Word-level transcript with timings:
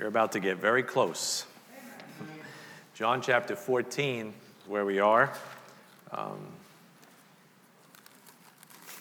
You're 0.00 0.08
about 0.08 0.32
to 0.32 0.40
get 0.40 0.56
very 0.56 0.82
close. 0.82 1.44
John 2.94 3.20
chapter 3.20 3.54
14 3.54 4.32
where 4.66 4.86
we 4.86 4.98
are. 4.98 5.30
Um, 6.10 6.38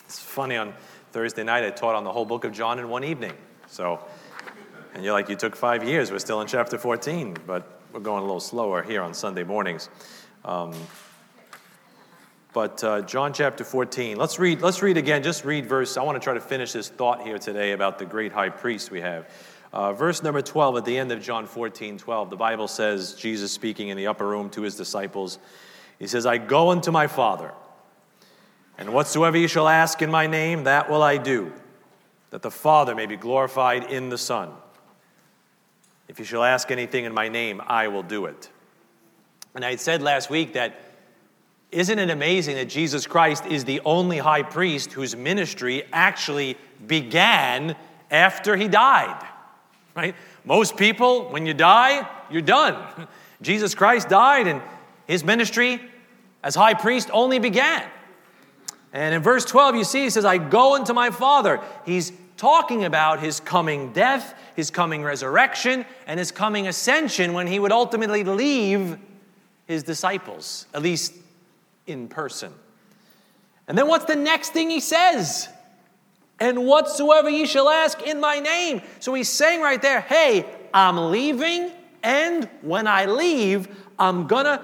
it's 0.05 0.19
funny, 0.19 0.57
on 0.57 0.73
Thursday 1.13 1.45
night, 1.45 1.63
I 1.63 1.69
taught 1.69 1.95
on 1.95 2.03
the 2.03 2.11
whole 2.11 2.25
book 2.25 2.43
of 2.43 2.51
John 2.51 2.79
in 2.79 2.89
one 2.89 3.05
evening. 3.05 3.31
So, 3.67 4.01
and 4.93 5.01
you're 5.01 5.13
like, 5.13 5.29
you 5.29 5.37
took 5.37 5.55
five 5.55 5.87
years. 5.87 6.11
We're 6.11 6.19
still 6.19 6.41
in 6.41 6.47
chapter 6.47 6.77
14, 6.77 7.37
but 7.47 7.79
we're 7.93 8.01
going 8.01 8.19
a 8.19 8.25
little 8.25 8.41
slower 8.41 8.83
here 8.83 9.01
on 9.01 9.13
Sunday 9.13 9.45
mornings. 9.45 9.87
Um, 10.43 10.73
but 12.51 12.83
uh, 12.83 13.03
John 13.03 13.31
chapter 13.31 13.63
14, 13.63 14.17
let's 14.17 14.37
read, 14.37 14.61
let's 14.61 14.81
read 14.81 14.97
again, 14.97 15.23
just 15.23 15.45
read 15.45 15.65
verse. 15.65 15.95
I 15.95 16.03
want 16.03 16.17
to 16.17 16.19
try 16.21 16.33
to 16.33 16.41
finish 16.41 16.73
this 16.73 16.89
thought 16.89 17.21
here 17.21 17.37
today 17.37 17.71
about 17.71 17.99
the 17.99 18.05
great 18.05 18.33
high 18.33 18.49
priest 18.49 18.91
we 18.91 18.99
have. 18.99 19.29
Uh, 19.71 19.93
verse 19.93 20.23
number 20.23 20.41
12 20.41 20.77
at 20.77 20.85
the 20.85 20.97
end 20.97 21.11
of 21.11 21.21
John 21.21 21.45
14 21.45 21.97
12, 21.97 22.29
the 22.29 22.35
Bible 22.35 22.67
says, 22.67 23.13
Jesus 23.13 23.51
speaking 23.51 23.89
in 23.89 23.97
the 23.97 24.07
upper 24.07 24.27
room 24.27 24.49
to 24.51 24.63
his 24.63 24.75
disciples, 24.75 25.37
he 25.99 26.07
says, 26.07 26.25
I 26.25 26.37
go 26.37 26.69
unto 26.69 26.91
my 26.91 27.07
Father, 27.07 27.53
and 28.77 28.93
whatsoever 28.93 29.37
you 29.37 29.47
shall 29.47 29.67
ask 29.67 30.01
in 30.01 30.09
my 30.09 30.25
name, 30.25 30.63
that 30.63 30.89
will 30.89 31.03
I 31.03 31.17
do, 31.17 31.53
that 32.31 32.41
the 32.41 32.51
Father 32.51 32.95
may 32.95 33.05
be 33.05 33.15
glorified 33.15 33.83
in 33.91 34.09
the 34.09 34.17
Son. 34.17 34.49
If 36.07 36.17
you 36.17 36.25
shall 36.25 36.43
ask 36.43 36.71
anything 36.71 37.05
in 37.05 37.13
my 37.13 37.29
name, 37.29 37.61
I 37.67 37.89
will 37.89 38.01
do 38.01 38.25
it. 38.25 38.49
And 39.53 39.63
I 39.63 39.71
had 39.71 39.79
said 39.79 40.01
last 40.01 40.29
week 40.29 40.53
that 40.53 40.79
isn't 41.71 41.99
it 41.99 42.09
amazing 42.09 42.55
that 42.55 42.67
Jesus 42.67 43.05
Christ 43.05 43.45
is 43.45 43.65
the 43.65 43.81
only 43.85 44.17
high 44.17 44.41
priest 44.41 44.93
whose 44.93 45.15
ministry 45.15 45.83
actually 45.93 46.57
began 46.87 47.75
after 48.09 48.55
he 48.55 48.67
died? 48.67 49.23
Right? 49.95 50.15
Most 50.45 50.77
people, 50.77 51.29
when 51.29 51.45
you 51.45 51.53
die, 51.53 52.07
you're 52.29 52.41
done. 52.41 53.07
Jesus 53.41 53.75
Christ 53.75 54.09
died, 54.09 54.47
and 54.47 54.61
his 55.07 55.23
ministry 55.23 55.81
as 56.43 56.55
high 56.55 56.73
priest 56.73 57.09
only 57.11 57.39
began. 57.39 57.83
And 58.91 59.13
in 59.13 59.21
verse 59.21 59.45
12, 59.45 59.75
you 59.75 59.83
see, 59.83 60.03
he 60.03 60.09
says, 60.09 60.25
I 60.25 60.37
go 60.37 60.75
unto 60.75 60.93
my 60.93 61.11
Father. 61.11 61.61
He's 61.85 62.11
talking 62.37 62.85
about 62.85 63.19
his 63.19 63.39
coming 63.39 63.91
death, 63.91 64.33
his 64.55 64.71
coming 64.71 65.03
resurrection, 65.03 65.85
and 66.07 66.17
his 66.17 66.31
coming 66.31 66.67
ascension 66.67 67.33
when 67.33 67.47
he 67.47 67.59
would 67.59 67.71
ultimately 67.71 68.23
leave 68.23 68.97
his 69.67 69.83
disciples, 69.83 70.65
at 70.73 70.81
least 70.81 71.13
in 71.85 72.07
person. 72.07 72.53
And 73.67 73.77
then 73.77 73.87
what's 73.87 74.05
the 74.05 74.15
next 74.15 74.51
thing 74.51 74.69
he 74.69 74.79
says? 74.79 75.49
And 76.39 76.65
whatsoever 76.65 77.29
ye 77.29 77.45
shall 77.45 77.69
ask 77.69 78.01
in 78.01 78.19
my 78.19 78.39
name. 78.39 78.81
So 78.99 79.13
he's 79.13 79.29
saying 79.29 79.61
right 79.61 79.81
there, 79.81 80.01
hey, 80.01 80.45
I'm 80.73 81.11
leaving, 81.11 81.71
and 82.03 82.49
when 82.61 82.87
I 82.87 83.05
leave, 83.05 83.67
I'm 83.97 84.27
gonna 84.27 84.63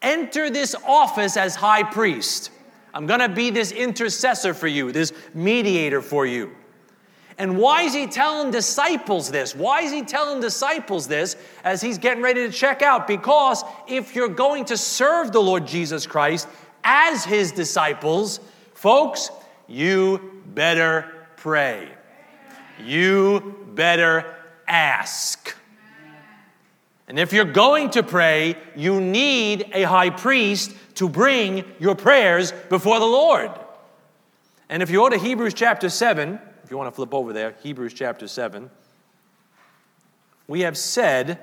enter 0.00 0.50
this 0.50 0.74
office 0.86 1.36
as 1.36 1.54
high 1.54 1.82
priest. 1.82 2.50
I'm 2.94 3.06
gonna 3.06 3.28
be 3.28 3.50
this 3.50 3.72
intercessor 3.72 4.52
for 4.52 4.66
you, 4.66 4.92
this 4.92 5.12
mediator 5.32 6.02
for 6.02 6.26
you. 6.26 6.54
And 7.38 7.56
why 7.56 7.82
is 7.82 7.94
he 7.94 8.06
telling 8.06 8.50
disciples 8.50 9.30
this? 9.30 9.56
Why 9.56 9.82
is 9.82 9.90
he 9.90 10.02
telling 10.02 10.40
disciples 10.40 11.08
this 11.08 11.36
as 11.64 11.80
he's 11.80 11.98
getting 11.98 12.22
ready 12.22 12.46
to 12.46 12.52
check 12.52 12.82
out? 12.82 13.06
Because 13.06 13.64
if 13.88 14.14
you're 14.14 14.28
going 14.28 14.66
to 14.66 14.76
serve 14.76 15.32
the 15.32 15.40
Lord 15.40 15.66
Jesus 15.66 16.06
Christ 16.06 16.46
as 16.84 17.24
his 17.24 17.50
disciples, 17.50 18.40
folks, 18.74 19.30
you 19.68 20.42
better 20.46 21.26
pray. 21.36 21.88
You 22.84 23.66
better 23.74 24.34
ask. 24.66 25.54
And 27.08 27.18
if 27.18 27.32
you're 27.32 27.44
going 27.44 27.90
to 27.90 28.02
pray, 28.02 28.56
you 28.76 29.00
need 29.00 29.70
a 29.74 29.82
high 29.82 30.10
priest 30.10 30.72
to 30.94 31.08
bring 31.08 31.64
your 31.78 31.94
prayers 31.94 32.52
before 32.68 32.98
the 32.98 33.06
Lord. 33.06 33.50
And 34.68 34.82
if 34.82 34.90
you 34.90 34.98
go 34.98 35.08
to 35.10 35.18
Hebrews 35.18 35.54
chapter 35.54 35.88
7, 35.88 36.38
if 36.64 36.70
you 36.70 36.78
want 36.78 36.88
to 36.88 36.94
flip 36.94 37.12
over 37.12 37.32
there, 37.32 37.54
Hebrews 37.62 37.92
chapter 37.92 38.26
7, 38.26 38.70
we 40.48 40.60
have 40.60 40.78
said 40.78 41.38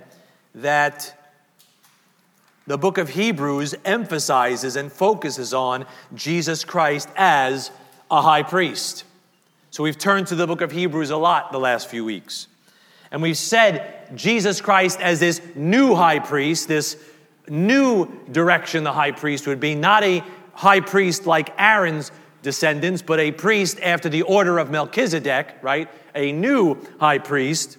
that 0.56 1.16
the 2.66 2.78
book 2.78 2.98
of 2.98 3.10
Hebrews 3.10 3.76
emphasizes 3.86 4.76
and 4.76 4.92
focuses 4.92 5.54
on 5.54 5.86
Jesus 6.16 6.64
Christ 6.64 7.10
as 7.16 7.72
a 8.12 8.22
high 8.22 8.44
priest. 8.44 9.04
So 9.72 9.84
we've 9.84 9.98
turned 9.98 10.28
to 10.28 10.36
the 10.36 10.48
book 10.48 10.62
of 10.62 10.72
Hebrews 10.72 11.10
a 11.10 11.18
lot 11.18 11.52
the 11.52 11.60
last 11.60 11.90
few 11.90 12.04
weeks. 12.04 12.48
And 13.12 13.22
we've 13.22 13.38
said 13.38 14.16
Jesus 14.16 14.62
Christ 14.62 15.00
as 15.00 15.20
this 15.20 15.42
new 15.56 15.96
high 15.96 16.20
priest, 16.20 16.68
this 16.68 16.98
new 17.48 18.08
direction 18.32 18.84
the 18.84 18.94
high 18.94 19.12
priest 19.12 19.48
would 19.48 19.60
be, 19.60 19.76
not 19.76 20.04
a 20.04 20.24
high 20.54 20.80
priest 20.80 21.26
like 21.26 21.54
Aaron's 21.58 22.12
descendants, 22.42 23.02
but 23.02 23.20
a 23.20 23.32
priest 23.32 23.80
after 23.82 24.10
the 24.10 24.22
order 24.24 24.60
of 24.60 24.70
Melchizedek, 24.70 25.56
right? 25.62 25.90
A 26.16 26.32
new 26.32 26.78
high 27.00 27.18
priest. 27.18 27.78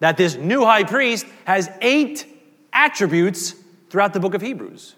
That 0.00 0.16
this 0.16 0.36
new 0.36 0.64
high 0.64 0.84
priest 0.84 1.26
has 1.44 1.70
eight 1.80 2.26
attributes 2.72 3.54
throughout 3.90 4.12
the 4.12 4.20
book 4.20 4.34
of 4.34 4.42
Hebrews. 4.42 4.94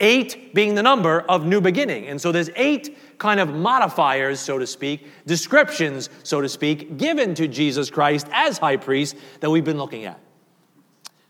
Eight 0.00 0.54
being 0.54 0.74
the 0.74 0.82
number 0.82 1.20
of 1.20 1.46
new 1.46 1.60
beginning. 1.60 2.06
And 2.06 2.20
so 2.20 2.32
there's 2.32 2.50
eight 2.56 2.96
kind 3.18 3.40
of 3.40 3.52
modifiers, 3.52 4.40
so 4.40 4.58
to 4.58 4.66
speak, 4.66 5.06
descriptions, 5.26 6.10
so 6.22 6.40
to 6.40 6.48
speak, 6.48 6.96
given 6.96 7.34
to 7.34 7.48
Jesus 7.48 7.90
Christ 7.90 8.26
as 8.32 8.58
high 8.58 8.76
priest 8.76 9.16
that 9.40 9.50
we've 9.50 9.64
been 9.64 9.78
looking 9.78 10.04
at. 10.04 10.20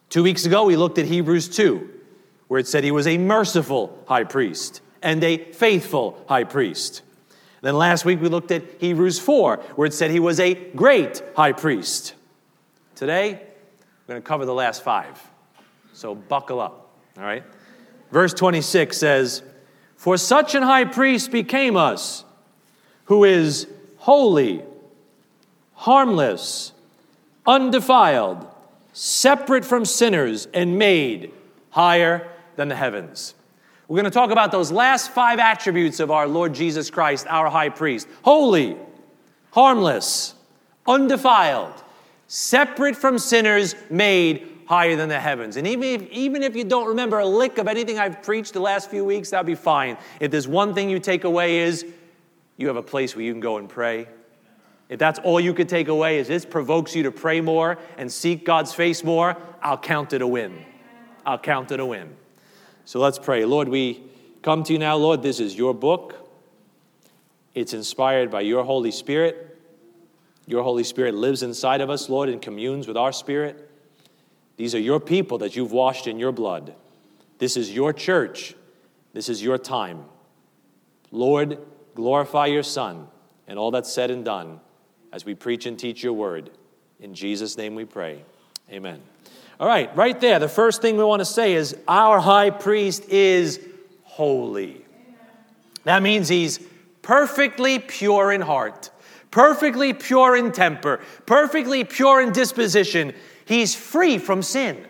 Two 0.09 0.23
weeks 0.23 0.47
ago, 0.47 0.65
we 0.65 0.77
looked 0.77 0.99
at 0.99 1.06
Hebrews 1.06 1.49
2, 1.49 1.91
where 2.49 2.61
it 2.61 2.67
said 2.67 2.84
he 2.84 2.91
was 2.91 3.06
a 3.06 3.19
merciful 3.19 4.03
high 4.06 4.25
priest 4.25 4.81
and 5.03 5.23
a 5.25 5.39
faithful 5.53 6.25
high 6.28 6.44
priest. 6.44 7.03
Then 7.62 7.77
last 7.77 8.05
week, 8.05 8.21
we 8.21 8.28
looked 8.28 8.50
at 8.50 8.62
Hebrews 8.78 9.19
4, 9.19 9.56
where 9.77 9.87
it 9.87 9.94
said 9.94 10.11
he 10.11 10.21
was 10.21 10.39
a 10.39 10.55
great 10.55 11.23
high 11.34 11.53
priest. 11.53 12.15
Today, 12.94 13.33
we're 14.06 14.15
going 14.15 14.23
to 14.23 14.27
cover 14.27 14.44
the 14.44 14.55
last 14.55 14.83
five. 14.83 15.21
So 15.94 16.15
buckle 16.15 16.61
up, 16.61 16.91
all 17.17 17.25
right? 17.25 17.43
Verse 18.11 18.34
26 18.34 18.97
says, 18.97 19.43
for 20.05 20.19
such 20.19 20.55
an 20.55 20.63
high 20.63 20.85
priest 20.85 21.31
became 21.31 21.79
us, 21.79 22.27
who 23.07 23.25
is 23.25 23.67
holy, 23.97 24.63
harmless, 25.73 26.75
undefiled, 27.47 28.47
separate 28.93 29.65
from 29.65 29.87
sinners, 29.87 30.47
and 30.53 30.79
made 30.79 31.33
higher 31.71 32.29
than 32.57 32.69
the 32.69 32.77
heavens. 32.77 33.35
We're 33.89 33.97
going 33.97 34.05
to 34.05 34.11
talk 34.11 34.31
about 34.31 34.53
those 34.53 34.71
last 34.71 35.11
five 35.13 35.39
attributes 35.39 36.01
of 36.01 36.11
our 36.11 36.29
Lord 36.29 36.53
Jesus 36.53 36.91
Christ, 36.91 37.27
our 37.31 37.49
high 37.49 37.71
priest 37.71 38.07
holy, 38.21 38.77
harmless, 39.53 40.35
undefiled, 40.87 41.83
separate 42.27 42.95
from 42.95 43.19
sinners, 43.19 43.75
made 43.89 44.54
higher 44.67 44.97
than 44.97 45.09
the 45.09 45.21
heavens. 45.21 45.57
And 45.57 45.67
even 45.67 45.85
if, 45.85 46.11
even 46.11 46.43
if 46.43 46.57
you 46.57 46.65
don't 46.65 46.89
remember 46.89 47.19
a 47.19 47.27
lick 47.27 47.59
of 47.59 47.69
anything 47.69 47.99
I've 47.99 48.23
preached 48.23 48.53
the 48.53 48.61
last 48.61 48.91
few 48.91 49.05
weeks, 49.05 49.31
that'll 49.31 49.45
be 49.45 49.55
fine. 49.55 49.97
If 50.21 50.31
there's 50.31 50.49
one 50.49 50.75
thing 50.75 50.91
you 50.91 50.99
take 50.99 51.25
away 51.25 51.59
is 51.59 51.85
you 52.57 52.69
have 52.69 52.77
a 52.77 52.83
place 52.83 53.15
where 53.15 53.25
you 53.25 53.33
can 53.33 53.41
go 53.41 53.59
and 53.59 53.69
pray. 53.69 54.09
If 54.89 54.99
that's 54.99 55.19
all 55.19 55.41
you 55.41 55.55
could 55.55 55.69
take 55.69 55.89
away 55.89 56.19
is 56.19 56.29
this 56.29 56.45
provokes 56.45 56.95
you 56.95 57.05
to 57.05 57.11
pray 57.11 57.41
more 57.41 57.79
and 57.97 58.13
seek 58.13 58.45
God's 58.45 58.73
face 58.73 59.03
more, 59.03 59.37
I'll 59.63 59.79
count 59.79 60.13
it 60.13 60.23
a 60.23 60.27
win. 60.27 60.65
I'll 61.25 61.39
count 61.39 61.73
it 61.73 61.81
a 61.81 61.87
win. 61.87 62.15
So 62.85 63.01
let's 63.01 63.19
pray. 63.19 63.45
Lord, 63.45 63.69
we 63.69 64.03
come 64.43 64.63
to 64.65 64.73
you 64.73 64.79
now, 64.79 64.97
Lord. 64.97 65.23
This 65.23 65.41
is 65.41 65.57
your 65.57 65.75
book. 65.75 66.29
It's 67.55 67.73
inspired 67.73 68.31
by 68.31 68.43
your 68.43 68.65
Holy 68.65 68.91
Spirit. 68.91 69.59
Your 70.47 70.63
Holy 70.63 70.85
Spirit 70.85 71.15
lives 71.15 71.43
inside 71.43 71.81
of 71.81 71.89
us, 71.89 72.11
Lord, 72.11 72.29
and 72.29 72.43
communes 72.43 72.87
with 72.87 72.97
our 72.97 73.13
spirit. 73.13 73.71
These 74.56 74.75
are 74.75 74.81
your 74.81 75.01
people 75.01 75.39
that 75.39 75.56
you've 75.56 75.73
washed 75.73 76.06
in 76.06 76.19
your 76.19 76.33
blood. 76.33 76.75
This 77.39 77.56
is 77.56 77.75
your 77.75 77.93
church. 77.93 78.55
This 79.12 79.29
is 79.29 79.43
your 79.43 79.59
time. 79.59 80.05
Lord, 81.11 81.59
glorify 81.95 82.47
your 82.47 82.62
Son 82.62 83.09
and 83.47 83.59
all 83.59 83.71
that's 83.71 83.93
said 83.93 84.11
and 84.11 84.25
done 84.25 84.61
as 85.12 85.25
we 85.25 85.35
preach 85.35 85.67
and 85.67 85.79
teach 85.79 86.03
your 86.03 86.12
word. 86.12 86.51
In 87.01 87.15
Jesus' 87.15 87.56
name 87.56 87.75
we 87.75 87.85
pray. 87.85 88.23
Amen. 88.71 89.01
All 89.61 89.69
right, 89.69 89.95
right 89.97 90.21
there, 90.21 90.39
the 90.39 90.49
first 90.49 90.83
thing 90.83 90.97
we 90.97 91.05
want 91.05 91.21
to 91.21 91.27
say 91.27 91.55
is 91.55 91.77
our 91.87 92.19
high 92.19 92.50
priest 92.50 93.09
is 93.09 93.61
holy. 94.03 94.85
That 95.85 96.03
means 96.03 96.29
he's 96.29 96.61
perfectly 97.03 97.79
pure 97.79 98.33
in 98.33 98.41
heart, 98.41 98.91
perfectly 99.31 99.93
pure 99.93 100.35
in 100.35 100.50
temper, 100.50 101.00
perfectly 101.27 101.85
pure 101.85 102.21
in 102.21 102.33
disposition. 102.33 103.15
He's 103.44 103.75
free 103.75 104.19
from 104.19 104.43
sin. 104.43 104.87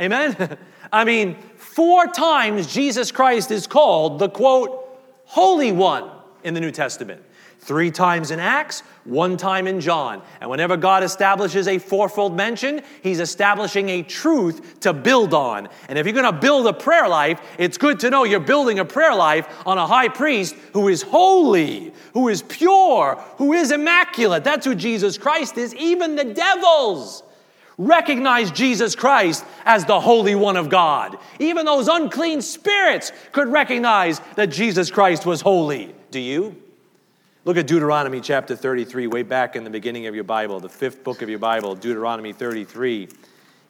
Amen? 0.00 0.58
I 0.92 1.04
mean, 1.04 1.36
four 1.56 2.06
times 2.06 2.72
Jesus 2.72 3.12
Christ 3.12 3.50
is 3.50 3.66
called 3.66 4.18
the 4.18 4.28
quote, 4.28 4.88
Holy 5.24 5.72
One 5.72 6.10
in 6.42 6.54
the 6.54 6.60
New 6.60 6.72
Testament. 6.72 7.22
three 7.62 7.90
times 7.90 8.30
in 8.30 8.40
Acts, 8.40 8.80
one 9.04 9.36
time 9.36 9.66
in 9.66 9.80
John. 9.80 10.22
And 10.40 10.48
whenever 10.48 10.78
God 10.78 11.02
establishes 11.02 11.68
a 11.68 11.78
fourfold 11.78 12.34
mention, 12.34 12.80
He's 13.02 13.20
establishing 13.20 13.90
a 13.90 14.02
truth 14.02 14.80
to 14.80 14.94
build 14.94 15.34
on. 15.34 15.68
And 15.88 15.98
if 15.98 16.06
you're 16.06 16.14
going 16.14 16.32
to 16.32 16.40
build 16.40 16.66
a 16.66 16.72
prayer 16.72 17.06
life, 17.06 17.38
it's 17.58 17.76
good 17.76 18.00
to 18.00 18.10
know 18.10 18.24
you're 18.24 18.40
building 18.40 18.78
a 18.78 18.84
prayer 18.84 19.14
life 19.14 19.46
on 19.66 19.76
a 19.76 19.86
high 19.86 20.08
priest 20.08 20.56
who 20.72 20.88
is 20.88 21.02
holy, 21.02 21.92
who 22.14 22.28
is 22.28 22.42
pure, 22.42 23.22
who 23.36 23.52
is 23.52 23.70
immaculate. 23.70 24.42
That's 24.42 24.64
who 24.64 24.74
Jesus 24.74 25.18
Christ 25.18 25.58
is. 25.58 25.74
Even 25.74 26.16
the 26.16 26.24
devils 26.24 27.22
recognize 27.80 28.50
Jesus 28.50 28.94
Christ 28.94 29.44
as 29.64 29.86
the 29.86 29.98
Holy 29.98 30.34
One 30.34 30.58
of 30.58 30.68
God. 30.68 31.16
Even 31.38 31.64
those 31.64 31.88
unclean 31.88 32.42
spirits 32.42 33.10
could 33.32 33.48
recognize 33.48 34.20
that 34.36 34.48
Jesus 34.48 34.90
Christ 34.90 35.24
was 35.24 35.40
holy. 35.40 35.94
Do 36.10 36.20
you? 36.20 36.62
Look 37.46 37.56
at 37.56 37.66
Deuteronomy 37.66 38.20
chapter 38.20 38.54
33, 38.54 39.06
way 39.06 39.22
back 39.22 39.56
in 39.56 39.64
the 39.64 39.70
beginning 39.70 40.06
of 40.06 40.14
your 40.14 40.24
Bible, 40.24 40.60
the 40.60 40.68
fifth 40.68 41.02
book 41.02 41.22
of 41.22 41.30
your 41.30 41.38
Bible, 41.38 41.74
Deuteronomy 41.74 42.34
33, 42.34 43.08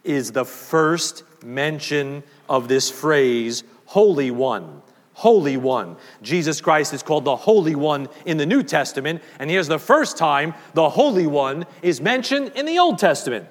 is 0.03 0.33
the 0.33 0.45
first 0.45 1.23
mention 1.45 2.25
of 2.49 2.67
this 2.67 2.91
phrase, 2.91 3.63
Holy 3.87 4.33
One. 4.33 4.83
Holy 5.13 5.57
One. 5.57 5.97
Jesus 6.21 6.61
Christ 6.61 6.93
is 6.93 7.05
called 7.05 7.25
the 7.25 7.37
Holy 7.37 7.77
One 7.77 8.09
in 8.27 8.39
the 8.39 8.47
New 8.47 8.65
Testament, 8.65 9.23
and 9.39 9.49
here's 9.49 9.69
the 9.69 9.79
first 9.79 10.19
time 10.19 10.53
the 10.75 10.91
Holy 10.91 11.29
One 11.29 11.65
is 11.81 12.01
mentioned 12.01 12.51
in 12.57 12.67
the 12.67 12.81
Old 12.81 12.99
Testament. 12.99 13.47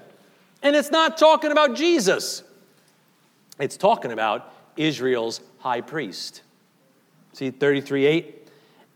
And 0.62 0.76
it's 0.76 0.92
not 0.92 1.18
talking 1.18 1.52
about 1.52 1.76
Jesus, 1.76 2.44
it's 3.60 3.78
talking 3.78 4.12
about 4.12 4.54
Israel's 4.78 5.42
high 5.60 5.82
priest. 5.82 6.42
See 7.34 7.52
33 7.52 8.06
8? 8.06 8.48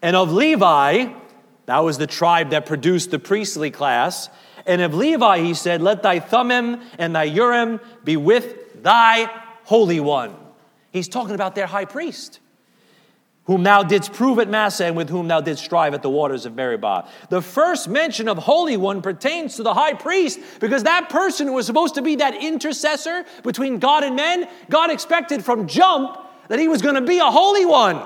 And 0.01 0.15
of 0.15 0.31
Levi, 0.31 1.13
that 1.65 1.79
was 1.79 1.97
the 1.97 2.07
tribe 2.07 2.49
that 2.49 2.65
produced 2.65 3.11
the 3.11 3.19
priestly 3.19 3.71
class. 3.71 4.29
And 4.65 4.81
of 4.81 4.93
Levi, 4.93 5.39
he 5.39 5.53
said, 5.53 5.81
Let 5.81 6.03
thy 6.03 6.19
Thummim 6.19 6.81
and 6.97 7.15
thy 7.15 7.23
Urim 7.23 7.79
be 8.03 8.17
with 8.17 8.81
thy 8.81 9.29
Holy 9.63 9.99
One. 9.99 10.35
He's 10.91 11.07
talking 11.07 11.35
about 11.35 11.55
their 11.55 11.67
high 11.67 11.85
priest 11.85 12.39
whom 13.45 13.63
thou 13.63 13.83
didst 13.83 14.13
prove 14.13 14.39
at 14.39 14.49
Massah 14.49 14.85
and 14.85 14.95
with 14.95 15.09
whom 15.09 15.27
thou 15.27 15.41
didst 15.41 15.65
strive 15.65 15.93
at 15.93 16.01
the 16.01 16.09
waters 16.09 16.45
of 16.45 16.55
Meribah. 16.55 17.09
The 17.29 17.41
first 17.41 17.89
mention 17.89 18.29
of 18.29 18.37
Holy 18.37 18.77
One 18.77 19.01
pertains 19.01 19.55
to 19.55 19.63
the 19.63 19.73
high 19.73 19.93
priest 19.93 20.39
because 20.59 20.83
that 20.83 21.09
person 21.09 21.47
who 21.47 21.53
was 21.53 21.65
supposed 21.65 21.95
to 21.95 22.01
be 22.01 22.15
that 22.17 22.41
intercessor 22.41 23.25
between 23.43 23.79
God 23.79 24.03
and 24.03 24.15
men, 24.15 24.47
God 24.69 24.91
expected 24.91 25.43
from 25.43 25.67
jump 25.67 26.17
that 26.47 26.59
he 26.59 26.67
was 26.67 26.81
going 26.81 26.95
to 26.95 27.01
be 27.01 27.19
a 27.19 27.25
Holy 27.25 27.65
One. 27.65 28.01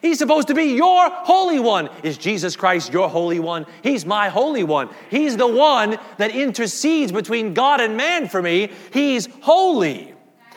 He's 0.00 0.18
supposed 0.18 0.48
to 0.48 0.54
be 0.54 0.74
your 0.74 1.10
Holy 1.10 1.60
One. 1.60 1.88
Is 2.02 2.18
Jesus 2.18 2.56
Christ 2.56 2.92
your 2.92 3.08
Holy 3.08 3.38
One? 3.40 3.66
He's 3.82 4.04
my 4.04 4.28
Holy 4.28 4.64
One. 4.64 4.90
He's 5.10 5.36
the 5.36 5.46
one 5.46 5.96
that 6.18 6.32
intercedes 6.32 7.12
between 7.12 7.54
God 7.54 7.80
and 7.80 7.96
man 7.96 8.28
for 8.28 8.42
me. 8.42 8.70
He's 8.92 9.28
holy. 9.42 10.12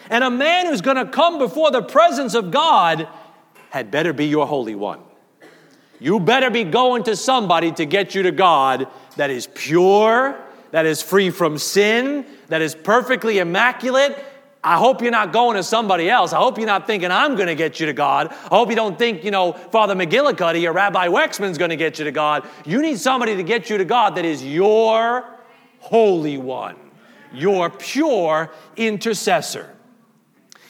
And 0.09 0.23
a 0.23 0.31
man 0.31 0.67
who's 0.67 0.81
going 0.81 0.97
to 0.97 1.05
come 1.05 1.37
before 1.37 1.71
the 1.71 1.81
presence 1.81 2.33
of 2.33 2.51
God 2.51 3.07
had 3.75 3.91
better 3.91 4.13
be 4.13 4.25
your 4.25 4.47
Holy 4.47 4.73
One. 4.73 5.01
You 5.99 6.21
better 6.21 6.49
be 6.49 6.63
going 6.63 7.03
to 7.03 7.15
somebody 7.17 7.73
to 7.73 7.85
get 7.85 8.15
you 8.15 8.23
to 8.23 8.31
God 8.31 8.87
that 9.17 9.29
is 9.29 9.49
pure, 9.53 10.39
that 10.71 10.85
is 10.85 11.01
free 11.01 11.29
from 11.29 11.57
sin, 11.57 12.25
that 12.47 12.61
is 12.61 12.73
perfectly 12.73 13.39
immaculate. 13.39 14.17
I 14.63 14.77
hope 14.77 15.01
you're 15.01 15.11
not 15.11 15.33
going 15.33 15.57
to 15.57 15.63
somebody 15.63 16.09
else. 16.09 16.31
I 16.31 16.37
hope 16.37 16.57
you're 16.57 16.65
not 16.65 16.87
thinking 16.87 17.11
I'm 17.11 17.35
going 17.35 17.47
to 17.47 17.55
get 17.55 17.81
you 17.81 17.87
to 17.87 17.91
God. 17.91 18.29
I 18.29 18.55
hope 18.55 18.69
you 18.69 18.77
don't 18.77 18.97
think, 18.97 19.25
you 19.25 19.31
know, 19.31 19.51
Father 19.51 19.93
McGillicuddy 19.93 20.63
or 20.63 20.71
Rabbi 20.71 21.09
Wexman's 21.09 21.57
going 21.57 21.71
to 21.71 21.75
get 21.75 21.99
you 21.99 22.05
to 22.05 22.13
God. 22.13 22.47
You 22.65 22.81
need 22.81 22.97
somebody 22.97 23.35
to 23.35 23.43
get 23.43 23.69
you 23.69 23.77
to 23.77 23.83
God 23.83 24.15
that 24.15 24.23
is 24.23 24.41
your 24.41 25.25
Holy 25.79 26.37
One, 26.37 26.77
your 27.33 27.69
pure 27.69 28.53
intercessor. 28.77 29.75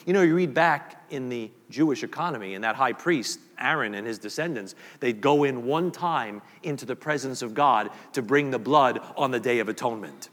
You 0.04 0.12
know, 0.12 0.22
you 0.22 0.34
read 0.34 0.54
back 0.54 1.04
in 1.10 1.28
the 1.28 1.52
Jewish 1.70 2.02
economy. 2.02 2.54
And 2.54 2.64
that 2.64 2.76
high 2.76 2.92
priest, 2.92 3.40
Aaron 3.58 3.94
and 3.94 4.06
his 4.06 4.18
descendants, 4.18 4.74
they'd 5.00 5.20
go 5.20 5.44
in 5.44 5.64
one 5.64 5.90
time 5.90 6.42
into 6.62 6.86
the 6.86 6.96
presence 6.96 7.42
of 7.42 7.54
God 7.54 7.90
to 8.12 8.22
bring 8.22 8.50
the 8.50 8.58
blood 8.58 9.00
on 9.16 9.30
the 9.30 9.40
Day 9.40 9.58
of 9.58 9.68
Atonement. 9.68 10.28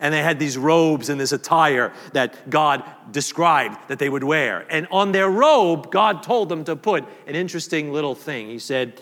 And 0.00 0.14
they 0.14 0.22
had 0.22 0.38
these 0.38 0.56
robes 0.56 1.08
and 1.08 1.20
this 1.20 1.32
attire 1.32 1.92
that 2.12 2.48
God 2.48 2.84
described 3.10 3.76
that 3.88 3.98
they 3.98 4.08
would 4.08 4.24
wear. 4.24 4.64
And 4.70 4.86
on 4.90 5.12
their 5.12 5.28
robe, 5.28 5.90
God 5.90 6.22
told 6.22 6.48
them 6.48 6.64
to 6.64 6.76
put 6.76 7.04
an 7.26 7.34
interesting 7.34 7.92
little 7.92 8.14
thing. 8.14 8.48
He 8.48 8.58
said, 8.58 9.00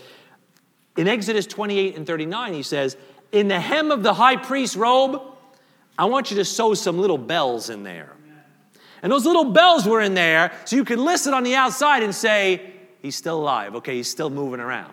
in 0.96 1.06
Exodus 1.06 1.46
28 1.46 1.96
and 1.96 2.06
39, 2.06 2.54
he 2.54 2.62
says, 2.64 2.96
In 3.30 3.46
the 3.46 3.60
hem 3.60 3.92
of 3.92 4.02
the 4.02 4.14
high 4.14 4.36
priest's 4.36 4.76
robe, 4.76 5.22
I 5.96 6.06
want 6.06 6.30
you 6.30 6.36
to 6.38 6.44
sew 6.44 6.74
some 6.74 6.98
little 6.98 7.18
bells 7.18 7.70
in 7.70 7.84
there. 7.84 8.12
And 9.02 9.12
those 9.12 9.24
little 9.24 9.52
bells 9.52 9.86
were 9.86 10.00
in 10.00 10.14
there 10.14 10.52
so 10.64 10.76
you 10.76 10.84
could 10.84 10.98
listen 10.98 11.34
on 11.34 11.44
the 11.44 11.54
outside 11.54 12.02
and 12.02 12.14
say, 12.14 12.72
He's 13.00 13.16
still 13.16 13.38
alive. 13.38 13.76
Okay, 13.76 13.96
he's 13.96 14.10
still 14.10 14.30
moving 14.30 14.60
around. 14.60 14.92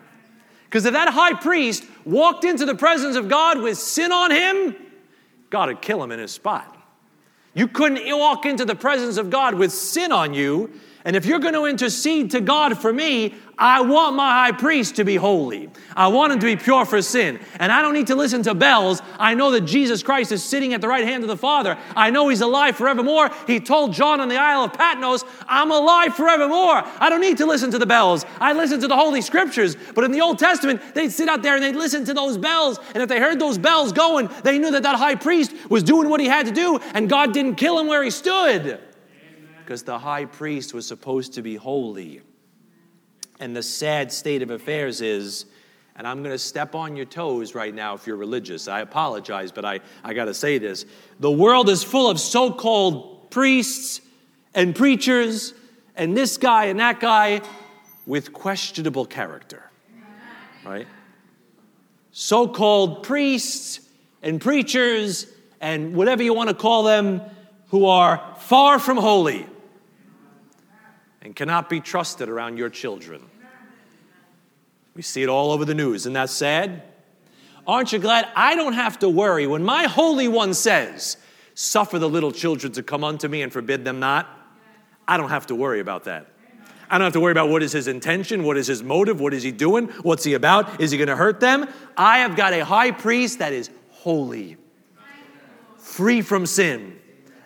Because 0.64 0.84
if 0.84 0.92
that 0.92 1.08
high 1.08 1.34
priest 1.34 1.84
walked 2.04 2.44
into 2.44 2.64
the 2.64 2.74
presence 2.74 3.16
of 3.16 3.28
God 3.28 3.60
with 3.60 3.78
sin 3.78 4.12
on 4.12 4.30
him, 4.30 4.76
God 5.50 5.68
would 5.68 5.80
kill 5.80 6.02
him 6.02 6.12
in 6.12 6.18
his 6.18 6.32
spot. 6.32 6.72
You 7.54 7.68
couldn't 7.68 8.02
walk 8.16 8.44
into 8.44 8.64
the 8.64 8.74
presence 8.74 9.16
of 9.16 9.30
God 9.30 9.54
with 9.54 9.72
sin 9.72 10.12
on 10.12 10.34
you 10.34 10.70
and 11.06 11.14
if 11.14 11.24
you're 11.24 11.38
going 11.38 11.54
to 11.54 11.66
intercede 11.66 12.32
to 12.32 12.40
God 12.40 12.76
for 12.76 12.92
me, 12.92 13.32
I 13.56 13.80
want 13.82 14.16
my 14.16 14.28
high 14.28 14.50
priest 14.50 14.96
to 14.96 15.04
be 15.04 15.14
holy. 15.14 15.70
I 15.94 16.08
want 16.08 16.32
him 16.32 16.40
to 16.40 16.46
be 16.46 16.56
pure 16.56 16.84
for 16.84 17.00
sin. 17.00 17.38
And 17.60 17.70
I 17.70 17.80
don't 17.80 17.94
need 17.94 18.08
to 18.08 18.16
listen 18.16 18.42
to 18.42 18.54
bells. 18.54 19.00
I 19.16 19.34
know 19.34 19.52
that 19.52 19.60
Jesus 19.60 20.02
Christ 20.02 20.32
is 20.32 20.42
sitting 20.42 20.74
at 20.74 20.80
the 20.80 20.88
right 20.88 21.04
hand 21.04 21.22
of 21.22 21.28
the 21.28 21.36
Father. 21.36 21.78
I 21.94 22.10
know 22.10 22.28
he's 22.28 22.40
alive 22.40 22.76
forevermore. 22.76 23.30
He 23.46 23.60
told 23.60 23.92
John 23.92 24.20
on 24.20 24.28
the 24.28 24.34
Isle 24.34 24.64
of 24.64 24.72
Patmos, 24.72 25.24
I'm 25.46 25.70
alive 25.70 26.16
forevermore. 26.16 26.82
I 26.98 27.08
don't 27.08 27.20
need 27.20 27.38
to 27.38 27.46
listen 27.46 27.70
to 27.70 27.78
the 27.78 27.86
bells. 27.86 28.26
I 28.40 28.52
listen 28.52 28.80
to 28.80 28.88
the 28.88 28.96
Holy 28.96 29.20
Scriptures. 29.20 29.76
But 29.94 30.02
in 30.02 30.10
the 30.10 30.22
Old 30.22 30.40
Testament, 30.40 30.82
they'd 30.92 31.12
sit 31.12 31.28
out 31.28 31.40
there 31.40 31.54
and 31.54 31.62
they'd 31.62 31.76
listen 31.76 32.04
to 32.06 32.14
those 32.14 32.36
bells. 32.36 32.80
And 32.94 33.02
if 33.02 33.08
they 33.08 33.20
heard 33.20 33.38
those 33.38 33.58
bells 33.58 33.92
going, 33.92 34.28
they 34.42 34.58
knew 34.58 34.72
that 34.72 34.82
that 34.82 34.96
high 34.96 35.14
priest 35.14 35.52
was 35.70 35.84
doing 35.84 36.10
what 36.10 36.18
he 36.18 36.26
had 36.26 36.46
to 36.46 36.52
do 36.52 36.80
and 36.94 37.08
God 37.08 37.32
didn't 37.32 37.54
kill 37.54 37.78
him 37.78 37.86
where 37.86 38.02
he 38.02 38.10
stood 38.10 38.80
because 39.66 39.82
the 39.82 39.98
high 39.98 40.24
priest 40.24 40.72
was 40.72 40.86
supposed 40.86 41.34
to 41.34 41.42
be 41.42 41.56
holy. 41.56 42.22
And 43.40 43.54
the 43.54 43.64
sad 43.64 44.12
state 44.12 44.40
of 44.40 44.50
affairs 44.50 45.00
is, 45.00 45.44
and 45.96 46.06
I'm 46.06 46.22
going 46.22 46.32
to 46.32 46.38
step 46.38 46.76
on 46.76 46.94
your 46.94 47.04
toes 47.04 47.52
right 47.52 47.74
now 47.74 47.94
if 47.94 48.06
you're 48.06 48.16
religious. 48.16 48.68
I 48.68 48.80
apologize, 48.80 49.50
but 49.50 49.64
I, 49.64 49.80
I 50.04 50.14
got 50.14 50.26
to 50.26 50.34
say 50.34 50.58
this. 50.58 50.86
The 51.18 51.32
world 51.32 51.68
is 51.68 51.82
full 51.82 52.08
of 52.08 52.20
so 52.20 52.52
called 52.52 53.28
priests 53.32 54.00
and 54.54 54.72
preachers 54.72 55.52
and 55.96 56.16
this 56.16 56.36
guy 56.36 56.66
and 56.66 56.78
that 56.78 57.00
guy 57.00 57.40
with 58.06 58.32
questionable 58.32 59.04
character, 59.04 59.68
right? 60.64 60.86
So 62.12 62.46
called 62.46 63.02
priests 63.02 63.80
and 64.22 64.40
preachers 64.40 65.26
and 65.60 65.96
whatever 65.96 66.22
you 66.22 66.34
want 66.34 66.50
to 66.50 66.54
call 66.54 66.84
them 66.84 67.20
who 67.70 67.86
are 67.86 68.36
far 68.38 68.78
from 68.78 68.96
holy 68.96 69.44
and 71.22 71.34
cannot 71.34 71.68
be 71.68 71.80
trusted 71.80 72.28
around 72.28 72.58
your 72.58 72.70
children. 72.70 73.22
We 74.94 75.02
see 75.02 75.22
it 75.22 75.28
all 75.28 75.50
over 75.50 75.64
the 75.64 75.74
news. 75.74 76.02
Isn't 76.02 76.14
that 76.14 76.30
sad? 76.30 76.82
Aren't 77.66 77.92
you 77.92 77.98
glad 77.98 78.28
I 78.34 78.54
don't 78.54 78.74
have 78.74 78.98
to 79.00 79.08
worry 79.08 79.46
when 79.46 79.62
my 79.62 79.84
Holy 79.84 80.28
One 80.28 80.54
says, 80.54 81.16
Suffer 81.54 81.98
the 81.98 82.08
little 82.08 82.32
children 82.32 82.72
to 82.74 82.82
come 82.82 83.02
unto 83.02 83.28
me 83.28 83.42
and 83.42 83.52
forbid 83.52 83.84
them 83.84 83.98
not? 83.98 84.28
I 85.08 85.16
don't 85.16 85.30
have 85.30 85.46
to 85.46 85.54
worry 85.54 85.80
about 85.80 86.04
that. 86.04 86.26
I 86.88 86.98
don't 86.98 87.04
have 87.04 87.14
to 87.14 87.20
worry 87.20 87.32
about 87.32 87.48
what 87.48 87.62
is 87.62 87.72
his 87.72 87.88
intention, 87.88 88.44
what 88.44 88.56
is 88.56 88.66
his 88.66 88.82
motive, 88.82 89.20
what 89.20 89.34
is 89.34 89.42
he 89.42 89.50
doing, 89.50 89.88
what's 90.02 90.22
he 90.22 90.34
about, 90.34 90.80
is 90.80 90.90
he 90.90 90.98
going 90.98 91.08
to 91.08 91.16
hurt 91.16 91.40
them? 91.40 91.68
I 91.96 92.18
have 92.18 92.36
got 92.36 92.52
a 92.52 92.64
high 92.64 92.92
priest 92.92 93.40
that 93.40 93.52
is 93.52 93.70
holy, 93.90 94.56
free 95.78 96.22
from 96.22 96.46
sin, 96.46 96.98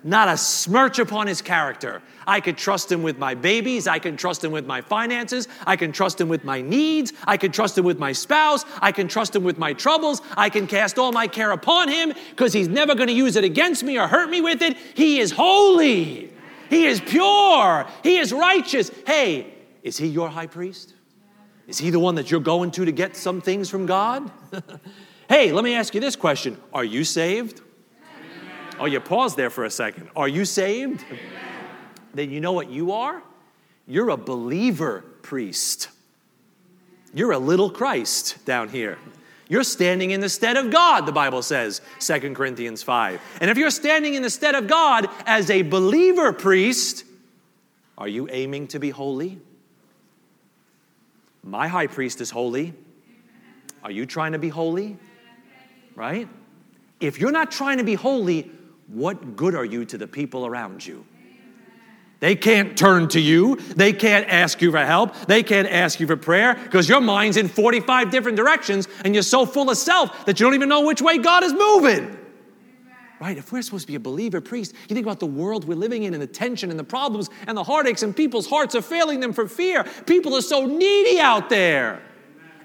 not 0.05 0.29
a 0.29 0.37
smirch 0.37 0.99
upon 0.99 1.27
his 1.27 1.41
character. 1.41 2.03
I 2.31 2.39
could 2.39 2.57
trust 2.57 2.93
him 2.93 3.03
with 3.03 3.19
my 3.19 3.35
babies. 3.35 3.89
I 3.89 3.99
can 3.99 4.17
trust 4.17 4.45
him 4.45 4.53
with 4.53 4.65
my 4.65 4.83
finances. 4.83 5.49
I 5.67 5.75
can 5.75 5.91
trust 5.91 6.21
him 6.21 6.29
with 6.29 6.45
my 6.45 6.61
needs. 6.61 7.13
I 7.27 7.37
can 7.37 7.51
trust 7.51 7.77
him 7.77 7.85
with 7.85 7.99
my 7.99 8.13
spouse. 8.13 8.65
I 8.81 8.93
can 8.93 9.09
trust 9.09 9.35
him 9.35 9.43
with 9.43 9.59
my 9.59 9.73
troubles. 9.73 10.23
I 10.37 10.49
can 10.49 10.69
cast 10.69 10.97
all 10.97 11.11
my 11.11 11.27
care 11.27 11.51
upon 11.51 11.89
him 11.89 12.15
because 12.31 12.53
he's 12.53 12.69
never 12.69 12.95
going 12.95 13.09
to 13.09 13.13
use 13.13 13.35
it 13.35 13.43
against 13.43 13.83
me 13.83 13.99
or 13.99 14.07
hurt 14.07 14.31
me 14.31 14.41
with 14.41 14.63
it. 14.63 14.77
He 14.95 15.19
is 15.19 15.33
holy. 15.33 16.33
He 16.69 16.87
is 16.87 17.01
pure. 17.01 17.89
He 18.05 18.19
is 18.19 18.33
righteous. 18.33 18.93
Hey, 19.09 19.53
is 19.83 19.99
he 19.99 20.07
your 20.07 20.29
high 20.29 20.47
priest? 20.47 20.95
Is 21.67 21.79
he 21.79 21.91
the 21.91 21.99
one 21.99 22.15
that 22.15 22.31
you're 22.31 22.39
going 22.39 22.71
to 22.73 22.85
to 22.85 22.93
get 22.93 23.17
some 23.17 23.41
things 23.41 23.69
from 23.69 23.87
God? 23.87 24.31
hey, 25.29 25.51
let 25.51 25.65
me 25.65 25.75
ask 25.75 25.97
you 25.97 26.01
this 26.01 26.15
question 26.15 26.61
Are 26.73 26.85
you 26.85 27.03
saved? 27.03 27.61
Oh, 28.79 28.87
you 28.87 29.01
pause 29.01 29.35
there 29.35 29.51
for 29.51 29.65
a 29.65 29.71
second. 29.71 30.11
Are 30.15 30.29
you 30.29 30.45
saved? 30.45 31.05
Then 32.15 32.31
you 32.31 32.41
know 32.41 32.53
what 32.53 32.71
you 32.71 32.93
are? 32.93 33.23
You're 33.87 34.11
a 34.11 34.17
believer 34.17 35.05
priest. 35.23 35.89
You're 37.13 37.33
a 37.33 37.39
little 37.39 37.71
Christ 37.71 38.45
down 38.45 38.69
here. 38.69 38.99
You're 39.49 39.65
standing 39.65 40.13
in 40.13 40.21
the 40.21 40.29
stead 40.29 40.57
of 40.57 40.71
God, 40.71 41.07
the 41.07 41.13
Bible 41.13 41.43
says, 41.43 41.81
2 41.99 42.35
Corinthians 42.35 42.85
5. 42.85 43.21
And 43.41 43.51
if 43.51 43.59
you're 43.59 43.71
standing 43.71 44.15
in 44.15 44.23
the 44.23 44.31
stead 44.31 44.55
of 44.55 44.69
God 44.69 45.09
as 45.27 45.51
a 45.51 45.63
believer 45.63 46.33
priest, 46.33 47.05
are 47.99 48.07
you 48.07 48.29
aiming 48.31 48.69
to 48.69 48.79
be 48.79 48.91
holy? 48.91 49.41
My 51.43 51.67
high 51.67 51.89
priest 51.89 52.21
is 52.21 52.31
holy. 52.31 52.75
Are 53.83 53.91
you 53.91 54.07
trying 54.07 54.33
to 54.33 54.39
be 54.39 54.51
holy? 54.51 54.97
Right? 55.97 56.29
If 57.01 57.19
you're 57.19 57.33
not 57.33 57.51
trying 57.51 57.79
to 57.79 57.85
be 57.85 57.95
holy, 57.95 58.51
what 58.87 59.35
good 59.37 59.57
are 59.57 59.65
you 59.65 59.85
to 59.87 59.99
the 59.99 60.07
people 60.07 60.47
around 60.47 60.87
you? 60.87 61.05
They 62.21 62.37
can't 62.37 62.77
turn 62.77 63.09
to 63.09 63.21
you. 63.21 63.57
They 63.57 63.93
can't 63.93 64.29
ask 64.29 64.61
you 64.61 64.71
for 64.71 64.85
help. 64.85 65.17
They 65.27 65.43
can't 65.43 65.69
ask 65.69 65.99
you 66.01 66.07
for 66.07 66.17
prayer 66.17 66.55
because 66.55 66.89
your 66.89 67.01
mind's 67.01 67.39
in 67.39 67.49
45 67.49 68.11
different 68.11 68.37
directions 68.37 68.89
and 69.05 69.15
you're 69.15 69.23
so 69.23 69.47
full 69.47 69.71
of 69.71 69.79
self 69.79 70.27
that 70.27 70.39
you 70.39 70.47
don't 70.47 70.55
even 70.55 70.69
know 70.69 70.83
which 70.83 71.01
way 71.01 71.19
God 71.19 71.43
is 71.43 71.55
moving. 71.55 72.19
Right? 73.21 73.37
If 73.37 73.53
we're 73.53 73.63
supposed 73.63 73.83
to 73.83 73.87
be 73.87 73.97
a 73.97 74.01
believer 74.01 74.41
priest, 74.41 74.75
you 74.89 74.95
think 74.95 75.05
about 75.05 75.21
the 75.21 75.27
world 75.27 75.65
we're 75.65 75.75
living 75.75 76.05
in 76.05 76.15
and 76.15 76.23
the 76.23 76.27
tension 76.27 76.71
and 76.71 76.79
the 76.79 76.85
problems 76.85 77.29
and 77.47 77.57
the 77.57 77.65
heartaches, 77.65 78.03
and 78.03 78.17
people's 78.17 78.47
hearts 78.47 78.75
are 78.75 78.81
failing 78.81 79.21
them 79.21 79.35
for 79.35 79.47
fear. 79.47 79.85
People 80.07 80.35
are 80.37 80.43
so 80.43 80.65
needy 80.65 81.21
out 81.21 81.51
there 81.51 82.03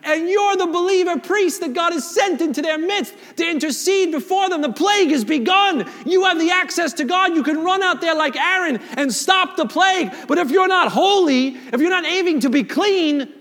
and 0.05 0.29
you're 0.29 0.55
the 0.55 0.67
believer 0.67 1.19
priest 1.19 1.61
that 1.61 1.73
God 1.73 1.93
has 1.93 2.09
sent 2.09 2.41
into 2.41 2.61
their 2.61 2.77
midst 2.77 3.13
to 3.37 3.49
intercede 3.49 4.11
before 4.11 4.49
them. 4.49 4.61
The 4.61 4.71
plague 4.71 5.09
has 5.09 5.25
begun. 5.25 5.89
You 6.05 6.23
have 6.25 6.39
the 6.39 6.51
access 6.51 6.93
to 6.93 7.03
God. 7.03 7.35
You 7.35 7.43
can 7.43 7.63
run 7.63 7.81
out 7.81 8.01
there 8.01 8.15
like 8.15 8.35
Aaron 8.35 8.77
and 8.97 9.13
stop 9.13 9.57
the 9.57 9.65
plague. 9.65 10.11
But 10.27 10.37
if 10.37 10.51
you're 10.51 10.67
not 10.67 10.91
holy, 10.91 11.47
if 11.47 11.81
you're 11.81 11.89
not 11.89 12.05
aiming 12.05 12.41
to 12.41 12.49
be 12.49 12.63
clean, 12.63 13.33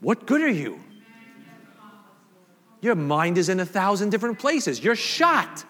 what 0.00 0.26
good 0.26 0.42
are 0.42 0.48
you? 0.48 0.80
Your 2.80 2.94
mind 2.94 3.38
is 3.38 3.48
in 3.48 3.60
a 3.60 3.66
thousand 3.66 4.10
different 4.10 4.38
places. 4.38 4.82
You're 4.82 4.96
shot. 4.96 5.64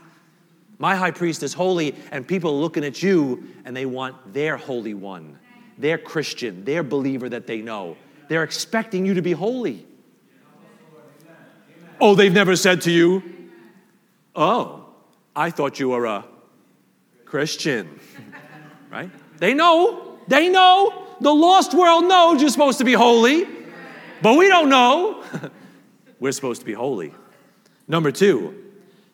My 0.78 0.94
high 0.96 1.10
priest 1.10 1.42
is 1.42 1.52
holy, 1.52 1.94
and 2.10 2.26
people 2.26 2.52
are 2.52 2.60
looking 2.60 2.84
at 2.84 3.02
you 3.02 3.44
and 3.64 3.76
they 3.76 3.84
want 3.84 4.32
their 4.32 4.56
holy 4.56 4.94
one, 4.94 5.38
their 5.76 5.98
Christian, 5.98 6.64
their 6.64 6.82
believer 6.82 7.28
that 7.28 7.46
they 7.46 7.60
know. 7.60 7.96
They're 8.28 8.44
expecting 8.44 9.04
you 9.04 9.14
to 9.14 9.22
be 9.22 9.32
holy. 9.32 9.86
Oh, 12.00 12.14
they've 12.14 12.32
never 12.32 12.56
said 12.56 12.82
to 12.82 12.90
you, 12.90 13.22
Oh, 14.34 14.86
I 15.34 15.50
thought 15.50 15.78
you 15.80 15.90
were 15.90 16.06
a 16.06 16.24
Christian. 17.24 18.00
right? 18.90 19.10
They 19.38 19.54
know. 19.54 20.18
They 20.28 20.48
know. 20.48 21.06
The 21.20 21.34
lost 21.34 21.74
world 21.74 22.04
knows 22.04 22.40
you're 22.40 22.50
supposed 22.50 22.78
to 22.78 22.84
be 22.84 22.94
holy, 22.94 23.46
but 24.22 24.38
we 24.38 24.48
don't 24.48 24.68
know. 24.68 25.22
we're 26.20 26.32
supposed 26.32 26.60
to 26.60 26.66
be 26.66 26.72
holy. 26.72 27.12
Number 27.88 28.10
two, 28.12 28.54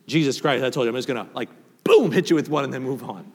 Jesus 0.07 0.40
Christ. 0.40 0.64
I 0.64 0.71
told 0.71 0.85
you, 0.85 0.90
I'm 0.90 0.97
just 0.97 1.09
to 1.09 1.26
like, 1.35 1.49
boom, 1.83 2.12
hit 2.12 2.31
you 2.31 2.37
with 2.37 2.49
one 2.49 2.64
and 2.64 2.73
then 2.73 2.83
move 2.83 3.02
on. 3.02 3.31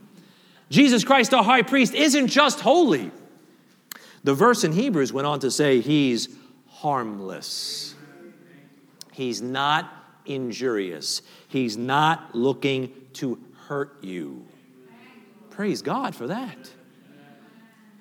Jesus 0.70 1.03
Christ, 1.03 1.34
our 1.34 1.43
high 1.43 1.63
priest, 1.63 1.93
isn't 1.93 2.27
just 2.27 2.62
holy. 2.62 3.12
The 4.24 4.34
verse 4.34 4.63
in 4.63 4.72
Hebrews 4.72 5.12
went 5.12 5.27
on 5.27 5.39
to 5.39 5.51
say 5.51 5.81
he's 5.81 6.29
harmless. 6.67 7.90
He's 9.21 9.39
not 9.39 9.93
injurious. 10.25 11.21
He's 11.47 11.77
not 11.77 12.33
looking 12.33 12.91
to 13.13 13.37
hurt 13.67 14.03
you. 14.03 14.47
Praise 15.51 15.83
God 15.83 16.15
for 16.15 16.25
that. 16.25 16.71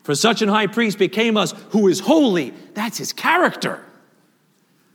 For 0.03 0.15
such 0.15 0.41
an 0.41 0.49
high 0.49 0.67
priest 0.67 0.97
became 0.97 1.37
us 1.37 1.53
who 1.73 1.89
is 1.89 2.01
holy. 2.01 2.55
That's 2.73 2.97
his 2.97 3.13
character. 3.13 3.85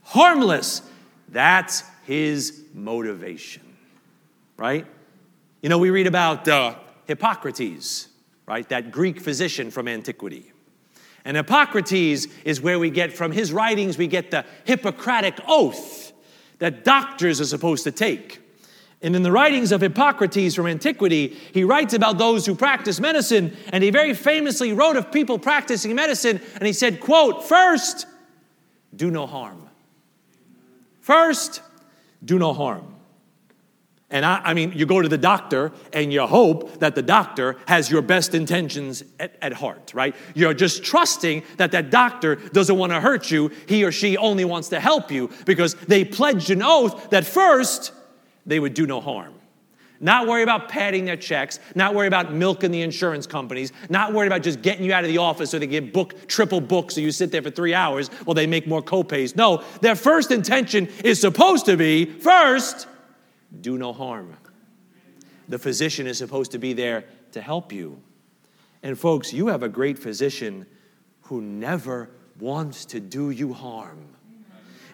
Harmless. 0.02 0.82
That's 1.28 1.84
his 2.06 2.60
motivation. 2.74 3.62
Right? 4.56 4.84
You 5.62 5.68
know, 5.68 5.78
we 5.78 5.90
read 5.90 6.08
about 6.08 6.48
uh, 6.48 6.74
Hippocrates, 7.04 8.08
right? 8.46 8.68
That 8.68 8.90
Greek 8.90 9.20
physician 9.20 9.70
from 9.70 9.86
antiquity. 9.86 10.50
And 11.24 11.36
Hippocrates 11.36 12.26
is 12.44 12.60
where 12.60 12.80
we 12.80 12.90
get 12.90 13.12
from 13.12 13.30
his 13.30 13.52
writings, 13.52 13.96
we 13.96 14.08
get 14.08 14.32
the 14.32 14.44
Hippocratic 14.64 15.38
oath 15.46 16.06
that 16.58 16.84
doctors 16.84 17.40
are 17.40 17.46
supposed 17.46 17.84
to 17.84 17.92
take. 17.92 18.40
And 19.02 19.14
in 19.14 19.22
the 19.22 19.30
writings 19.30 19.72
of 19.72 19.82
Hippocrates 19.82 20.54
from 20.54 20.66
antiquity, 20.66 21.36
he 21.52 21.64
writes 21.64 21.92
about 21.92 22.16
those 22.16 22.46
who 22.46 22.54
practice 22.54 22.98
medicine, 22.98 23.54
and 23.68 23.84
he 23.84 23.90
very 23.90 24.14
famously 24.14 24.72
wrote 24.72 24.96
of 24.96 25.12
people 25.12 25.38
practicing 25.38 25.94
medicine, 25.94 26.40
and 26.54 26.66
he 26.66 26.72
said, 26.72 27.00
quote, 27.00 27.44
first, 27.44 28.06
do 28.94 29.10
no 29.10 29.26
harm. 29.26 29.68
First, 31.00 31.60
do 32.24 32.38
no 32.38 32.54
harm. 32.54 32.95
And 34.08 34.24
I, 34.24 34.40
I, 34.44 34.54
mean, 34.54 34.72
you 34.72 34.86
go 34.86 35.02
to 35.02 35.08
the 35.08 35.18
doctor 35.18 35.72
and 35.92 36.12
you 36.12 36.24
hope 36.26 36.78
that 36.78 36.94
the 36.94 37.02
doctor 37.02 37.56
has 37.66 37.90
your 37.90 38.02
best 38.02 38.34
intentions 38.34 39.02
at, 39.18 39.36
at, 39.42 39.52
heart, 39.52 39.92
right? 39.94 40.14
You're 40.34 40.54
just 40.54 40.84
trusting 40.84 41.42
that 41.56 41.72
that 41.72 41.90
doctor 41.90 42.36
doesn't 42.36 42.78
want 42.78 42.92
to 42.92 43.00
hurt 43.00 43.32
you. 43.32 43.50
He 43.66 43.82
or 43.82 43.90
she 43.90 44.16
only 44.16 44.44
wants 44.44 44.68
to 44.68 44.78
help 44.78 45.10
you 45.10 45.30
because 45.44 45.74
they 45.74 46.04
pledged 46.04 46.50
an 46.50 46.62
oath 46.62 47.10
that 47.10 47.26
first 47.26 47.92
they 48.46 48.60
would 48.60 48.74
do 48.74 48.86
no 48.86 49.00
harm. 49.00 49.34
Not 49.98 50.28
worry 50.28 50.42
about 50.42 50.68
padding 50.68 51.04
their 51.06 51.16
checks, 51.16 51.58
not 51.74 51.94
worry 51.94 52.06
about 52.06 52.32
milking 52.32 52.70
the 52.70 52.82
insurance 52.82 53.26
companies, 53.26 53.72
not 53.88 54.12
worried 54.12 54.26
about 54.26 54.42
just 54.42 54.62
getting 54.62 54.84
you 54.84 54.92
out 54.92 55.04
of 55.04 55.08
the 55.08 55.18
office 55.18 55.50
so 55.50 55.58
they 55.58 55.66
get 55.66 55.92
book 55.92 56.28
triple 56.28 56.60
books 56.60 56.94
so 56.94 57.00
you 57.00 57.10
sit 57.10 57.32
there 57.32 57.42
for 57.42 57.50
three 57.50 57.74
hours 57.74 58.08
while 58.24 58.34
they 58.34 58.46
make 58.46 58.66
more 58.66 58.82
copays. 58.82 59.34
No, 59.34 59.64
their 59.80 59.96
first 59.96 60.30
intention 60.30 60.88
is 61.02 61.20
supposed 61.20 61.66
to 61.66 61.76
be 61.76 62.04
first, 62.04 62.86
do 63.62 63.78
no 63.78 63.92
harm. 63.92 64.36
The 65.48 65.58
physician 65.58 66.06
is 66.06 66.18
supposed 66.18 66.52
to 66.52 66.58
be 66.58 66.72
there 66.72 67.04
to 67.32 67.40
help 67.40 67.72
you. 67.72 68.00
And 68.82 68.98
folks, 68.98 69.32
you 69.32 69.48
have 69.48 69.62
a 69.62 69.68
great 69.68 69.98
physician 69.98 70.66
who 71.22 71.40
never 71.40 72.10
wants 72.38 72.84
to 72.86 73.00
do 73.00 73.30
you 73.30 73.52
harm. 73.52 74.08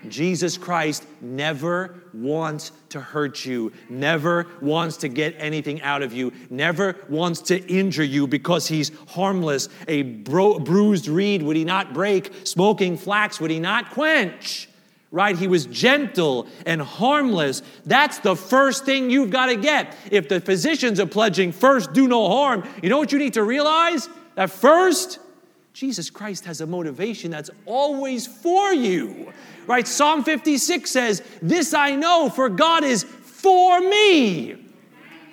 Jesus 0.09 0.59
Christ 0.59 1.07
never 1.21 2.02
wants 2.12 2.73
to 2.88 3.00
hurt 3.00 3.45
you, 3.45 3.73
never 3.88 4.49
wants 4.61 4.97
to 4.99 5.09
get 5.09 5.35
anything 5.38 5.81
out 5.83 6.02
of 6.02 6.12
you, 6.12 6.33
never 6.50 6.97
wants 7.09 7.40
to 7.42 7.64
injure 7.66 8.02
you 8.02 8.26
because 8.26 8.66
he's 8.66 8.90
harmless. 9.09 9.69
A 9.87 10.02
bro- 10.02 10.59
bruised 10.59 11.07
reed 11.07 11.42
would 11.42 11.57
he 11.57 11.64
not 11.64 11.95
break, 11.95 12.33
smoking 12.45 12.97
flax 12.97 13.40
would 13.40 13.52
he 13.52 13.61
not 13.61 13.90
quench 13.90 14.69
right? 15.12 15.37
He 15.37 15.47
was 15.47 15.66
gentle 15.66 16.49
and 16.64 16.81
harmless. 16.81 17.62
That's 17.85 18.19
the 18.19 18.35
first 18.35 18.87
thing 18.87 19.11
you've 19.11 19.31
got 19.31 19.47
to 19.47 19.57
get. 19.57 19.95
If 20.11 20.28
the 20.28 20.40
physicians 20.40 20.99
are 20.99 21.07
pledging 21.07 21.52
first, 21.52 21.92
do 21.92 22.09
no 22.09 22.28
harm, 22.28 22.66
you 22.83 22.88
know 22.88 22.99
what 22.99 23.12
you 23.12 23.19
need 23.19 23.35
to 23.35 23.45
realize? 23.45 24.09
That 24.35 24.50
first, 24.50 25.19
Jesus 25.75 26.09
Christ 26.09 26.47
has 26.47 26.62
a 26.62 26.66
motivation 26.66 27.31
that's 27.31 27.50
always 27.66 28.26
for 28.26 28.73
you, 28.73 29.33
right? 29.66 29.87
Psalm 29.87 30.25
56 30.25 30.90
says, 30.90 31.23
This 31.42 31.75
I 31.75 31.95
know, 31.95 32.31
for 32.31 32.49
God 32.49 32.83
is 32.83 33.04
for 33.04 33.81
me. 33.81 34.57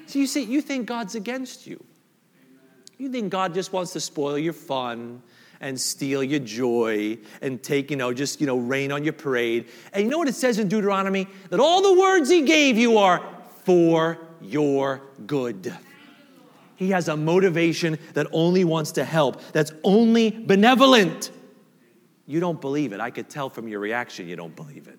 So 0.08 0.20
you 0.20 0.28
see, 0.28 0.44
you 0.44 0.62
think 0.62 0.88
God's 0.88 1.16
against 1.16 1.66
you. 1.66 1.82
You 2.98 3.10
think 3.10 3.32
God 3.32 3.54
just 3.54 3.72
wants 3.72 3.94
to 3.94 4.02
spoil 4.02 4.38
your 4.38 4.54
fun 4.54 5.22
and 5.62 5.80
steal 5.80 6.24
your 6.24 6.40
joy 6.40 7.18
and 7.42 7.62
take, 7.62 7.92
you 7.92 7.98
know, 7.98 8.14
just, 8.14 8.40
you 8.40 8.48
know, 8.48 8.58
rain 8.58 8.92
on 8.92 9.04
your 9.04 9.14
parade. 9.14 9.70
And 9.94 10.04
you 10.04 10.10
know 10.10 10.18
what 10.18 10.28
it 10.28 10.36
says 10.36 10.60
in 10.60 10.68
Deuteronomy? 10.68 11.28
That 11.50 11.60
all 11.60 11.82
the 11.82 12.00
words 12.00 12.30
he 12.30 12.44
gave 12.44 12.78
you 12.78 12.98
are 12.98 13.22
for 13.64 14.18
your 14.42 15.02
good. 15.26 15.76
He 16.76 16.92
has 16.92 17.10
a 17.10 17.18
motivation 17.18 18.00
that 18.14 18.28
only 18.32 18.64
wants 18.64 18.94
to 18.94 19.04
help, 19.04 19.42
that's 19.52 19.74
only 19.84 20.32
benevolent. 20.32 21.32
You 22.26 22.40
don't 22.40 22.62
believe 22.62 22.94
it. 22.94 23.02
I 23.02 23.10
could 23.10 23.28
tell 23.28 23.50
from 23.50 23.68
your 23.68 23.80
reaction 23.80 24.28
you 24.30 24.36
don't 24.36 24.56
believe 24.56 24.88
it. 24.88 24.98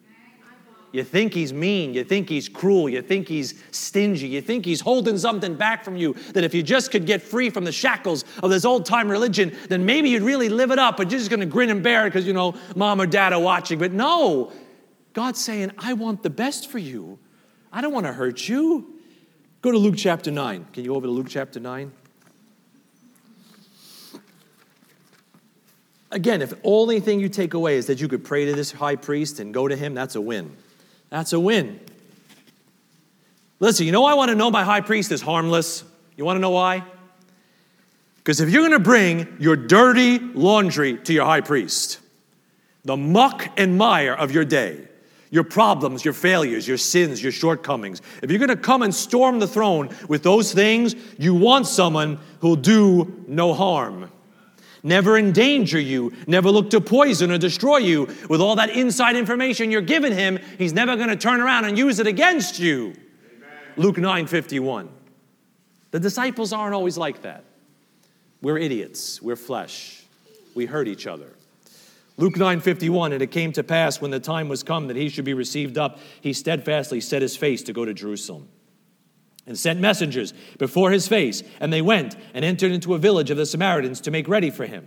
You 0.93 1.05
think 1.05 1.35
he's 1.35 1.53
mean. 1.53 1.95
You 1.95 2.03
think 2.03 2.29
he's 2.29 2.49
cruel. 2.49 2.89
You 2.89 3.01
think 3.01 3.29
he's 3.29 3.63
stingy. 3.71 4.27
You 4.27 4.41
think 4.41 4.65
he's 4.65 4.81
holding 4.81 5.19
something 5.19 5.55
back 5.55 5.85
from 5.85 5.97
you. 5.97 6.15
That 6.33 6.43
if 6.43 6.53
you 6.53 6.65
just 6.65 6.91
could 6.91 7.07
get 7.07 7.23
free 7.23 7.49
from 7.49 7.65
the 7.65 7.71
shackles 7.71 8.25
of 8.43 8.51
this 8.51 8.65
old 8.65 8.87
time 8.87 9.09
religion, 9.09 9.57
then 9.69 9.87
maybe 9.87 10.11
you'd 10.11 10.23
really 10.23 10.49
live 10.49 10.73
it 10.73 10.81
up, 10.81 10.97
but 10.97 11.11
you're 11.11 11.21
just 11.21 11.31
going 11.31 11.41
to 11.41 11.47
grin 11.47 11.71
and 11.71 11.83
bear 11.83 12.07
it 12.07 12.11
because, 12.11 12.27
you 12.27 12.33
know, 12.33 12.57
mom 12.75 13.01
or 13.01 13.07
dad 13.07 13.33
are 13.33 13.41
watching. 13.41 13.79
But 13.79 13.93
no, 13.93 14.53
God's 15.13 15.41
saying, 15.41 15.71
I 15.79 15.93
want 15.93 16.25
the 16.25 16.31
best 16.31 16.69
for 16.69 16.79
you. 16.79 17.21
I 17.73 17.81
don't 17.81 17.93
want 17.93 18.07
to 18.07 18.13
hurt 18.13 18.49
you. 18.49 18.95
Go 19.63 19.71
to 19.71 19.79
Luke 19.79 19.95
chapter 19.97 20.33
9. 20.33 20.67
Can 20.73 20.83
you 20.83 20.91
go 20.91 20.97
over 20.97 21.07
to 21.07 21.13
Luke 21.13 21.29
chapter 21.29 21.61
9? 21.61 21.93
Again, 26.11 26.43
if 26.43 26.51
the 26.51 26.59
only 26.65 26.99
thing 26.99 27.21
you 27.21 27.29
take 27.29 27.55
away 27.55 27.77
is 27.77 27.87
that 27.87 28.01
you 28.01 28.09
could 28.09 28.25
pray 28.25 28.45
to 28.47 28.55
this 28.55 28.73
high 28.73 28.97
priest 28.97 29.39
and 29.39 29.55
go 29.55 29.69
to 29.69 29.77
him, 29.77 29.95
that's 29.95 30.17
a 30.17 30.21
win. 30.21 30.57
That's 31.11 31.33
a 31.33 31.41
win. 31.41 31.81
Listen, 33.59 33.85
you 33.85 33.93
know 33.93 34.05
I 34.05 34.15
want 34.15 34.31
to 34.31 34.35
know 34.35 34.51
my 34.51 34.65
high 34.65 34.81
priest 34.81 35.13
is 35.13 35.21
harmless? 35.21 35.85
You 36.17 36.25
want 36.25 36.37
to 36.37 36.41
know 36.41 36.51
why? 36.51 36.83
Because 38.17 38.41
if 38.41 38.51
you're 38.51 38.63
going 38.63 38.73
to 38.73 38.79
bring 38.79 39.37
your 39.39 39.57
dirty 39.57 40.19
laundry 40.19 40.99
to 40.99 41.13
your 41.13 41.25
high 41.25 41.41
priest, 41.41 41.99
the 42.85 42.97
muck 42.97 43.49
and 43.57 43.77
mire 43.77 44.15
of 44.15 44.31
your 44.31 44.45
day, 44.45 44.87
your 45.31 45.45
problems, 45.45 46.05
your 46.05 46.15
failures, 46.15 46.67
your 46.67 46.77
sins, 46.77 47.23
your 47.23 47.33
shortcomings, 47.33 48.03
if 48.23 48.31
you're 48.31 48.39
going 48.39 48.49
to 48.49 48.57
come 48.57 48.83
and 48.83 48.95
storm 48.95 49.39
the 49.39 49.47
throne 49.47 49.91
with 50.09 50.23
those 50.23 50.53
things, 50.53 50.95
you 51.19 51.35
want 51.35 51.67
someone 51.67 52.19
who'll 52.41 52.57
do 52.57 53.25
no 53.27 53.55
harm. 53.55 54.11
Never 54.83 55.19
endanger 55.19 55.79
you, 55.79 56.13
never 56.27 56.51
look 56.51 56.71
to 56.71 56.81
poison 56.81 57.31
or 57.31 57.39
destroy 57.39 57.79
you. 57.79 58.09
With 58.29 58.41
all 58.41 58.57
that 58.57 58.71
inside 58.71 59.17
information 59.17 59.71
you're 59.71 59.83
giving 59.83 60.13
him, 60.13 60.39
he's 60.59 60.73
never 60.73 60.97
going 60.97 61.09
to 61.09 61.17
turn 61.17 61.41
around 61.41 61.67
and 61.67 61.77
use 61.77 61.99
it 61.99 62.07
against 62.07 62.59
you. 62.59 62.95
Amen. 63.37 63.51
Luke 63.77 63.99
9 63.99 64.27
51. 64.27 64.89
The 65.91 66.01
disciples 66.01 66.53
aren't 66.53 66.75
always 66.75 66.97
like 66.97 67.23
that. 67.23 67.45
We're 68.43 68.59
idiots, 68.59 69.21
we're 69.21 69.37
flesh, 69.37 70.03
we 70.55 70.67
hurt 70.67 70.89
each 70.89 71.07
other. 71.07 71.31
Luke 72.17 72.35
9:51 72.35 73.15
and 73.15 73.23
it 73.23 73.31
came 73.31 73.51
to 73.53 73.63
pass 73.63 73.99
when 73.99 74.11
the 74.11 74.21
time 74.21 74.49
was 74.49 74.63
come 74.63 74.89
that 74.89 74.97
he 74.97 75.09
should 75.09 75.25
be 75.25 75.33
received 75.33 75.79
up 75.79 75.99
he 76.21 76.35
steadfastly 76.35 77.01
set 77.01 77.23
his 77.23 77.35
face 77.35 77.63
to 77.63 77.73
go 77.73 77.87
to 77.87 77.95
Jerusalem 77.95 78.47
and 79.51 79.59
sent 79.59 79.81
messengers 79.81 80.33
before 80.59 80.93
his 80.93 81.09
face 81.09 81.43
and 81.59 81.73
they 81.73 81.83
went 81.83 82.17
and 82.35 82.45
entered 82.45 82.71
into 82.71 82.95
a 82.95 82.99
village 82.99 83.31
of 83.31 83.37
the 83.37 83.45
Samaritans 83.45 84.01
to 84.03 84.11
make 84.13 84.29
ready 84.29 84.49
for 84.49 84.65
him. 84.65 84.87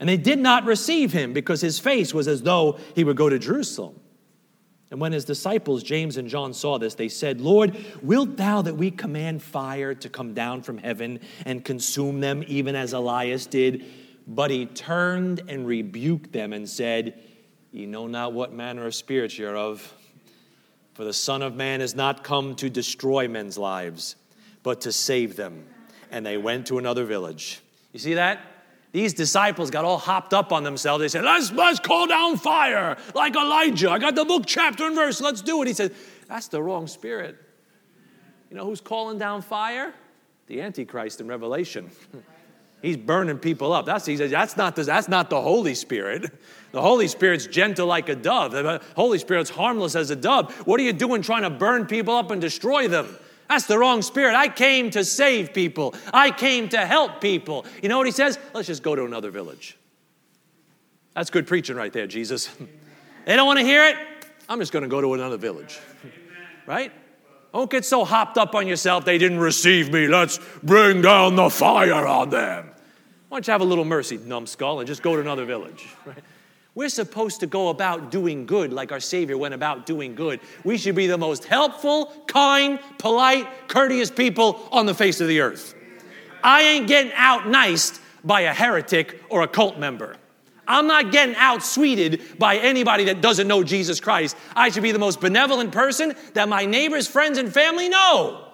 And 0.00 0.08
they 0.08 0.16
did 0.16 0.38
not 0.38 0.64
receive 0.64 1.12
him 1.12 1.34
because 1.34 1.60
his 1.60 1.78
face 1.78 2.14
was 2.14 2.26
as 2.26 2.42
though 2.42 2.78
he 2.96 3.04
would 3.04 3.18
go 3.18 3.28
to 3.28 3.38
Jerusalem. 3.38 4.00
And 4.90 4.98
when 4.98 5.12
his 5.12 5.26
disciples 5.26 5.82
James 5.82 6.16
and 6.16 6.26
John 6.26 6.54
saw 6.54 6.78
this 6.78 6.94
they 6.94 7.08
said 7.08 7.42
Lord 7.42 7.76
wilt 8.00 8.38
thou 8.38 8.62
that 8.62 8.76
we 8.76 8.90
command 8.90 9.42
fire 9.42 9.94
to 9.94 10.08
come 10.08 10.32
down 10.32 10.62
from 10.62 10.78
heaven 10.78 11.20
and 11.44 11.62
consume 11.62 12.20
them 12.20 12.42
even 12.48 12.74
as 12.74 12.94
Elias 12.94 13.44
did? 13.44 13.84
But 14.26 14.50
he 14.50 14.64
turned 14.64 15.42
and 15.48 15.66
rebuked 15.66 16.32
them 16.32 16.54
and 16.54 16.66
said, 16.66 17.20
Ye 17.72 17.84
know 17.84 18.06
not 18.06 18.32
what 18.32 18.54
manner 18.54 18.86
of 18.86 18.94
spirits 18.94 19.36
you're 19.36 19.56
of. 19.56 19.94
For 20.94 21.04
the 21.04 21.12
Son 21.12 21.42
of 21.42 21.54
Man 21.54 21.80
is 21.80 21.94
not 21.94 22.22
come 22.22 22.54
to 22.56 22.68
destroy 22.68 23.28
men's 23.28 23.56
lives, 23.56 24.16
but 24.62 24.82
to 24.82 24.92
save 24.92 25.36
them. 25.36 25.64
And 26.10 26.24
they 26.26 26.36
went 26.36 26.66
to 26.66 26.78
another 26.78 27.04
village. 27.04 27.60
You 27.92 27.98
see 27.98 28.14
that? 28.14 28.40
These 28.92 29.14
disciples 29.14 29.70
got 29.70 29.86
all 29.86 29.96
hopped 29.96 30.34
up 30.34 30.52
on 30.52 30.64
themselves. 30.64 31.00
They 31.00 31.08
said, 31.08 31.24
let's, 31.24 31.50
let's 31.50 31.80
call 31.80 32.06
down 32.06 32.36
fire 32.36 32.98
like 33.14 33.34
Elijah. 33.34 33.90
I 33.90 33.98
got 33.98 34.14
the 34.14 34.26
book, 34.26 34.44
chapter, 34.46 34.86
and 34.86 34.94
verse. 34.94 35.20
Let's 35.20 35.40
do 35.40 35.62
it. 35.62 35.68
He 35.68 35.74
said, 35.74 35.94
That's 36.28 36.48
the 36.48 36.62
wrong 36.62 36.86
spirit. 36.86 37.36
You 38.50 38.56
know 38.58 38.66
who's 38.66 38.82
calling 38.82 39.18
down 39.18 39.40
fire? 39.40 39.94
The 40.46 40.60
Antichrist 40.60 41.22
in 41.22 41.26
Revelation. 41.26 41.90
He's 42.82 42.98
burning 42.98 43.38
people 43.38 43.72
up. 43.72 43.86
That's, 43.86 44.04
he 44.04 44.16
says, 44.16 44.32
that's, 44.32 44.56
not 44.56 44.74
the, 44.74 44.82
that's 44.82 45.08
not 45.08 45.30
the 45.30 45.40
Holy 45.40 45.74
Spirit. 45.74 46.32
The 46.72 46.80
Holy 46.80 47.06
Spirit's 47.06 47.46
gentle 47.46 47.86
like 47.86 48.08
a 48.08 48.16
dove. 48.16 48.52
The 48.52 48.82
Holy 48.96 49.18
Spirit's 49.18 49.50
harmless 49.50 49.94
as 49.94 50.10
a 50.10 50.16
dove. 50.16 50.52
What 50.66 50.80
are 50.80 50.82
you 50.82 50.92
doing 50.92 51.22
trying 51.22 51.42
to 51.42 51.50
burn 51.50 51.86
people 51.86 52.14
up 52.14 52.30
and 52.30 52.40
destroy 52.40 52.88
them? 52.88 53.16
That's 53.48 53.66
the 53.66 53.78
wrong 53.78 54.00
spirit. 54.00 54.34
I 54.34 54.48
came 54.48 54.88
to 54.90 55.04
save 55.04 55.52
people. 55.52 55.94
I 56.14 56.30
came 56.30 56.70
to 56.70 56.78
help 56.78 57.20
people. 57.20 57.66
You 57.82 57.90
know 57.90 57.98
what 57.98 58.06
he 58.06 58.12
says? 58.12 58.38
Let's 58.54 58.66
just 58.66 58.82
go 58.82 58.96
to 58.96 59.04
another 59.04 59.30
village. 59.30 59.76
That's 61.14 61.28
good 61.28 61.46
preaching 61.46 61.76
right 61.76 61.92
there, 61.92 62.06
Jesus. 62.06 62.48
they 63.26 63.36
don't 63.36 63.46
want 63.46 63.58
to 63.58 63.64
hear 63.64 63.84
it. 63.84 63.96
I'm 64.48 64.58
just 64.58 64.72
going 64.72 64.84
to 64.84 64.88
go 64.88 65.02
to 65.02 65.12
another 65.12 65.36
village. 65.36 65.78
right? 66.66 66.90
Don't 67.52 67.70
get 67.70 67.84
so 67.84 68.06
hopped 68.06 68.38
up 68.38 68.54
on 68.54 68.66
yourself, 68.66 69.04
they 69.04 69.18
didn't 69.18 69.40
receive 69.40 69.92
me. 69.92 70.08
Let's 70.08 70.40
bring 70.62 71.02
down 71.02 71.36
the 71.36 71.50
fire 71.50 72.06
on 72.06 72.30
them. 72.30 72.70
Why 73.28 73.36
don't 73.36 73.46
you 73.46 73.52
have 73.52 73.60
a 73.60 73.64
little 73.64 73.84
mercy, 73.84 74.16
numbskull, 74.16 74.80
and 74.80 74.86
just 74.86 75.02
go 75.02 75.14
to 75.14 75.20
another 75.20 75.44
village? 75.44 75.86
Right? 76.06 76.24
We're 76.74 76.88
supposed 76.88 77.40
to 77.40 77.46
go 77.46 77.68
about 77.68 78.10
doing 78.10 78.46
good 78.46 78.72
like 78.72 78.92
our 78.92 79.00
Savior 79.00 79.36
went 79.36 79.52
about 79.52 79.84
doing 79.84 80.14
good. 80.14 80.40
We 80.64 80.78
should 80.78 80.94
be 80.94 81.06
the 81.06 81.18
most 81.18 81.44
helpful, 81.44 82.06
kind, 82.26 82.78
polite, 82.98 83.46
courteous 83.68 84.10
people 84.10 84.66
on 84.72 84.86
the 84.86 84.94
face 84.94 85.20
of 85.20 85.28
the 85.28 85.40
earth. 85.40 85.74
I 86.42 86.62
ain't 86.62 86.88
getting 86.88 87.12
out 87.14 87.46
nice 87.46 88.00
by 88.24 88.42
a 88.42 88.54
heretic 88.54 89.22
or 89.28 89.42
a 89.42 89.48
cult 89.48 89.78
member. 89.78 90.16
I'm 90.66 90.86
not 90.86 91.12
getting 91.12 91.34
outsweeted 91.34 92.38
by 92.38 92.56
anybody 92.56 93.04
that 93.04 93.20
doesn't 93.20 93.48
know 93.48 93.62
Jesus 93.62 94.00
Christ. 94.00 94.36
I 94.56 94.70
should 94.70 94.82
be 94.82 94.92
the 94.92 94.98
most 94.98 95.20
benevolent 95.20 95.72
person 95.72 96.14
that 96.32 96.48
my 96.48 96.64
neighbors, 96.64 97.06
friends, 97.06 97.36
and 97.36 97.52
family 97.52 97.90
know. 97.90 98.51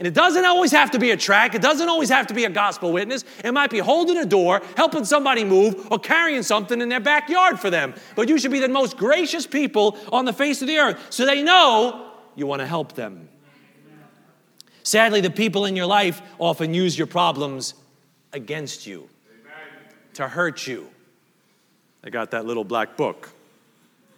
And 0.00 0.06
it 0.06 0.14
doesn't 0.14 0.44
always 0.44 0.72
have 0.72 0.90
to 0.92 0.98
be 0.98 1.12
a 1.12 1.16
track. 1.16 1.54
It 1.54 1.62
doesn't 1.62 1.88
always 1.88 2.08
have 2.08 2.26
to 2.28 2.34
be 2.34 2.46
a 2.46 2.50
gospel 2.50 2.90
witness. 2.90 3.24
It 3.44 3.52
might 3.52 3.70
be 3.70 3.78
holding 3.78 4.16
a 4.16 4.24
door, 4.24 4.62
helping 4.76 5.04
somebody 5.04 5.44
move, 5.44 5.86
or 5.92 6.00
carrying 6.00 6.42
something 6.42 6.80
in 6.80 6.88
their 6.88 6.98
backyard 6.98 7.60
for 7.60 7.70
them. 7.70 7.94
But 8.16 8.28
you 8.28 8.38
should 8.38 8.50
be 8.50 8.58
the 8.58 8.68
most 8.68 8.96
gracious 8.96 9.46
people 9.46 9.96
on 10.10 10.24
the 10.24 10.32
face 10.32 10.62
of 10.62 10.66
the 10.66 10.78
earth 10.78 10.98
so 11.10 11.24
they 11.24 11.42
know 11.42 12.12
you 12.34 12.48
want 12.48 12.60
to 12.60 12.66
help 12.66 12.94
them. 12.94 13.28
Sadly, 14.82 15.20
the 15.20 15.30
people 15.30 15.66
in 15.66 15.76
your 15.76 15.86
life 15.86 16.20
often 16.40 16.74
use 16.74 16.98
your 16.98 17.06
problems 17.06 17.74
against 18.32 18.86
you, 18.86 19.08
to 20.14 20.26
hurt 20.26 20.66
you 20.66 20.90
they 22.02 22.10
got 22.10 22.30
that 22.30 22.46
little 22.46 22.64
black 22.64 22.96
book. 22.96 23.30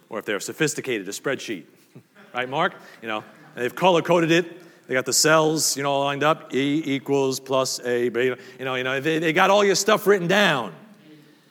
Or 0.09 0.19
if 0.19 0.25
they're 0.25 0.39
sophisticated, 0.39 1.07
a 1.07 1.11
spreadsheet. 1.11 1.63
right, 2.33 2.47
Mark? 2.47 2.73
You 3.01 3.07
know, 3.07 3.23
they've 3.55 3.73
color 3.73 4.01
coded 4.01 4.31
it. 4.31 4.61
They 4.87 4.93
got 4.93 5.05
the 5.05 5.13
cells, 5.13 5.77
you 5.77 5.83
know, 5.83 5.91
all 5.91 6.03
lined 6.03 6.23
up. 6.23 6.53
E 6.53 6.83
equals 6.85 7.39
plus 7.39 7.79
A, 7.81 8.09
beta. 8.09 8.37
You 8.59 8.65
know, 8.65 8.75
you 8.75 8.83
know, 8.83 8.99
they, 8.99 9.19
they 9.19 9.33
got 9.33 9.49
all 9.49 9.63
your 9.63 9.75
stuff 9.75 10.05
written 10.05 10.27
down. 10.27 10.73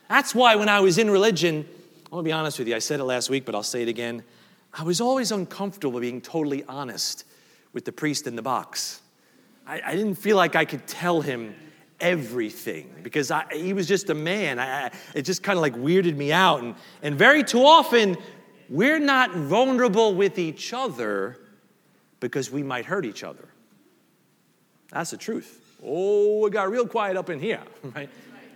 That's 0.08 0.34
why 0.34 0.56
when 0.56 0.68
I 0.68 0.80
was 0.80 0.98
in 0.98 1.10
religion, 1.10 1.66
I 2.06 2.14
want 2.14 2.24
to 2.24 2.28
be 2.28 2.32
honest 2.32 2.58
with 2.58 2.68
you. 2.68 2.76
I 2.76 2.80
said 2.80 3.00
it 3.00 3.04
last 3.04 3.30
week, 3.30 3.46
but 3.46 3.54
I'll 3.54 3.62
say 3.62 3.82
it 3.82 3.88
again. 3.88 4.22
I 4.74 4.82
was 4.82 5.00
always 5.00 5.32
uncomfortable 5.32 6.00
being 6.00 6.20
totally 6.20 6.64
honest 6.64 7.24
with 7.72 7.86
the 7.86 7.92
priest 7.92 8.26
in 8.26 8.36
the 8.36 8.42
box. 8.42 9.00
I, 9.66 9.80
I 9.84 9.96
didn't 9.96 10.16
feel 10.16 10.36
like 10.36 10.54
I 10.54 10.66
could 10.66 10.86
tell 10.86 11.22
him 11.22 11.54
everything 12.00 12.92
because 13.02 13.30
I, 13.30 13.46
he 13.52 13.72
was 13.72 13.88
just 13.88 14.10
a 14.10 14.14
man. 14.14 14.58
I, 14.58 14.90
it 15.14 15.22
just 15.22 15.42
kind 15.42 15.56
of 15.56 15.62
like 15.62 15.74
weirded 15.74 16.16
me 16.16 16.32
out. 16.32 16.62
And, 16.62 16.74
and 17.02 17.16
very 17.16 17.42
too 17.44 17.64
often, 17.64 18.18
we're 18.68 18.98
not 18.98 19.32
vulnerable 19.34 20.14
with 20.14 20.38
each 20.38 20.74
other 20.74 21.38
because 22.22 22.50
we 22.50 22.62
might 22.62 22.86
hurt 22.86 23.04
each 23.04 23.22
other. 23.22 23.46
That's 24.90 25.10
the 25.10 25.18
truth. 25.18 25.58
Oh, 25.84 26.46
it 26.46 26.52
got 26.52 26.70
real 26.70 26.86
quiet 26.86 27.16
up 27.16 27.28
in 27.28 27.38
here, 27.38 27.60
right? 27.94 28.08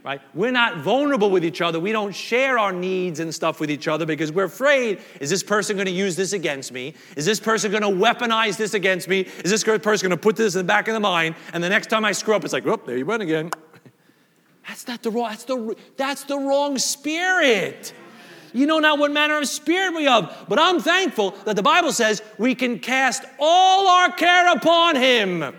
right? 0.04 0.20
We're 0.32 0.52
not 0.52 0.78
vulnerable 0.78 1.30
with 1.30 1.44
each 1.44 1.60
other. 1.60 1.80
We 1.80 1.92
don't 1.92 2.14
share 2.14 2.58
our 2.58 2.72
needs 2.72 3.20
and 3.20 3.34
stuff 3.34 3.58
with 3.58 3.70
each 3.70 3.88
other 3.88 4.06
because 4.06 4.30
we're 4.30 4.44
afraid 4.44 5.00
is 5.20 5.28
this 5.28 5.42
person 5.42 5.76
going 5.76 5.86
to 5.86 5.92
use 5.92 6.14
this 6.16 6.32
against 6.32 6.72
me? 6.72 6.94
Is 7.16 7.26
this 7.26 7.40
person 7.40 7.72
going 7.72 7.82
to 7.82 7.88
weaponize 7.88 8.56
this 8.56 8.72
against 8.72 9.08
me? 9.08 9.22
Is 9.44 9.50
this 9.50 9.64
person 9.64 10.08
going 10.08 10.10
to 10.10 10.16
put 10.16 10.36
this 10.36 10.54
in 10.54 10.60
the 10.60 10.64
back 10.64 10.86
of 10.88 10.94
the 10.94 11.00
mind? 11.00 11.34
And 11.52 11.62
the 11.62 11.68
next 11.68 11.88
time 11.88 12.04
I 12.04 12.12
screw 12.12 12.34
up, 12.34 12.44
it's 12.44 12.52
like, 12.52 12.66
oh, 12.66 12.80
there 12.86 12.96
you 12.96 13.04
went 13.04 13.22
again. 13.22 13.50
That's 14.68 14.86
not 14.86 15.02
the 15.02 15.10
wrong, 15.10 15.30
that's 15.30 15.44
the, 15.44 15.76
that's 15.96 16.24
the 16.24 16.36
wrong 16.36 16.76
spirit. 16.76 17.92
You 18.52 18.66
know 18.66 18.78
not 18.78 18.98
what 18.98 19.12
manner 19.12 19.38
of 19.38 19.48
spirit 19.48 19.94
we 19.94 20.04
have. 20.04 20.46
But 20.48 20.58
I'm 20.58 20.80
thankful 20.80 21.32
that 21.44 21.56
the 21.56 21.62
Bible 21.62 21.92
says 21.92 22.22
we 22.38 22.54
can 22.54 22.78
cast 22.78 23.24
all 23.38 23.88
our 23.88 24.12
care 24.12 24.52
upon 24.52 24.96
him 24.96 25.54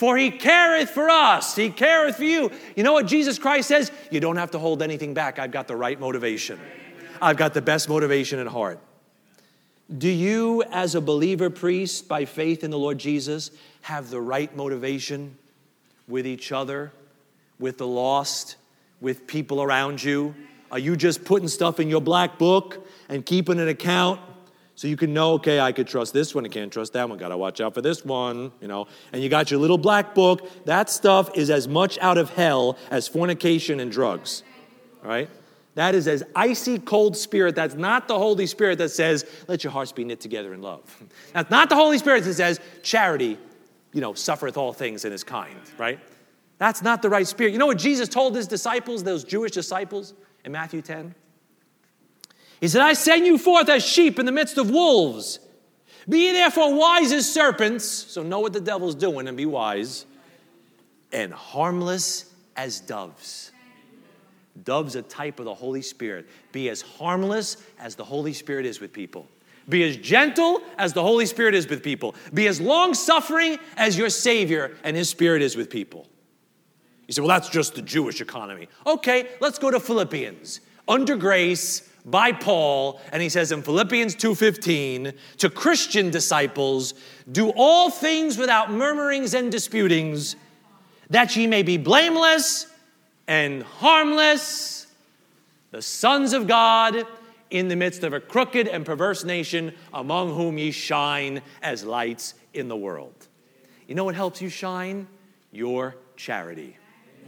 for 0.00 0.16
he 0.16 0.30
careth 0.30 0.88
for 0.88 1.10
us. 1.10 1.54
He 1.54 1.68
careth 1.68 2.16
for 2.16 2.24
you. 2.24 2.50
You 2.74 2.84
know 2.84 2.94
what 2.94 3.04
Jesus 3.04 3.38
Christ 3.38 3.68
says? 3.68 3.92
You 4.10 4.18
don't 4.18 4.36
have 4.36 4.52
to 4.52 4.58
hold 4.58 4.80
anything 4.80 5.12
back. 5.12 5.38
I've 5.38 5.50
got 5.50 5.68
the 5.68 5.76
right 5.76 6.00
motivation. 6.00 6.58
I've 7.20 7.36
got 7.36 7.52
the 7.52 7.60
best 7.60 7.86
motivation 7.86 8.38
at 8.38 8.46
heart. 8.46 8.78
Do 9.98 10.08
you, 10.08 10.62
as 10.70 10.94
a 10.94 11.02
believer 11.02 11.50
priest 11.50 12.08
by 12.08 12.24
faith 12.24 12.64
in 12.64 12.70
the 12.70 12.78
Lord 12.78 12.96
Jesus, 12.96 13.50
have 13.82 14.08
the 14.08 14.22
right 14.22 14.56
motivation 14.56 15.36
with 16.08 16.26
each 16.26 16.50
other, 16.50 16.92
with 17.58 17.76
the 17.76 17.86
lost, 17.86 18.56
with 19.02 19.26
people 19.26 19.60
around 19.60 20.02
you? 20.02 20.34
Are 20.70 20.78
you 20.78 20.96
just 20.96 21.24
putting 21.24 21.48
stuff 21.48 21.80
in 21.80 21.88
your 21.88 22.00
black 22.00 22.38
book 22.38 22.86
and 23.08 23.24
keeping 23.24 23.58
an 23.58 23.68
account 23.68 24.20
so 24.80 24.88
you 24.88 24.96
can 24.96 25.12
know, 25.12 25.34
okay, 25.34 25.60
I 25.60 25.72
could 25.72 25.86
trust 25.86 26.14
this 26.14 26.34
one, 26.34 26.46
I 26.46 26.48
can't 26.48 26.72
trust 26.72 26.94
that 26.94 27.06
one, 27.06 27.18
gotta 27.18 27.36
watch 27.36 27.60
out 27.60 27.74
for 27.74 27.82
this 27.82 28.02
one, 28.02 28.50
you 28.62 28.68
know. 28.68 28.86
And 29.12 29.22
you 29.22 29.28
got 29.28 29.50
your 29.50 29.60
little 29.60 29.76
black 29.76 30.14
book. 30.14 30.48
That 30.64 30.88
stuff 30.88 31.36
is 31.36 31.50
as 31.50 31.68
much 31.68 31.98
out 31.98 32.16
of 32.16 32.30
hell 32.30 32.78
as 32.90 33.06
fornication 33.06 33.78
and 33.80 33.92
drugs. 33.92 34.42
Right? 35.02 35.28
That 35.74 35.94
is 35.94 36.08
as 36.08 36.22
icy 36.34 36.78
cold 36.78 37.16
spirit. 37.16 37.54
That's 37.54 37.74
not 37.74 38.08
the 38.08 38.18
Holy 38.18 38.46
Spirit 38.46 38.78
that 38.78 38.88
says, 38.88 39.24
let 39.48 39.62
your 39.62 39.70
hearts 39.72 39.92
be 39.92 40.04
knit 40.04 40.20
together 40.20 40.54
in 40.54 40.62
love. 40.62 40.82
That's 41.32 41.50
not 41.50 41.68
the 41.68 41.76
Holy 41.76 41.98
Spirit 41.98 42.24
that 42.24 42.34
says, 42.34 42.58
charity, 42.82 43.38
you 43.92 44.00
know, 44.00 44.14
suffereth 44.14 44.56
all 44.56 44.72
things 44.72 45.04
and 45.04 45.12
is 45.12 45.24
kind, 45.24 45.60
right? 45.78 46.00
That's 46.58 46.82
not 46.82 47.02
the 47.02 47.08
right 47.08 47.26
spirit. 47.26 47.52
You 47.52 47.58
know 47.58 47.66
what 47.66 47.78
Jesus 47.78 48.08
told 48.08 48.36
his 48.36 48.46
disciples, 48.46 49.02
those 49.02 49.24
Jewish 49.24 49.52
disciples, 49.52 50.14
in 50.44 50.52
Matthew 50.52 50.82
10? 50.82 51.14
He 52.60 52.68
said, 52.68 52.82
I 52.82 52.92
send 52.92 53.26
you 53.26 53.38
forth 53.38 53.68
as 53.68 53.84
sheep 53.84 54.18
in 54.18 54.26
the 54.26 54.32
midst 54.32 54.58
of 54.58 54.70
wolves. 54.70 55.38
Be 56.08 56.26
ye 56.26 56.32
therefore 56.32 56.74
wise 56.74 57.12
as 57.12 57.32
serpents, 57.32 57.84
so 57.84 58.22
know 58.22 58.40
what 58.40 58.52
the 58.52 58.60
devil's 58.60 58.94
doing 58.94 59.28
and 59.28 59.36
be 59.36 59.46
wise, 59.46 60.06
and 61.12 61.32
harmless 61.32 62.32
as 62.56 62.80
doves. 62.80 63.52
Dove's 64.64 64.96
a 64.96 65.02
type 65.02 65.38
of 65.38 65.46
the 65.46 65.54
Holy 65.54 65.82
Spirit. 65.82 66.28
Be 66.52 66.68
as 66.68 66.82
harmless 66.82 67.56
as 67.78 67.94
the 67.94 68.04
Holy 68.04 68.32
Spirit 68.32 68.66
is 68.66 68.80
with 68.80 68.92
people. 68.92 69.26
Be 69.68 69.84
as 69.84 69.96
gentle 69.96 70.60
as 70.76 70.92
the 70.92 71.02
Holy 71.02 71.26
Spirit 71.26 71.54
is 71.54 71.68
with 71.68 71.82
people. 71.82 72.14
Be 72.34 72.48
as 72.48 72.60
long 72.60 72.92
suffering 72.92 73.58
as 73.76 73.96
your 73.96 74.10
Savior 74.10 74.76
and 74.84 74.96
His 74.96 75.08
Spirit 75.08 75.42
is 75.42 75.56
with 75.56 75.70
people. 75.70 76.08
You 77.10 77.14
say, 77.14 77.22
well, 77.22 77.28
that's 77.28 77.48
just 77.48 77.74
the 77.74 77.82
Jewish 77.82 78.20
economy. 78.20 78.68
Okay, 78.86 79.26
let's 79.40 79.58
go 79.58 79.68
to 79.68 79.80
Philippians. 79.80 80.60
Under 80.86 81.16
grace, 81.16 81.90
by 82.04 82.30
Paul, 82.30 83.00
and 83.10 83.20
he 83.20 83.28
says 83.28 83.50
in 83.50 83.62
Philippians 83.62 84.14
2:15, 84.14 85.14
to 85.38 85.50
Christian 85.50 86.10
disciples, 86.10 86.94
do 87.32 87.50
all 87.56 87.90
things 87.90 88.38
without 88.38 88.70
murmurings 88.70 89.34
and 89.34 89.50
disputings, 89.50 90.36
that 91.08 91.34
ye 91.34 91.48
may 91.48 91.64
be 91.64 91.78
blameless 91.78 92.68
and 93.26 93.64
harmless, 93.64 94.86
the 95.72 95.82
sons 95.82 96.32
of 96.32 96.46
God 96.46 97.08
in 97.50 97.66
the 97.66 97.74
midst 97.74 98.04
of 98.04 98.12
a 98.12 98.20
crooked 98.20 98.68
and 98.68 98.86
perverse 98.86 99.24
nation, 99.24 99.74
among 99.92 100.32
whom 100.32 100.58
ye 100.58 100.70
shine 100.70 101.42
as 101.60 101.82
lights 101.82 102.34
in 102.54 102.68
the 102.68 102.76
world. 102.76 103.26
You 103.88 103.96
know 103.96 104.04
what 104.04 104.14
helps 104.14 104.40
you 104.40 104.48
shine? 104.48 105.08
Your 105.50 105.96
charity, 106.16 106.76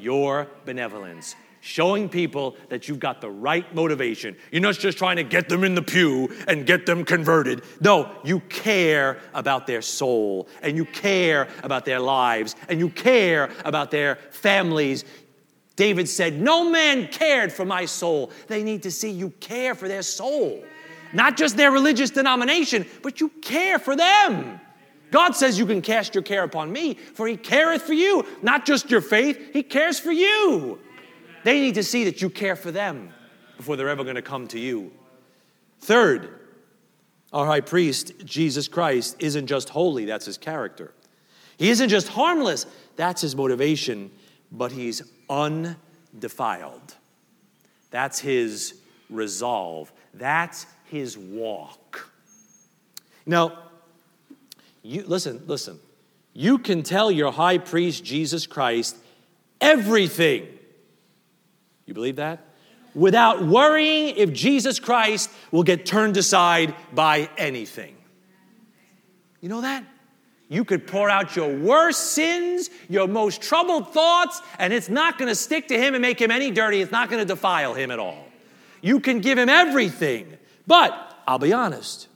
your 0.03 0.49
benevolence, 0.65 1.35
showing 1.61 2.09
people 2.09 2.57
that 2.69 2.89
you've 2.89 2.99
got 2.99 3.21
the 3.21 3.31
right 3.31 3.73
motivation. 3.75 4.37
You're 4.51 4.61
not 4.61 4.75
just 4.75 4.99
trying 4.99 5.17
to 5.17 5.23
get 5.23 5.49
them 5.49 5.63
in 5.63 5.75
the 5.75 5.83
pew 5.83 6.29
and 6.49 6.67
get 6.67 6.87
them 6.87 7.05
converted. 7.05 7.63
No, 7.81 8.11
you 8.25 8.41
care 8.41 9.21
about 9.33 9.67
their 9.67 9.81
soul 9.81 10.49
and 10.61 10.77
you 10.77 10.85
care 10.85 11.49
about 11.63 11.85
their 11.85 12.01
lives 12.01 12.57
and 12.69 12.81
you 12.81 12.89
care 12.89 13.51
about 13.65 13.91
their 13.93 14.17
families. 14.31 15.05
David 15.77 16.09
said, 16.09 16.41
No 16.41 16.69
man 16.69 17.07
cared 17.09 17.53
for 17.53 17.65
my 17.65 17.85
soul. 17.85 18.33
They 18.49 18.63
need 18.63 18.83
to 18.83 18.91
see 18.91 19.11
you 19.11 19.31
care 19.41 19.75
for 19.75 19.87
their 19.89 20.03
soul, 20.03 20.65
not 21.13 21.37
just 21.37 21.57
their 21.57 21.71
religious 21.71 22.11
denomination, 22.11 22.87
but 23.03 23.21
you 23.21 23.29
care 23.41 23.79
for 23.79 23.95
them. 23.95 24.61
God 25.13 25.37
says 25.37 25.59
you 25.59 25.67
can 25.67 25.83
cast 25.83 26.15
your 26.15 26.23
care 26.23 26.43
upon 26.43 26.73
me, 26.73 26.95
for 26.95 27.29
he 27.29 27.37
careth 27.37 27.83
for 27.83 27.93
you, 27.93 28.27
not 28.41 28.65
just 28.65 28.91
your 28.91 29.03
faith, 29.03 29.39
he 29.53 29.63
cares 29.63 30.01
for 30.01 30.11
you. 30.11 30.81
They 31.45 31.61
need 31.61 31.75
to 31.75 31.85
see 31.85 32.05
that 32.05 32.23
you 32.23 32.31
care 32.31 32.57
for 32.57 32.73
them 32.73 33.13
before 33.59 33.77
they're 33.77 33.91
ever 33.91 34.05
going 34.05 34.17
to 34.17 34.23
come 34.23 34.49
to 34.49 34.59
you. 34.59 34.91
Third, 35.81 36.41
our 37.31 37.45
high 37.45 37.61
priest, 37.61 38.25
Jesus 38.25 38.69
Christ, 38.69 39.17
isn't 39.19 39.47
just 39.47 39.69
holy, 39.69 40.07
that's 40.07 40.25
his 40.25 40.39
character. 40.39 40.95
He 41.59 41.69
isn't 41.69 41.91
just 41.91 42.09
harmless, 42.09 42.65
that's 42.97 43.21
his 43.21 43.37
motivation, 43.37 44.11
but 44.51 44.73
he's 44.73 45.03
undefiled. 45.29 46.97
That's 47.91 48.19
his 48.19 48.81
resolve. 49.11 49.93
That's 50.15 50.65
his 50.85 51.19
walk. 51.19 52.11
Now, 53.27 53.59
you 54.83 55.05
listen, 55.07 55.43
listen. 55.47 55.79
You 56.35 56.59
can 56.59 56.83
tell 56.83 57.11
your 57.11 57.31
high 57.33 57.59
priest 57.59 58.05
Jesus 58.05 58.47
Christ 58.47 58.97
everything 59.61 60.49
you 61.87 61.95
believe 61.95 62.17
that? 62.17 62.45
Without 62.95 63.43
worrying 63.45 64.17
if 64.17 64.33
Jesus 64.33 64.79
Christ 64.79 65.31
will 65.51 65.63
get 65.63 65.87
turned 65.87 66.17
aside 66.17 66.75
by 66.93 67.29
anything. 67.37 67.97
You 69.41 69.49
know 69.49 69.63
that? 69.63 69.85
You 70.49 70.65
could 70.65 70.87
pour 70.87 71.09
out 71.09 71.35
your 71.35 71.55
worst 71.57 72.13
sins, 72.13 72.69
your 72.89 73.09
most 73.09 73.41
troubled 73.41 73.93
thoughts, 73.93 74.43
and 74.59 74.73
it's 74.73 74.91
not 74.91 75.19
going 75.19 75.29
to 75.29 75.35
stick 75.35 75.69
to 75.69 75.79
him 75.79 75.95
and 75.95 76.03
make 76.03 76.21
him 76.21 76.31
any 76.31 76.51
dirty. 76.51 76.83
It's 76.83 76.93
not 76.93 77.09
going 77.09 77.21
to 77.21 77.27
defile 77.27 77.73
him 77.73 77.91
at 77.91 77.99
all. 77.99 78.25
You 78.83 79.01
can 79.01 79.21
give 79.21 79.39
him 79.39 79.49
everything. 79.49 80.37
But 80.67 80.93
I'll 81.27 81.39
be 81.39 81.53
honest 81.53 82.09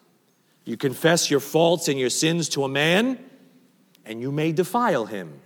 you 0.67 0.77
confess 0.77 1.31
your 1.31 1.41
faults 1.41 1.89
and 1.89 1.99
your 1.99 2.11
sins 2.11 2.51
to 2.51 2.65
a 2.65 2.69
man, 2.69 3.19
and 4.05 4.21
you 4.21 4.31
may 4.31 4.53
defile 4.53 5.07
him. 5.07 5.41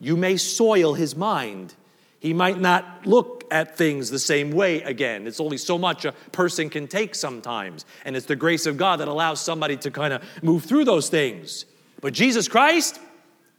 You 0.00 0.16
may 0.16 0.36
soil 0.36 0.94
his 0.94 1.16
mind. 1.16 1.74
He 2.20 2.32
might 2.32 2.60
not 2.60 3.06
look 3.06 3.44
at 3.50 3.76
things 3.76 4.10
the 4.10 4.18
same 4.18 4.52
way 4.52 4.80
again. 4.82 5.26
It's 5.26 5.40
only 5.40 5.58
so 5.58 5.76
much 5.76 6.04
a 6.04 6.12
person 6.32 6.70
can 6.70 6.86
take 6.86 7.14
sometimes. 7.14 7.84
And 8.04 8.16
it's 8.16 8.26
the 8.26 8.36
grace 8.36 8.64
of 8.66 8.76
God 8.76 9.00
that 9.00 9.08
allows 9.08 9.40
somebody 9.40 9.76
to 9.78 9.90
kind 9.90 10.14
of 10.14 10.22
move 10.42 10.64
through 10.64 10.84
those 10.84 11.08
things. 11.08 11.66
But 12.00 12.14
Jesus 12.14 12.48
Christ, 12.48 13.00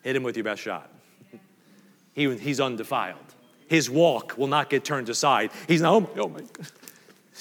hit 0.02 0.16
him 0.16 0.24
with 0.24 0.38
your 0.38 0.46
best 0.46 0.62
shot. 0.62 0.90
He, 2.14 2.34
he's 2.38 2.62
undefiled. 2.62 3.20
His 3.68 3.90
walk 3.90 4.38
will 4.38 4.48
not 4.48 4.70
get 4.70 4.86
turned 4.86 5.10
aside. 5.10 5.52
He's 5.68 5.82
not, 5.82 5.94
oh, 5.94 6.00
my, 6.00 6.22
oh 6.22 6.30
my 6.30 6.40
God. 6.40 6.68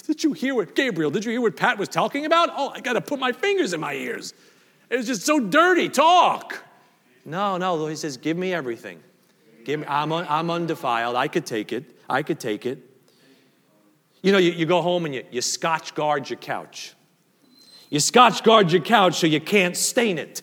Did 0.02 0.24
you 0.24 0.32
hear 0.32 0.54
what, 0.54 0.74
Gabriel, 0.74 1.10
did 1.10 1.24
you 1.24 1.30
hear 1.30 1.40
what 1.40 1.56
Pat 1.56 1.78
was 1.78 1.88
talking 1.88 2.26
about? 2.26 2.50
Oh, 2.52 2.70
I 2.70 2.80
got 2.80 2.94
to 2.94 3.00
put 3.00 3.18
my 3.18 3.32
fingers 3.32 3.72
in 3.72 3.80
my 3.80 3.94
ears. 3.94 4.34
It 4.90 4.96
was 4.96 5.06
just 5.06 5.22
so 5.22 5.40
dirty 5.40 5.88
talk. 5.88 6.64
No, 7.24 7.56
no, 7.56 7.86
he 7.86 7.96
says, 7.96 8.16
give 8.16 8.36
me 8.36 8.52
everything. 8.52 9.02
Give 9.64 9.80
me, 9.80 9.86
I'm, 9.88 10.12
un, 10.12 10.26
I'm 10.28 10.50
undefiled. 10.50 11.16
I 11.16 11.28
could 11.28 11.46
take 11.46 11.72
it. 11.72 11.84
I 12.08 12.22
could 12.22 12.38
take 12.38 12.66
it. 12.66 12.78
You 14.22 14.32
know, 14.32 14.38
you, 14.38 14.52
you 14.52 14.66
go 14.66 14.82
home 14.82 15.06
and 15.06 15.14
you, 15.14 15.24
you 15.30 15.40
Scotchgard 15.40 16.28
your 16.28 16.38
couch. 16.38 16.94
You 17.88 17.98
Scotchgard 17.98 18.72
your 18.72 18.82
couch 18.82 19.14
so 19.20 19.26
you 19.26 19.40
can't 19.40 19.76
stain 19.76 20.18
it, 20.18 20.42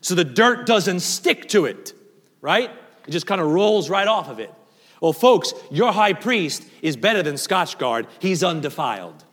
so 0.00 0.14
the 0.14 0.24
dirt 0.24 0.66
doesn't 0.66 1.00
stick 1.00 1.48
to 1.50 1.66
it, 1.66 1.92
right? 2.40 2.70
It 3.06 3.10
just 3.10 3.26
kind 3.26 3.40
of 3.40 3.48
rolls 3.48 3.90
right 3.90 4.06
off 4.06 4.28
of 4.28 4.38
it. 4.38 4.52
Well, 5.00 5.12
folks, 5.12 5.52
your 5.70 5.92
high 5.92 6.12
priest 6.12 6.64
is 6.82 6.96
better 6.96 7.22
than 7.22 7.34
Scotchgard. 7.36 8.06
He's 8.18 8.42
undefiled. 8.42 9.24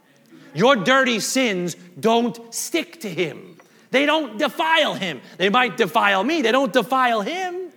Your 0.53 0.75
dirty 0.75 1.19
sins 1.19 1.75
don't 1.99 2.53
stick 2.53 3.01
to 3.01 3.09
him. 3.09 3.57
They 3.91 4.05
don't 4.05 4.37
defile 4.37 4.93
him. 4.93 5.21
They 5.37 5.49
might 5.49 5.77
defile 5.77 6.23
me, 6.23 6.41
they 6.41 6.51
don't 6.51 6.73
defile 6.73 7.21
him. 7.21 7.71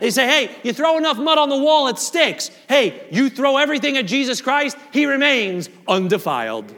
They 0.00 0.10
say, 0.10 0.26
hey, 0.26 0.56
you 0.62 0.72
throw 0.72 0.96
enough 0.96 1.18
mud 1.18 1.36
on 1.36 1.50
the 1.50 1.58
wall, 1.58 1.88
it 1.88 1.98
sticks. 1.98 2.50
Hey, 2.68 3.06
you 3.10 3.28
throw 3.28 3.58
everything 3.58 3.98
at 3.98 4.06
Jesus 4.06 4.40
Christ, 4.40 4.76
he 4.92 5.04
remains 5.04 5.68
undefiled. 5.86 6.74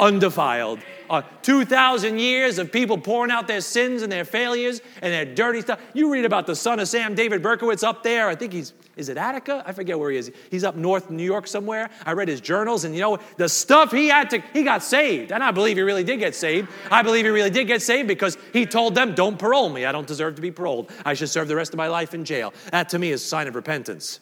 Undefiled. 0.00 0.80
Uh, 1.08 1.22
2,000 1.42 2.18
years 2.18 2.58
of 2.58 2.72
people 2.72 2.98
pouring 2.98 3.30
out 3.30 3.46
their 3.46 3.60
sins 3.60 4.02
and 4.02 4.10
their 4.10 4.24
failures 4.24 4.80
and 5.02 5.12
their 5.12 5.24
dirty 5.24 5.60
stuff. 5.60 5.80
You 5.94 6.12
read 6.12 6.24
about 6.24 6.46
the 6.46 6.56
son 6.56 6.80
of 6.80 6.88
Sam, 6.88 7.14
David 7.14 7.42
Berkowitz, 7.42 7.84
up 7.84 8.02
there. 8.02 8.28
I 8.28 8.34
think 8.34 8.52
he's 8.52 8.72
is 8.96 9.10
it 9.10 9.18
Attica? 9.18 9.62
I 9.66 9.72
forget 9.72 9.98
where 9.98 10.10
he 10.10 10.16
is. 10.16 10.32
He's 10.50 10.64
up 10.64 10.74
north 10.74 11.10
New 11.10 11.22
York 11.22 11.46
somewhere. 11.46 11.90
I 12.06 12.12
read 12.12 12.28
his 12.28 12.40
journals, 12.40 12.84
and 12.84 12.94
you 12.94 13.02
know, 13.02 13.18
the 13.36 13.48
stuff 13.48 13.92
he 13.92 14.08
had 14.08 14.30
to, 14.30 14.42
he 14.54 14.62
got 14.62 14.82
saved. 14.82 15.32
And 15.32 15.44
I 15.44 15.50
believe 15.50 15.76
he 15.76 15.82
really 15.82 16.02
did 16.02 16.18
get 16.18 16.34
saved. 16.34 16.70
I 16.90 17.02
believe 17.02 17.26
he 17.26 17.30
really 17.30 17.50
did 17.50 17.66
get 17.66 17.82
saved 17.82 18.08
because 18.08 18.38
he 18.54 18.64
told 18.64 18.94
them, 18.94 19.14
Don't 19.14 19.38
parole 19.38 19.68
me. 19.68 19.84
I 19.84 19.92
don't 19.92 20.06
deserve 20.06 20.36
to 20.36 20.42
be 20.42 20.50
paroled. 20.50 20.90
I 21.04 21.12
should 21.12 21.28
serve 21.28 21.46
the 21.46 21.56
rest 21.56 21.74
of 21.74 21.76
my 21.76 21.88
life 21.88 22.14
in 22.14 22.24
jail. 22.24 22.54
That 22.72 22.88
to 22.90 22.98
me 22.98 23.10
is 23.10 23.22
a 23.22 23.26
sign 23.26 23.48
of 23.48 23.54
repentance. 23.54 24.20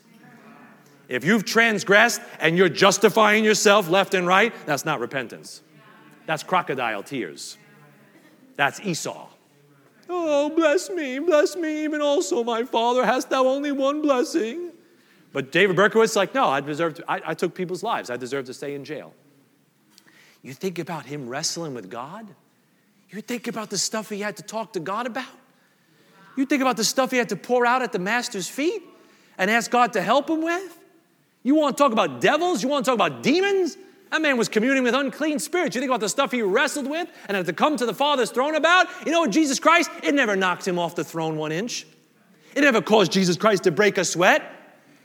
If 1.08 1.24
you've 1.24 1.44
transgressed 1.44 2.20
and 2.40 2.56
you're 2.56 2.68
justifying 2.68 3.44
yourself 3.44 3.88
left 3.88 4.14
and 4.14 4.26
right, 4.26 4.52
that's 4.66 4.84
not 4.84 4.98
repentance. 4.98 5.62
That's 6.26 6.42
crocodile 6.42 7.02
tears. 7.02 7.58
That's 8.56 8.80
Esau. 8.80 9.28
Oh, 10.08 10.50
bless 10.50 10.90
me, 10.90 11.18
bless 11.18 11.56
me, 11.56 11.84
even 11.84 12.02
also, 12.02 12.44
my 12.44 12.64
father, 12.64 13.04
hast 13.04 13.30
thou 13.30 13.46
only 13.46 13.72
one 13.72 14.02
blessing? 14.02 14.70
But 15.32 15.50
David 15.50 15.76
Berkowitz, 15.76 16.14
like, 16.14 16.34
no, 16.34 16.46
I 16.46 16.60
deserve 16.60 16.94
to, 16.94 17.04
I, 17.10 17.30
I 17.30 17.34
took 17.34 17.54
people's 17.54 17.82
lives. 17.82 18.10
I 18.10 18.16
deserve 18.16 18.44
to 18.46 18.54
stay 18.54 18.74
in 18.74 18.84
jail. 18.84 19.12
You 20.42 20.52
think 20.52 20.78
about 20.78 21.06
him 21.06 21.28
wrestling 21.28 21.74
with 21.74 21.90
God? 21.90 22.28
You 23.10 23.20
think 23.20 23.48
about 23.48 23.70
the 23.70 23.78
stuff 23.78 24.10
he 24.10 24.20
had 24.20 24.36
to 24.36 24.42
talk 24.42 24.74
to 24.74 24.80
God 24.80 25.06
about? 25.06 25.26
You 26.36 26.46
think 26.46 26.62
about 26.62 26.76
the 26.76 26.84
stuff 26.84 27.10
he 27.10 27.16
had 27.16 27.30
to 27.30 27.36
pour 27.36 27.64
out 27.64 27.82
at 27.82 27.92
the 27.92 27.98
master's 27.98 28.48
feet 28.48 28.82
and 29.38 29.50
ask 29.50 29.70
God 29.70 29.94
to 29.94 30.02
help 30.02 30.28
him 30.28 30.42
with? 30.42 30.78
You 31.42 31.54
want 31.54 31.76
to 31.76 31.82
talk 31.82 31.92
about 31.92 32.20
devils? 32.20 32.62
You 32.62 32.68
want 32.68 32.84
to 32.84 32.90
talk 32.90 32.94
about 32.94 33.22
demons? 33.22 33.76
That 34.14 34.22
man 34.22 34.38
was 34.38 34.48
communing 34.48 34.84
with 34.84 34.94
unclean 34.94 35.40
spirits. 35.40 35.74
You 35.74 35.80
think 35.80 35.90
about 35.90 35.98
the 35.98 36.08
stuff 36.08 36.30
he 36.30 36.40
wrestled 36.40 36.88
with 36.88 37.08
and 37.26 37.36
had 37.36 37.46
to 37.46 37.52
come 37.52 37.76
to 37.76 37.84
the 37.84 37.92
Father's 37.92 38.30
throne 38.30 38.54
about? 38.54 38.86
You 39.04 39.10
know 39.10 39.18
what, 39.18 39.32
Jesus 39.32 39.58
Christ, 39.58 39.90
it 40.04 40.14
never 40.14 40.36
knocked 40.36 40.68
him 40.68 40.78
off 40.78 40.94
the 40.94 41.02
throne 41.02 41.36
one 41.36 41.50
inch. 41.50 41.84
It 42.54 42.60
never 42.60 42.80
caused 42.80 43.10
Jesus 43.10 43.36
Christ 43.36 43.64
to 43.64 43.72
break 43.72 43.98
a 43.98 44.04
sweat. 44.04 44.44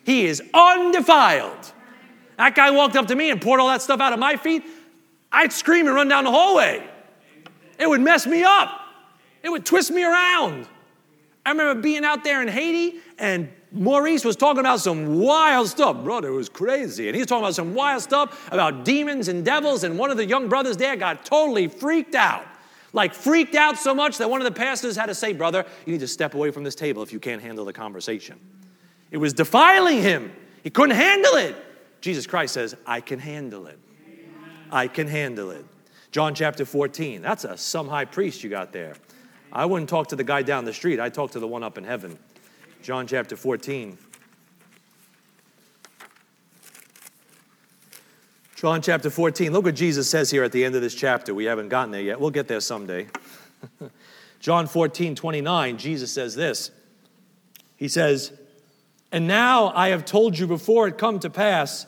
He 0.03 0.27
is 0.27 0.43
undefiled. 0.53 1.73
That 2.37 2.53
guy 2.53 2.69
walked 2.69 2.95
up 2.95 3.07
to 3.07 3.15
me 3.15 3.31
and 3.31 3.41
poured 3.41 3.59
all 3.59 3.69
that 3.69 3.81
stuff 3.81 3.99
out 3.99 4.13
of 4.13 4.19
my 4.19 4.35
feet. 4.35 4.61
I'd 5.31 5.53
scream 5.53 5.87
and 5.87 5.95
run 5.95 6.07
down 6.07 6.25
the 6.25 6.31
hallway. 6.31 6.87
It 7.79 7.89
would 7.89 8.01
mess 8.01 8.27
me 8.27 8.43
up, 8.43 8.79
it 9.41 9.49
would 9.49 9.65
twist 9.65 9.89
me 9.89 10.03
around. 10.03 10.67
I 11.47 11.49
remember 11.49 11.81
being 11.81 12.05
out 12.05 12.23
there 12.23 12.43
in 12.43 12.47
Haiti 12.47 12.99
and 13.17 13.49
Maurice 13.71 14.25
was 14.25 14.35
talking 14.35 14.61
about 14.61 14.79
some 14.79 15.19
wild 15.19 15.67
stuff. 15.67 16.03
Brother, 16.03 16.29
it 16.29 16.35
was 16.35 16.49
crazy. 16.49 17.07
And 17.07 17.15
he 17.15 17.21
was 17.21 17.27
talking 17.27 17.43
about 17.43 17.55
some 17.55 17.73
wild 17.73 18.01
stuff 18.01 18.51
about 18.51 18.83
demons 18.83 19.27
and 19.27 19.45
devils. 19.45 19.83
And 19.83 19.97
one 19.97 20.09
of 20.09 20.17
the 20.17 20.25
young 20.25 20.49
brothers 20.49 20.77
there 20.77 20.95
got 20.95 21.25
totally 21.25 21.67
freaked 21.67 22.15
out. 22.15 22.45
Like, 22.91 23.13
freaked 23.13 23.53
out 23.53 23.77
so 23.77 23.93
much 23.93 24.17
that 24.17 24.29
one 24.29 24.41
of 24.41 24.45
the 24.45 24.59
pastors 24.59 24.95
had 24.95 25.05
to 25.05 25.15
say, 25.15 25.33
Brother, 25.33 25.65
you 25.85 25.93
need 25.93 25.99
to 25.99 26.07
step 26.07 26.33
away 26.33 26.49
from 26.49 26.63
this 26.63 26.73
table 26.73 27.03
if 27.03 27.13
you 27.13 27.19
can't 27.19 27.41
handle 27.41 27.63
the 27.63 27.73
conversation. 27.73 28.39
It 29.11 29.17
was 29.17 29.33
defiling 29.33 30.01
him. 30.01 30.31
He 30.63 30.71
couldn't 30.71 30.95
handle 30.95 31.35
it. 31.35 31.55
Jesus 32.01 32.25
Christ 32.25 32.55
says, 32.55 32.75
I 32.87 33.01
can 33.01 33.19
handle 33.19 33.67
it. 33.67 33.77
I 34.71 34.87
can 34.87 35.07
handle 35.07 35.51
it. 35.51 35.65
John 36.11 36.33
chapter 36.33 36.65
14. 36.65 37.21
That's 37.21 37.43
a 37.43 37.57
some 37.57 37.87
high 37.87 38.05
priest 38.05 38.43
you 38.43 38.49
got 38.49 38.71
there. 38.71 38.95
I 39.51 39.65
wouldn't 39.65 39.89
talk 39.89 40.07
to 40.07 40.15
the 40.15 40.23
guy 40.23 40.41
down 40.43 40.65
the 40.65 40.73
street, 40.73 40.99
I'd 40.99 41.13
talk 41.13 41.31
to 41.31 41.39
the 41.39 41.47
one 41.47 41.63
up 41.63 41.77
in 41.77 41.83
heaven. 41.83 42.17
John 42.81 43.07
chapter 43.07 43.35
14. 43.35 43.97
John 48.55 48.81
chapter 48.81 49.09
14. 49.09 49.51
Look 49.51 49.65
what 49.65 49.75
Jesus 49.75 50.09
says 50.09 50.31
here 50.31 50.43
at 50.43 50.51
the 50.51 50.63
end 50.63 50.75
of 50.75 50.81
this 50.81 50.95
chapter. 50.95 51.33
We 51.33 51.45
haven't 51.45 51.69
gotten 51.69 51.91
there 51.91 52.01
yet. 52.01 52.19
We'll 52.19 52.29
get 52.29 52.47
there 52.47 52.61
someday. 52.61 53.07
John 54.39 54.67
14, 54.67 55.15
29, 55.15 55.77
Jesus 55.77 56.11
says 56.11 56.35
this. 56.35 56.71
He 57.75 57.89
says, 57.89 58.31
And 59.11 59.27
now 59.27 59.73
I 59.75 59.89
have 59.89 60.05
told 60.05 60.39
you 60.39 60.47
before 60.47 60.87
it 60.87 60.97
come 60.97 61.19
to 61.19 61.29
pass, 61.29 61.85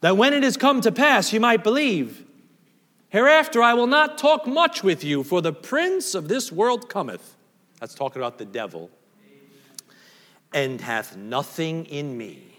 that 0.00 0.16
when 0.18 0.34
it 0.34 0.42
has 0.42 0.58
come 0.58 0.82
to 0.82 0.92
pass, 0.92 1.32
you 1.32 1.40
might 1.40 1.64
believe. 1.64 2.24
Hereafter 3.08 3.62
I 3.62 3.72
will 3.74 3.86
not 3.86 4.18
talk 4.18 4.46
much 4.46 4.82
with 4.82 5.02
you, 5.02 5.22
for 5.22 5.40
the 5.40 5.52
prince 5.52 6.14
of 6.14 6.28
this 6.28 6.52
world 6.52 6.90
cometh. 6.90 7.36
That's 7.80 7.94
talking 7.94 8.20
about 8.20 8.36
the 8.36 8.44
devil. 8.44 8.90
And 10.52 10.80
hath 10.80 11.16
nothing 11.16 11.86
in 11.86 12.16
me. 12.16 12.50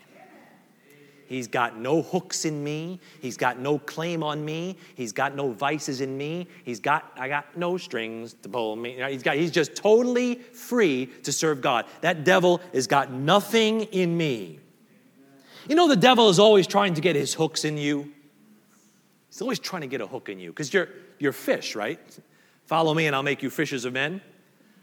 He's 1.31 1.47
got 1.47 1.77
no 1.77 2.01
hooks 2.01 2.43
in 2.43 2.61
me. 2.61 2.99
He's 3.21 3.37
got 3.37 3.57
no 3.57 3.79
claim 3.79 4.21
on 4.21 4.43
me. 4.43 4.75
He's 4.95 5.13
got 5.13 5.33
no 5.33 5.53
vices 5.53 6.01
in 6.01 6.17
me. 6.17 6.45
He's 6.65 6.81
got, 6.81 7.09
I 7.17 7.29
got 7.29 7.57
no 7.57 7.77
strings 7.77 8.35
to 8.43 8.49
pull 8.49 8.75
me. 8.75 9.01
He's, 9.09 9.23
got, 9.23 9.37
he's 9.37 9.51
just 9.51 9.73
totally 9.73 10.35
free 10.35 11.05
to 11.23 11.31
serve 11.31 11.61
God. 11.61 11.85
That 12.01 12.25
devil 12.25 12.59
has 12.73 12.85
got 12.85 13.13
nothing 13.13 13.83
in 13.83 14.17
me. 14.17 14.59
You 15.69 15.75
know, 15.75 15.87
the 15.87 15.95
devil 15.95 16.27
is 16.27 16.37
always 16.37 16.67
trying 16.67 16.95
to 16.95 17.01
get 17.01 17.15
his 17.15 17.33
hooks 17.33 17.63
in 17.63 17.77
you. 17.77 18.11
He's 19.29 19.41
always 19.41 19.59
trying 19.59 19.83
to 19.83 19.87
get 19.87 20.01
a 20.01 20.07
hook 20.07 20.27
in 20.27 20.37
you 20.37 20.49
because 20.49 20.73
you're, 20.73 20.89
you're 21.17 21.31
fish, 21.31 21.77
right? 21.77 21.97
Follow 22.65 22.93
me 22.93 23.07
and 23.07 23.15
I'll 23.15 23.23
make 23.23 23.41
you 23.41 23.49
fishers 23.49 23.85
of 23.85 23.93
men. 23.93 24.19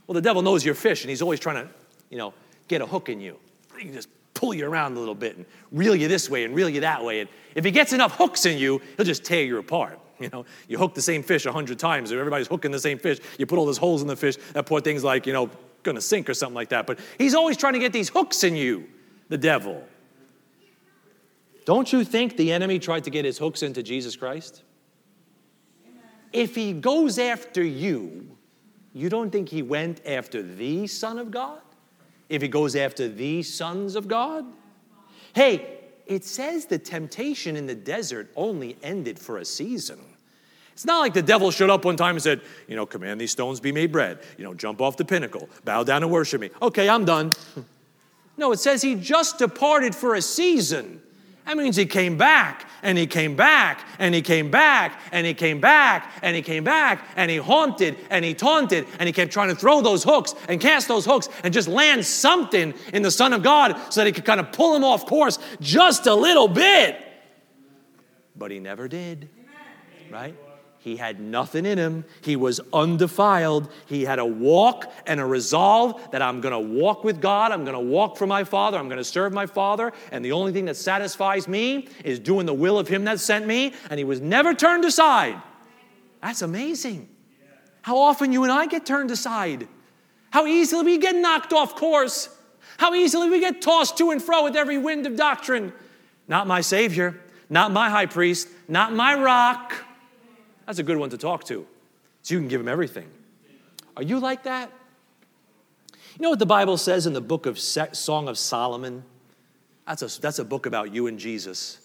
Well, 0.06 0.14
the 0.14 0.22
devil 0.22 0.40
knows 0.40 0.64
you're 0.64 0.74
fish 0.74 1.02
and 1.02 1.10
he's 1.10 1.20
always 1.20 1.40
trying 1.40 1.66
to, 1.66 1.70
you 2.08 2.16
know, 2.16 2.32
get 2.68 2.80
a 2.80 2.86
hook 2.86 3.08
in 3.08 3.20
you. 3.20 3.38
He 3.76 3.84
can 3.84 3.94
just 3.94 4.08
pull 4.34 4.54
you 4.54 4.68
around 4.68 4.96
a 4.96 5.00
little 5.00 5.14
bit 5.14 5.36
and 5.36 5.44
reel 5.72 5.96
you 5.96 6.06
this 6.06 6.30
way 6.30 6.44
and 6.44 6.54
reel 6.54 6.68
you 6.68 6.80
that 6.82 7.04
way. 7.04 7.20
And 7.20 7.28
if 7.54 7.64
he 7.64 7.70
gets 7.70 7.92
enough 7.92 8.16
hooks 8.16 8.46
in 8.46 8.56
you, 8.56 8.80
he'll 8.96 9.06
just 9.06 9.24
tear 9.24 9.42
you 9.42 9.58
apart. 9.58 9.98
You 10.20 10.28
know, 10.30 10.46
you 10.66 10.78
hook 10.78 10.94
the 10.94 11.00
same 11.00 11.22
fish 11.22 11.46
a 11.46 11.52
hundred 11.52 11.78
times, 11.78 12.10
or 12.10 12.18
everybody's 12.18 12.48
hooking 12.48 12.72
the 12.72 12.80
same 12.80 12.98
fish. 12.98 13.20
You 13.38 13.46
put 13.46 13.56
all 13.56 13.66
those 13.66 13.78
holes 13.78 14.02
in 14.02 14.08
the 14.08 14.16
fish, 14.16 14.36
that 14.52 14.66
poor 14.66 14.80
thing's 14.80 15.04
like, 15.04 15.28
you 15.28 15.32
know, 15.32 15.48
gonna 15.84 16.00
sink 16.00 16.28
or 16.28 16.34
something 16.34 16.56
like 16.56 16.70
that. 16.70 16.88
But 16.88 16.98
he's 17.18 17.36
always 17.36 17.56
trying 17.56 17.74
to 17.74 17.78
get 17.78 17.92
these 17.92 18.08
hooks 18.08 18.42
in 18.42 18.56
you, 18.56 18.88
the 19.28 19.38
devil. 19.38 19.80
Don't 21.64 21.92
you 21.92 22.02
think 22.02 22.36
the 22.36 22.50
enemy 22.50 22.80
tried 22.80 23.04
to 23.04 23.10
get 23.10 23.24
his 23.24 23.38
hooks 23.38 23.62
into 23.62 23.80
Jesus 23.80 24.16
Christ? 24.16 24.64
If 26.32 26.56
he 26.56 26.72
goes 26.72 27.20
after 27.20 27.62
you, 27.62 28.36
you 28.92 29.08
don't 29.08 29.30
think 29.30 29.48
he 29.48 29.62
went 29.62 30.04
after 30.04 30.42
the 30.42 30.88
Son 30.88 31.18
of 31.18 31.30
God? 31.30 31.60
If 32.28 32.42
he 32.42 32.48
goes 32.48 32.76
after 32.76 33.08
the 33.08 33.42
sons 33.42 33.96
of 33.96 34.08
God? 34.08 34.44
Hey, 35.34 35.78
it 36.06 36.24
says 36.24 36.66
the 36.66 36.78
temptation 36.78 37.56
in 37.56 37.66
the 37.66 37.74
desert 37.74 38.30
only 38.36 38.76
ended 38.82 39.18
for 39.18 39.38
a 39.38 39.44
season. 39.44 40.00
It's 40.72 40.84
not 40.84 41.00
like 41.00 41.12
the 41.12 41.22
devil 41.22 41.50
showed 41.50 41.70
up 41.70 41.84
one 41.84 41.96
time 41.96 42.14
and 42.14 42.22
said, 42.22 42.40
you 42.68 42.76
know, 42.76 42.86
command 42.86 43.20
these 43.20 43.32
stones 43.32 43.58
be 43.58 43.72
made 43.72 43.90
bread. 43.90 44.20
You 44.36 44.44
know, 44.44 44.54
jump 44.54 44.80
off 44.80 44.96
the 44.96 45.04
pinnacle, 45.04 45.48
bow 45.64 45.82
down 45.82 46.02
and 46.02 46.12
worship 46.12 46.40
me. 46.40 46.50
Okay, 46.62 46.88
I'm 46.88 47.04
done. 47.04 47.32
No, 48.38 48.52
it 48.52 48.60
says 48.60 48.80
he 48.80 48.94
just 48.94 49.38
departed 49.38 49.96
for 49.96 50.14
a 50.14 50.22
season. 50.22 51.02
That 51.48 51.56
means 51.56 51.76
he 51.76 51.86
came 51.86 52.18
back 52.18 52.68
and 52.82 52.98
he 52.98 53.06
came 53.06 53.34
back 53.34 53.80
and 53.98 54.14
he 54.14 54.20
came 54.20 54.50
back 54.50 55.00
and 55.10 55.24
he 55.24 55.32
came 55.32 55.62
back 55.62 56.12
and 56.20 56.36
he 56.36 56.42
came 56.42 56.62
back 56.62 57.08
and 57.16 57.30
he 57.30 57.38
haunted 57.38 57.96
and 58.10 58.22
he 58.22 58.34
taunted 58.34 58.86
and 58.98 59.06
he 59.06 59.14
kept 59.14 59.32
trying 59.32 59.48
to 59.48 59.54
throw 59.54 59.80
those 59.80 60.04
hooks 60.04 60.34
and 60.46 60.60
cast 60.60 60.88
those 60.88 61.06
hooks 61.06 61.30
and 61.42 61.54
just 61.54 61.66
land 61.66 62.04
something 62.04 62.74
in 62.92 63.00
the 63.00 63.10
Son 63.10 63.32
of 63.32 63.42
God 63.42 63.80
so 63.90 64.02
that 64.02 64.06
he 64.06 64.12
could 64.12 64.26
kind 64.26 64.40
of 64.40 64.52
pull 64.52 64.76
him 64.76 64.84
off 64.84 65.06
course 65.06 65.38
just 65.58 66.06
a 66.06 66.14
little 66.14 66.48
bit. 66.48 67.02
But 68.36 68.50
he 68.50 68.58
never 68.58 68.86
did, 68.86 69.30
right? 70.10 70.36
He 70.88 70.96
had 70.96 71.20
nothing 71.20 71.66
in 71.66 71.76
him. 71.76 72.06
He 72.22 72.34
was 72.34 72.62
undefiled. 72.72 73.70
He 73.84 74.06
had 74.06 74.18
a 74.18 74.24
walk 74.24 74.90
and 75.06 75.20
a 75.20 75.26
resolve 75.26 76.00
that 76.12 76.22
I'm 76.22 76.40
going 76.40 76.52
to 76.52 76.80
walk 76.80 77.04
with 77.04 77.20
God. 77.20 77.52
I'm 77.52 77.62
going 77.66 77.74
to 77.74 77.92
walk 77.92 78.16
for 78.16 78.26
my 78.26 78.42
Father. 78.42 78.78
I'm 78.78 78.88
going 78.88 78.96
to 78.96 79.04
serve 79.04 79.34
my 79.34 79.44
Father. 79.44 79.92
And 80.12 80.24
the 80.24 80.32
only 80.32 80.50
thing 80.50 80.64
that 80.64 80.78
satisfies 80.78 81.46
me 81.46 81.88
is 82.04 82.18
doing 82.18 82.46
the 82.46 82.54
will 82.54 82.78
of 82.78 82.88
Him 82.88 83.04
that 83.04 83.20
sent 83.20 83.46
me. 83.46 83.74
And 83.90 83.98
he 83.98 84.04
was 84.04 84.22
never 84.22 84.54
turned 84.54 84.86
aside. 84.86 85.36
That's 86.22 86.40
amazing. 86.40 87.06
How 87.82 87.98
often 87.98 88.32
you 88.32 88.44
and 88.44 88.50
I 88.50 88.64
get 88.64 88.86
turned 88.86 89.10
aside. 89.10 89.68
How 90.30 90.46
easily 90.46 90.84
we 90.84 90.96
get 90.96 91.16
knocked 91.16 91.52
off 91.52 91.76
course. 91.76 92.34
How 92.78 92.94
easily 92.94 93.28
we 93.28 93.40
get 93.40 93.60
tossed 93.60 93.98
to 93.98 94.10
and 94.10 94.22
fro 94.22 94.44
with 94.44 94.56
every 94.56 94.78
wind 94.78 95.06
of 95.06 95.16
doctrine. 95.16 95.74
Not 96.28 96.46
my 96.46 96.62
Savior, 96.62 97.20
not 97.50 97.72
my 97.72 97.90
high 97.90 98.06
priest, 98.06 98.48
not 98.68 98.94
my 98.94 99.14
rock. 99.20 99.74
That's 100.68 100.78
a 100.78 100.82
good 100.82 100.98
one 100.98 101.08
to 101.08 101.16
talk 101.16 101.44
to. 101.44 101.66
So 102.20 102.34
you 102.34 102.40
can 102.40 102.48
give 102.48 102.60
him 102.60 102.68
everything. 102.68 103.08
Are 103.96 104.02
you 104.02 104.20
like 104.20 104.42
that? 104.42 104.70
You 105.90 106.22
know 106.22 106.28
what 106.28 106.38
the 106.38 106.44
Bible 106.44 106.76
says 106.76 107.06
in 107.06 107.14
the 107.14 107.22
book 107.22 107.46
of 107.46 107.58
Song 107.58 108.28
of 108.28 108.36
Solomon? 108.36 109.02
That's 109.86 110.02
a, 110.02 110.20
that's 110.20 110.38
a 110.38 110.44
book 110.44 110.66
about 110.66 110.92
you 110.92 111.06
and 111.06 111.18
Jesus. 111.18 111.78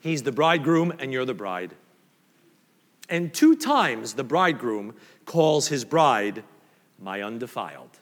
He's 0.00 0.22
the 0.22 0.32
bridegroom 0.32 0.94
and 0.98 1.12
you're 1.12 1.26
the 1.26 1.34
bride. 1.34 1.74
And 3.10 3.34
two 3.34 3.54
times 3.54 4.14
the 4.14 4.24
bridegroom 4.24 4.94
calls 5.26 5.68
his 5.68 5.84
bride 5.84 6.42
my 6.98 7.20
undefiled. 7.20 7.98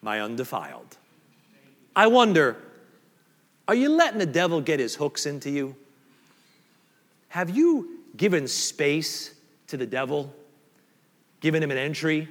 My 0.00 0.22
undefiled. 0.22 0.96
I 1.94 2.06
wonder, 2.06 2.56
are 3.68 3.74
you 3.74 3.90
letting 3.90 4.18
the 4.18 4.24
devil 4.24 4.62
get 4.62 4.80
his 4.80 4.94
hooks 4.94 5.26
into 5.26 5.50
you? 5.50 5.76
Have 7.28 7.50
you 7.50 7.95
given 8.16 8.46
space 8.48 9.34
to 9.68 9.76
the 9.76 9.86
devil, 9.86 10.32
given 11.40 11.62
him 11.62 11.70
an 11.70 11.78
entry 11.78 12.28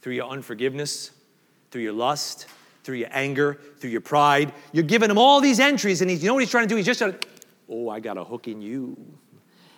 through 0.00 0.14
your 0.14 0.28
unforgiveness, 0.28 1.10
through 1.70 1.82
your 1.82 1.92
lust, 1.92 2.46
through 2.84 2.96
your 2.96 3.08
anger, 3.12 3.60
through 3.78 3.90
your 3.90 4.00
pride. 4.00 4.52
You're 4.72 4.84
giving 4.84 5.10
him 5.10 5.18
all 5.18 5.40
these 5.40 5.60
entries, 5.60 6.00
and 6.00 6.10
he's, 6.10 6.22
you 6.22 6.28
know 6.28 6.34
what 6.34 6.40
he's 6.40 6.50
trying 6.50 6.64
to 6.64 6.68
do? 6.68 6.76
He's 6.76 6.86
just 6.86 6.98
trying 6.98 7.12
to, 7.12 7.28
oh, 7.68 7.88
I 7.88 8.00
got 8.00 8.16
a 8.16 8.24
hook 8.24 8.48
in 8.48 8.60
you. 8.60 8.96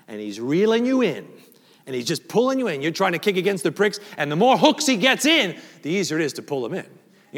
And 0.09 0.21
he's 0.21 0.41
reeling 0.41 0.85
you 0.85 1.03
in, 1.03 1.27
and 1.87 1.95
he's 1.95 2.07
just 2.07 2.29
pulling 2.29 2.59
you 2.59 2.69
in. 2.69 2.83
You're 2.83 2.93
trying 2.93 3.13
to 3.13 3.19
kick 3.19 3.37
against 3.37 3.65
the 3.65 3.73
pricks, 3.73 4.01
and 4.19 4.31
the 4.31 4.37
more 4.37 4.59
hooks 4.59 4.87
he 4.87 4.97
gets 4.97 5.25
in, 5.25 5.59
the 5.83 5.91
easier 5.91 6.19
it 6.19 6.25
is 6.25 6.35
to 6.35 6.43
pull 6.43 6.65
him 6.67 6.75
in. 6.75 6.87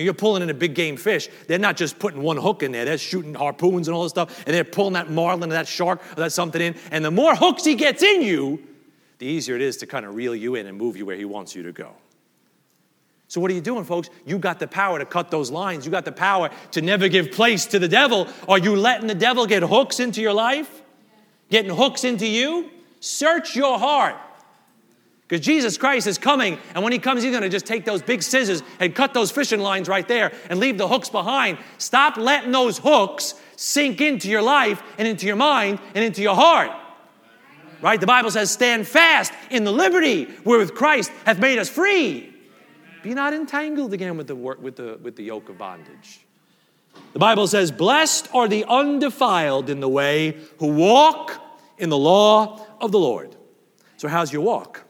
You're 0.05 0.15
pulling 0.15 0.43
in 0.43 0.51
a 0.51 0.55
big 0.55 0.75
game 0.75 0.97
fish. 0.99 1.29
They're 1.49 1.59
not 1.59 1.77
just 1.77 1.99
putting 1.99 2.21
one 2.23 2.37
hook 2.37 2.63
in 2.63 2.71
there. 2.71 2.85
They're 2.85 2.99
shooting 2.99 3.35
harpoons 3.35 3.89
and 3.89 3.95
all 3.95 4.03
this 4.03 4.11
stuff, 4.11 4.45
and 4.47 4.55
they're 4.55 4.63
pulling 4.65 4.93
that 4.93 5.11
marlin 5.11 5.51
or 5.51 5.55
that 5.55 5.67
shark 5.67 6.03
or 6.13 6.21
that 6.21 6.33
something 6.33 6.61
in. 6.61 6.77
And 6.91 7.03
the 7.05 7.11
more 7.11 7.35
hooks 7.35 7.65
he 7.65 7.75
gets 7.75 8.03
in 8.03 8.21
you, 8.21 8.63
the 9.19 9.27
easier 9.27 9.57
it 9.57 9.63
is 9.63 9.79
to 9.79 9.87
kind 9.87 10.05
of 10.05 10.15
reel 10.15 10.35
you 10.35 10.55
in 10.55 10.67
and 10.67 10.77
move 10.77 10.97
you 10.99 11.07
where 11.07 11.17
he 11.17 11.25
wants 11.25 11.55
you 11.55 11.63
to 11.63 11.73
go. 11.73 11.93
So, 13.29 13.41
what 13.41 13.51
are 13.51 13.55
you 13.55 13.61
doing, 13.63 13.85
folks? 13.85 14.11
You 14.27 14.39
got 14.39 14.61
the 14.61 14.69
power 14.69 14.99
to 14.99 15.07
cut 15.07 15.31
those 15.31 15.51
lines. 15.51 15.85
You 15.87 15.91
got 15.91 16.05
the 16.05 16.13
power 16.13 16.51
to 16.73 16.83
never 16.83 17.09
give 17.09 17.33
place 17.33 17.65
to 17.67 17.79
the 17.79 17.89
devil. 17.89 18.29
Are 18.49 18.59
you 18.59 18.77
letting 18.77 19.07
the 19.09 19.15
devil 19.15 19.47
get 19.47 19.63
hooks 19.63 19.99
into 19.99 20.21
your 20.21 20.35
life? 20.35 20.83
Getting 21.51 21.75
hooks 21.75 22.05
into 22.05 22.27
you? 22.27 22.71
Search 23.01 23.57
your 23.57 23.79
heart. 23.79 24.17
Because 25.29 25.45
Jesus 25.45 25.77
Christ 25.77 26.07
is 26.07 26.19
coming, 26.19 26.57
and 26.75 26.85
when 26.85 26.93
he 26.93 27.01
comes, 27.01 27.23
he's 27.23 27.33
going 27.33 27.43
to 27.43 27.49
just 27.49 27.67
take 27.67 27.85
those 27.85 28.01
big 28.01 28.23
scissors 28.23 28.63
and 28.79 28.95
cut 28.95 29.13
those 29.13 29.33
fishing 29.33 29.59
lines 29.59 29.89
right 29.89 30.07
there 30.07 30.33
and 30.49 30.61
leave 30.61 30.79
the 30.79 30.87
hooks 30.87 31.09
behind. 31.09 31.59
Stop 31.79 32.17
letting 32.17 32.53
those 32.53 32.79
hooks 32.79 33.35
sink 33.57 34.01
into 34.01 34.29
your 34.29 34.43
life 34.43 34.81
and 34.99 35.09
into 35.09 35.27
your 35.27 35.37
mind 35.37 35.81
and 35.95 36.05
into 36.05 36.23
your 36.23 36.37
heart. 36.37 36.71
Right? 37.83 38.01
The 38.01 38.07
Bible 38.07 38.31
says, 38.31 38.53
Stand 38.53 38.87
fast 38.87 39.33
in 39.51 39.65
the 39.65 39.73
liberty 39.73 40.27
wherewith 40.45 40.75
Christ 40.75 41.11
hath 41.25 41.41
made 41.41 41.59
us 41.59 41.69
free. 41.69 42.33
Be 43.03 43.13
not 43.13 43.35
entangled 43.35 43.93
again 43.93 44.17
with 44.17 44.29
the, 44.29 44.35
with 44.35 44.77
the, 44.77 44.99
with 45.03 45.17
the 45.17 45.25
yoke 45.25 45.49
of 45.49 45.59
bondage. 45.59 46.21
The 47.13 47.19
Bible 47.19 47.49
says, 47.49 47.73
Blessed 47.73 48.29
are 48.33 48.47
the 48.47 48.65
undefiled 48.69 49.71
in 49.71 49.81
the 49.81 49.89
way 49.89 50.37
who 50.59 50.69
walk 50.69 51.43
in 51.79 51.89
the 51.89 51.99
law 51.99 52.65
of 52.81 52.93
the 52.93 52.99
Lord. 52.99 53.35
So, 53.97 54.09
how's 54.09 54.33
your 54.33 54.43
walk? 54.43 54.86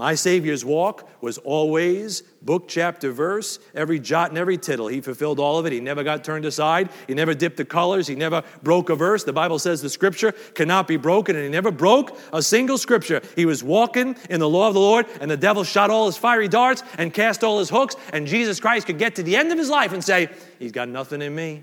My 0.00 0.14
Savior's 0.14 0.64
walk 0.64 1.06
was 1.20 1.36
always 1.36 2.22
book, 2.40 2.68
chapter, 2.68 3.12
verse, 3.12 3.58
every 3.74 4.00
jot 4.00 4.30
and 4.30 4.38
every 4.38 4.56
tittle. 4.56 4.88
He 4.88 5.02
fulfilled 5.02 5.38
all 5.38 5.58
of 5.58 5.66
it. 5.66 5.74
He 5.74 5.80
never 5.80 6.02
got 6.02 6.24
turned 6.24 6.46
aside. 6.46 6.88
He 7.06 7.12
never 7.12 7.34
dipped 7.34 7.58
the 7.58 7.66
colors. 7.66 8.06
He 8.06 8.14
never 8.14 8.42
broke 8.62 8.88
a 8.88 8.94
verse. 8.94 9.24
The 9.24 9.34
Bible 9.34 9.58
says 9.58 9.82
the 9.82 9.90
scripture 9.90 10.32
cannot 10.54 10.88
be 10.88 10.96
broken, 10.96 11.36
and 11.36 11.44
he 11.44 11.50
never 11.50 11.70
broke 11.70 12.18
a 12.32 12.40
single 12.40 12.78
scripture. 12.78 13.20
He 13.36 13.44
was 13.44 13.62
walking 13.62 14.16
in 14.30 14.40
the 14.40 14.48
law 14.48 14.68
of 14.68 14.72
the 14.72 14.80
Lord, 14.80 15.04
and 15.20 15.30
the 15.30 15.36
devil 15.36 15.64
shot 15.64 15.90
all 15.90 16.06
his 16.06 16.16
fiery 16.16 16.48
darts 16.48 16.82
and 16.96 17.12
cast 17.12 17.44
all 17.44 17.58
his 17.58 17.68
hooks, 17.68 17.94
and 18.14 18.26
Jesus 18.26 18.58
Christ 18.58 18.86
could 18.86 18.96
get 18.96 19.16
to 19.16 19.22
the 19.22 19.36
end 19.36 19.52
of 19.52 19.58
his 19.58 19.68
life 19.68 19.92
and 19.92 20.02
say, 20.02 20.30
He's 20.58 20.72
got 20.72 20.88
nothing 20.88 21.20
in 21.20 21.34
me. 21.34 21.62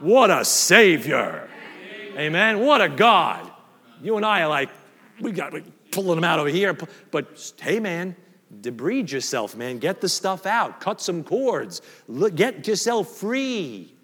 What 0.00 0.32
a 0.32 0.44
Savior. 0.44 1.48
Amen. 2.16 2.58
What 2.58 2.82
a 2.82 2.88
God. 2.88 3.48
You 4.02 4.16
and 4.16 4.26
I 4.26 4.42
are 4.42 4.48
like, 4.48 4.68
we 5.20 5.30
got 5.30 5.52
we 5.52 5.62
pulling 5.92 6.16
them 6.16 6.24
out 6.24 6.40
over 6.40 6.48
here. 6.48 6.76
But 7.10 7.52
hey, 7.60 7.78
man, 7.78 8.16
debride 8.60 9.10
yourself, 9.10 9.54
man. 9.54 9.78
Get 9.78 10.00
the 10.00 10.08
stuff 10.08 10.46
out. 10.46 10.80
Cut 10.80 11.00
some 11.00 11.22
cords. 11.22 11.80
Get 12.34 12.66
yourself 12.66 13.08
free. 13.16 13.94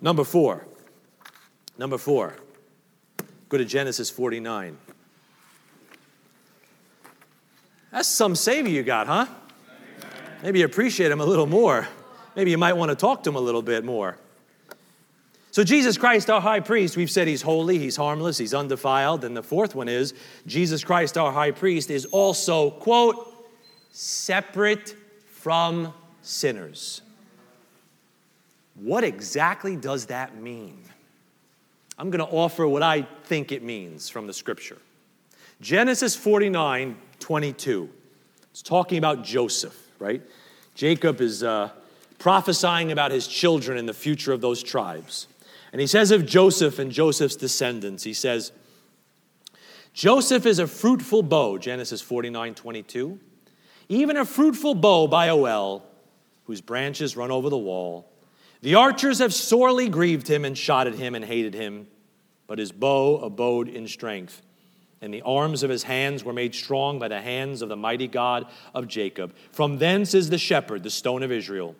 Number 0.00 0.24
four. 0.24 0.66
Number 1.78 1.96
four. 1.96 2.36
Go 3.48 3.58
to 3.58 3.64
Genesis 3.64 4.10
49. 4.10 4.76
That's 7.90 8.08
some 8.08 8.34
Savior 8.34 8.72
you 8.72 8.82
got, 8.82 9.06
huh? 9.06 9.26
Maybe 10.42 10.58
you 10.58 10.64
appreciate 10.64 11.10
him 11.10 11.20
a 11.20 11.24
little 11.24 11.46
more. 11.46 11.88
Maybe 12.36 12.50
you 12.50 12.58
might 12.58 12.72
want 12.74 12.90
to 12.90 12.96
talk 12.96 13.22
to 13.22 13.30
him 13.30 13.36
a 13.36 13.40
little 13.40 13.62
bit 13.62 13.84
more. 13.84 14.18
So, 15.54 15.62
Jesus 15.62 15.96
Christ, 15.96 16.30
our 16.30 16.40
high 16.40 16.58
priest, 16.58 16.96
we've 16.96 17.08
said 17.08 17.28
he's 17.28 17.40
holy, 17.40 17.78
he's 17.78 17.94
harmless, 17.94 18.38
he's 18.38 18.54
undefiled. 18.54 19.22
And 19.22 19.36
the 19.36 19.42
fourth 19.44 19.76
one 19.76 19.88
is 19.88 20.12
Jesus 20.48 20.82
Christ, 20.82 21.16
our 21.16 21.30
high 21.30 21.52
priest, 21.52 21.92
is 21.92 22.06
also, 22.06 22.72
quote, 22.72 23.32
separate 23.92 24.96
from 25.28 25.94
sinners. 26.22 27.02
What 28.74 29.04
exactly 29.04 29.76
does 29.76 30.06
that 30.06 30.36
mean? 30.36 30.76
I'm 32.00 32.10
going 32.10 32.26
to 32.26 32.34
offer 32.34 32.66
what 32.66 32.82
I 32.82 33.02
think 33.22 33.52
it 33.52 33.62
means 33.62 34.08
from 34.08 34.26
the 34.26 34.34
scripture. 34.34 34.78
Genesis 35.60 36.16
49 36.16 36.96
22. 37.20 37.88
It's 38.50 38.60
talking 38.60 38.98
about 38.98 39.22
Joseph, 39.22 39.80
right? 40.00 40.20
Jacob 40.74 41.20
is 41.20 41.44
uh, 41.44 41.70
prophesying 42.18 42.90
about 42.90 43.12
his 43.12 43.28
children 43.28 43.78
and 43.78 43.88
the 43.88 43.94
future 43.94 44.32
of 44.32 44.40
those 44.40 44.60
tribes. 44.60 45.28
And 45.74 45.80
he 45.80 45.88
says 45.88 46.12
of 46.12 46.24
Joseph 46.24 46.78
and 46.78 46.92
Joseph's 46.92 47.34
descendants, 47.34 48.04
he 48.04 48.14
says, 48.14 48.52
Joseph 49.92 50.46
is 50.46 50.60
a 50.60 50.68
fruitful 50.68 51.24
bough, 51.24 51.58
Genesis 51.58 52.00
49 52.00 52.54
22. 52.54 53.18
Even 53.88 54.16
a 54.16 54.24
fruitful 54.24 54.76
bough 54.76 55.08
by 55.08 55.26
a 55.26 55.34
well, 55.34 55.84
whose 56.44 56.60
branches 56.60 57.16
run 57.16 57.32
over 57.32 57.50
the 57.50 57.58
wall. 57.58 58.08
The 58.62 58.76
archers 58.76 59.18
have 59.18 59.34
sorely 59.34 59.88
grieved 59.88 60.28
him 60.28 60.44
and 60.44 60.56
shot 60.56 60.86
at 60.86 60.94
him 60.94 61.16
and 61.16 61.24
hated 61.24 61.54
him, 61.54 61.88
but 62.46 62.60
his 62.60 62.70
bow 62.70 63.16
abode 63.16 63.68
in 63.68 63.88
strength. 63.88 64.42
And 65.00 65.12
the 65.12 65.22
arms 65.22 65.64
of 65.64 65.70
his 65.70 65.82
hands 65.82 66.22
were 66.22 66.32
made 66.32 66.54
strong 66.54 67.00
by 67.00 67.08
the 67.08 67.20
hands 67.20 67.62
of 67.62 67.68
the 67.68 67.74
mighty 67.74 68.06
God 68.06 68.46
of 68.74 68.86
Jacob. 68.86 69.34
From 69.50 69.78
thence 69.78 70.14
is 70.14 70.30
the 70.30 70.38
shepherd, 70.38 70.84
the 70.84 70.90
stone 70.90 71.24
of 71.24 71.32
Israel 71.32 71.74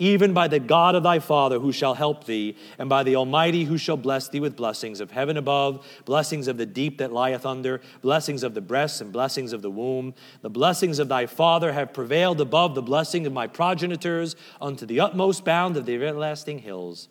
even 0.00 0.32
by 0.32 0.48
the 0.48 0.58
God 0.58 0.94
of 0.94 1.02
thy 1.02 1.18
Father 1.18 1.58
who 1.58 1.70
shall 1.70 1.92
help 1.92 2.24
thee, 2.24 2.56
and 2.78 2.88
by 2.88 3.02
the 3.02 3.16
Almighty 3.16 3.64
who 3.64 3.76
shall 3.76 3.98
bless 3.98 4.28
thee 4.28 4.40
with 4.40 4.56
blessings 4.56 4.98
of 4.98 5.10
heaven 5.10 5.36
above, 5.36 5.86
blessings 6.06 6.48
of 6.48 6.56
the 6.56 6.64
deep 6.64 6.96
that 6.98 7.12
lieth 7.12 7.44
under, 7.44 7.82
blessings 8.00 8.42
of 8.42 8.54
the 8.54 8.62
breasts, 8.62 9.02
and 9.02 9.12
blessings 9.12 9.52
of 9.52 9.60
the 9.60 9.70
womb. 9.70 10.14
The 10.40 10.48
blessings 10.48 10.98
of 10.98 11.08
thy 11.08 11.26
Father 11.26 11.72
have 11.72 11.92
prevailed 11.92 12.40
above 12.40 12.74
the 12.74 12.82
blessing 12.82 13.26
of 13.26 13.34
my 13.34 13.46
progenitors 13.46 14.36
unto 14.58 14.86
the 14.86 15.00
utmost 15.00 15.44
bound 15.44 15.76
of 15.76 15.84
the 15.84 15.94
everlasting 15.94 16.60
hills. 16.60 17.10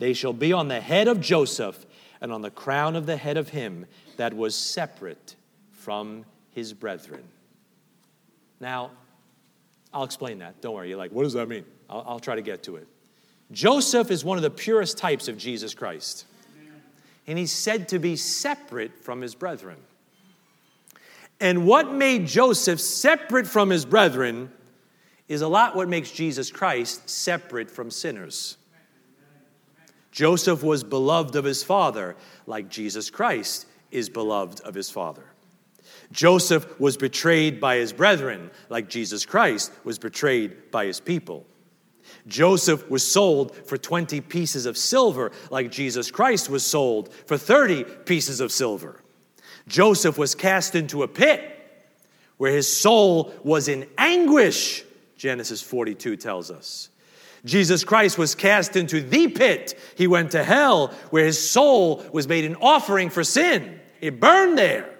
They 0.00 0.12
shall 0.12 0.32
be 0.32 0.52
on 0.52 0.66
the 0.66 0.80
head 0.80 1.06
of 1.06 1.20
Joseph, 1.20 1.86
and 2.20 2.32
on 2.32 2.42
the 2.42 2.50
crown 2.50 2.96
of 2.96 3.06
the 3.06 3.16
head 3.16 3.36
of 3.36 3.50
him 3.50 3.86
that 4.16 4.34
was 4.34 4.56
separate 4.56 5.36
from 5.72 6.24
his 6.50 6.72
brethren. 6.72 7.22
Now, 8.58 8.90
I'll 9.92 10.04
explain 10.04 10.38
that. 10.38 10.60
Don't 10.60 10.74
worry. 10.74 10.88
You're 10.88 10.98
like, 10.98 11.12
what 11.12 11.22
does 11.22 11.34
that 11.34 11.48
mean? 11.48 11.64
I'll, 11.88 12.04
I'll 12.06 12.20
try 12.20 12.34
to 12.34 12.42
get 12.42 12.62
to 12.64 12.76
it. 12.76 12.86
Joseph 13.52 14.10
is 14.10 14.24
one 14.24 14.38
of 14.38 14.42
the 14.42 14.50
purest 14.50 14.98
types 14.98 15.28
of 15.28 15.36
Jesus 15.36 15.74
Christ, 15.74 16.26
and 17.26 17.38
he's 17.38 17.52
said 17.52 17.88
to 17.90 17.98
be 17.98 18.16
separate 18.16 18.98
from 19.02 19.20
his 19.20 19.34
brethren. 19.34 19.76
And 21.40 21.66
what 21.66 21.92
made 21.92 22.26
Joseph 22.26 22.80
separate 22.80 23.46
from 23.46 23.70
his 23.70 23.84
brethren 23.84 24.50
is 25.28 25.42
a 25.42 25.48
lot 25.48 25.74
what 25.74 25.88
makes 25.88 26.10
Jesus 26.10 26.50
Christ 26.50 27.08
separate 27.08 27.70
from 27.70 27.90
sinners. 27.90 28.56
Joseph 30.12 30.62
was 30.62 30.84
beloved 30.84 31.34
of 31.34 31.44
his 31.44 31.64
father, 31.64 32.14
like 32.46 32.68
Jesus 32.68 33.10
Christ 33.10 33.66
is 33.90 34.08
beloved 34.08 34.60
of 34.60 34.74
his 34.74 34.90
father. 34.90 35.24
Joseph 36.12 36.78
was 36.78 36.96
betrayed 36.96 37.60
by 37.60 37.76
his 37.76 37.92
brethren, 37.92 38.50
like 38.68 38.88
Jesus 38.88 39.26
Christ 39.26 39.72
was 39.82 39.98
betrayed 39.98 40.70
by 40.70 40.86
his 40.86 41.00
people. 41.00 41.46
Joseph 42.26 42.88
was 42.90 43.06
sold 43.06 43.54
for 43.54 43.76
20 43.76 44.20
pieces 44.22 44.66
of 44.66 44.78
silver, 44.78 45.32
like 45.50 45.70
Jesus 45.70 46.10
Christ 46.10 46.48
was 46.48 46.64
sold 46.64 47.12
for 47.26 47.36
30 47.36 47.84
pieces 48.04 48.40
of 48.40 48.50
silver. 48.50 49.02
Joseph 49.68 50.18
was 50.18 50.34
cast 50.34 50.74
into 50.74 51.02
a 51.02 51.08
pit 51.08 51.50
where 52.36 52.52
his 52.52 52.70
soul 52.70 53.32
was 53.42 53.68
in 53.68 53.86
anguish, 53.96 54.84
Genesis 55.16 55.62
42 55.62 56.16
tells 56.16 56.50
us. 56.50 56.90
Jesus 57.44 57.84
Christ 57.84 58.16
was 58.16 58.34
cast 58.34 58.74
into 58.74 59.02
the 59.02 59.28
pit. 59.28 59.78
He 59.96 60.06
went 60.06 60.30
to 60.30 60.42
hell 60.42 60.88
where 61.10 61.26
his 61.26 61.50
soul 61.50 62.02
was 62.12 62.26
made 62.26 62.44
an 62.44 62.56
offering 62.56 63.10
for 63.10 63.22
sin. 63.22 63.80
It 64.00 64.18
burned 64.18 64.56
there. 64.56 64.93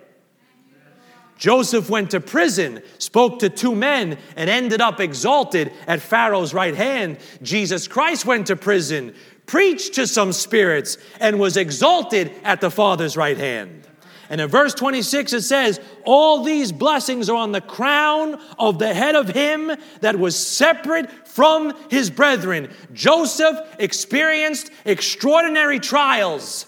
Joseph 1.37 1.91
went 1.91 2.13
to 2.13 2.21
prison, 2.21 2.83
spoke 2.99 3.41
to 3.41 3.49
two 3.49 3.75
men, 3.75 4.19
and 4.37 4.49
ended 4.49 4.81
up 4.81 5.01
exalted 5.01 5.73
at 5.87 6.01
Pharaoh's 6.01 6.55
right 6.55 6.75
hand. 6.75 7.19
Jesus 7.43 7.89
Christ 7.89 8.25
went 8.25 8.47
to 8.47 8.57
prison, 8.57 9.15
preached 9.47 9.95
to 9.95 10.07
some 10.07 10.33
spirits, 10.33 10.97
and 11.21 11.39
was 11.39 11.57
exalted 11.57 12.33
at 12.45 12.61
the 12.61 12.71
Father's 12.71 13.17
right 13.17 13.37
hand. 13.37 13.87
And 14.31 14.41
in 14.41 14.49
verse 14.49 14.75
26, 14.75 15.33
it 15.35 15.43
says, 15.43 15.81
All 16.05 16.43
these 16.43 16.73
blessings 16.73 17.29
are 17.29 17.37
on 17.37 17.53
the 17.53 17.61
crown 17.61 18.41
of 18.59 18.79
the 18.79 18.95
head 18.95 19.15
of 19.15 19.29
him 19.29 19.71
that 20.01 20.19
was 20.19 20.35
separate 20.35 21.29
from 21.29 21.75
his 21.91 22.11
brethren. 22.11 22.71
Joseph 22.93 23.59
experienced 23.79 24.71
extraordinary 24.87 25.79
trials 25.79 26.67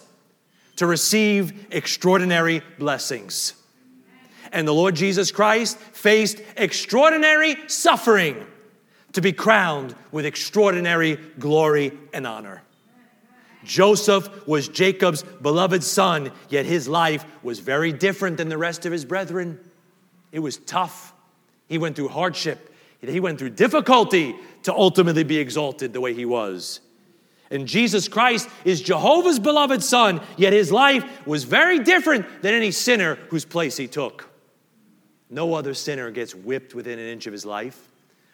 to 0.76 0.86
receive 0.86 1.66
extraordinary 1.70 2.62
blessings 2.78 3.54
and 4.56 4.66
the 4.66 4.72
Lord 4.72 4.96
Jesus 4.96 5.30
Christ 5.30 5.76
faced 5.76 6.40
extraordinary 6.56 7.56
suffering 7.66 8.46
to 9.12 9.20
be 9.20 9.30
crowned 9.30 9.94
with 10.10 10.24
extraordinary 10.24 11.18
glory 11.38 11.92
and 12.14 12.26
honor. 12.26 12.62
Joseph 13.64 14.46
was 14.48 14.68
Jacob's 14.68 15.22
beloved 15.22 15.84
son, 15.84 16.32
yet 16.48 16.64
his 16.64 16.88
life 16.88 17.26
was 17.42 17.58
very 17.58 17.92
different 17.92 18.38
than 18.38 18.48
the 18.48 18.56
rest 18.56 18.86
of 18.86 18.92
his 18.92 19.04
brethren. 19.04 19.60
It 20.32 20.38
was 20.38 20.56
tough. 20.56 21.12
He 21.68 21.76
went 21.76 21.94
through 21.94 22.08
hardship, 22.08 22.74
he 23.02 23.20
went 23.20 23.38
through 23.38 23.50
difficulty 23.50 24.34
to 24.62 24.72
ultimately 24.72 25.22
be 25.22 25.36
exalted 25.36 25.92
the 25.92 26.00
way 26.00 26.14
he 26.14 26.24
was. 26.24 26.80
And 27.50 27.68
Jesus 27.68 28.08
Christ 28.08 28.48
is 28.64 28.80
Jehovah's 28.80 29.38
beloved 29.38 29.82
son, 29.82 30.22
yet 30.38 30.54
his 30.54 30.72
life 30.72 31.04
was 31.26 31.44
very 31.44 31.78
different 31.78 32.40
than 32.40 32.54
any 32.54 32.70
sinner 32.70 33.16
whose 33.28 33.44
place 33.44 33.76
he 33.76 33.86
took. 33.86 34.25
No 35.28 35.54
other 35.54 35.74
sinner 35.74 36.10
gets 36.10 36.34
whipped 36.34 36.74
within 36.74 36.98
an 36.98 37.06
inch 37.06 37.26
of 37.26 37.32
his 37.32 37.44
life. 37.44 37.80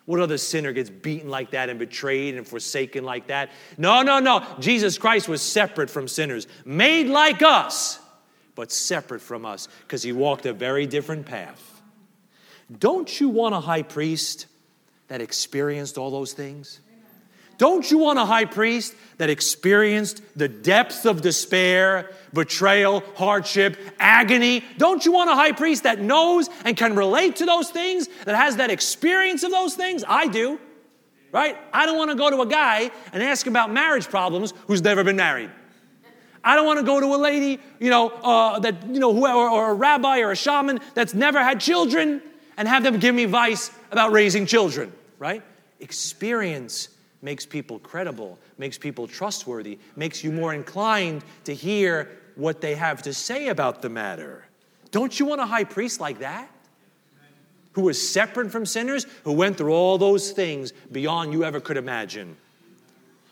What 0.05 0.21
other 0.21 0.37
sinner 0.37 0.73
gets 0.73 0.91
beaten 0.91 1.31
like 1.31 1.53
that 1.53 1.71
and 1.71 1.79
betrayed 1.79 2.35
and 2.37 2.47
forsaken 2.47 3.05
like 3.05 3.29
that? 3.29 3.51
No, 3.79 4.03
no, 4.03 4.19
no. 4.19 4.45
Jesus 4.59 4.99
Christ 4.99 5.29
was 5.29 5.41
separate 5.41 5.89
from 5.89 6.09
sinners, 6.09 6.49
made 6.65 7.07
like 7.07 7.41
us, 7.41 8.01
but 8.55 8.73
separate 8.73 9.21
from 9.21 9.47
us 9.47 9.69
because 9.83 10.03
he 10.03 10.13
walked 10.13 10.45
a 10.45 10.53
very 10.53 10.87
different 10.87 11.25
path. 11.25 11.81
Don't 12.79 13.21
you 13.21 13.29
want 13.29 13.55
a 13.55 13.61
high 13.61 13.83
priest 13.83 14.47
that 15.09 15.21
experienced 15.21 15.99
all 15.99 16.11
those 16.11 16.33
things? 16.33 16.81
Don't 17.63 17.89
you 17.89 17.99
want 17.99 18.19
a 18.19 18.25
high 18.25 18.47
priest 18.47 18.93
that 19.19 19.31
experienced 19.31 20.21
the 20.35 20.49
depths 20.49 21.05
of 21.05 21.23
despair, 21.23 22.11
betrayal, 22.33 23.05
hardship, 23.15 23.79
agony? 24.01 24.65
Don't 24.79 25.07
you 25.07 25.13
want 25.13 25.31
a 25.31 25.37
high 25.37 25.53
priest 25.53 25.85
that 25.85 26.01
knows 26.01 26.51
and 26.65 26.77
can 26.77 26.97
relate 26.97 27.37
to 27.37 27.47
those 27.47 27.71
things, 27.71 28.09
that 28.25 28.35
has 28.35 28.57
that 28.57 28.73
experience 28.73 29.45
of 29.45 29.53
those 29.53 29.77
things? 29.77 30.03
I 30.09 30.27
do, 30.27 30.59
right? 31.31 31.57
I 31.73 31.87
don't 31.87 31.97
want 31.97 32.11
to 32.11 32.17
go 32.17 32.31
to 32.31 32.41
a 32.41 32.47
guy 32.47 32.91
and 33.13 33.23
ask 33.23 33.47
about 33.47 33.73
marriage 33.73 34.09
problems 34.09 34.53
who's 34.67 34.83
never 34.83 35.05
been 35.05 35.15
married. 35.15 35.51
I 36.43 36.57
don't 36.57 36.67
want 36.67 36.81
to 36.81 36.85
go 36.85 36.99
to 36.99 37.15
a 37.15 37.21
lady, 37.31 37.61
you 37.79 37.91
know, 37.91 38.09
uh, 38.09 38.59
that 38.59 38.89
you 38.89 38.99
know, 38.99 39.15
whoever, 39.15 39.39
or 39.39 39.71
a 39.71 39.75
rabbi 39.75 40.19
or 40.19 40.33
a 40.33 40.37
shaman 40.37 40.81
that's 40.95 41.15
never 41.15 41.39
had 41.39 41.61
children, 41.61 42.23
and 42.57 42.67
have 42.67 42.83
them 42.83 42.99
give 42.99 43.15
me 43.15 43.23
advice 43.23 43.71
about 43.93 44.11
raising 44.11 44.47
children. 44.47 44.93
Right? 45.21 45.45
Experience 45.79 46.89
makes 47.23 47.47
people 47.47 47.79
credible, 47.79 48.39
makes 48.59 48.77
people 48.77 49.07
trustworthy, 49.07 49.79
makes 49.97 50.23
you 50.23 50.33
more 50.33 50.53
inclined 50.53 51.25
to 51.45 51.55
hear 51.55 52.11
what 52.35 52.61
they 52.61 52.75
have 52.75 53.03
to 53.03 53.15
say 53.15 53.49
about 53.49 53.81
the 53.81 53.89
matter. 53.89 54.45
Don't 54.91 55.19
you 55.19 55.27
want 55.27 55.41
a 55.41 55.47
high 55.47 55.65
priest 55.65 56.01
like 56.01 56.19
that? 56.19 56.51
Who 57.73 57.83
was 57.83 58.11
separate 58.11 58.51
from 58.51 58.67
sinners, 58.67 59.07
who 59.25 59.33
went 59.33 59.57
through 59.57 59.73
all 59.73 59.97
those 59.97 60.33
things 60.33 60.73
beyond 60.91 61.33
you 61.33 61.45
ever 61.45 61.61
could 61.61 61.79
imagine. 61.79 62.37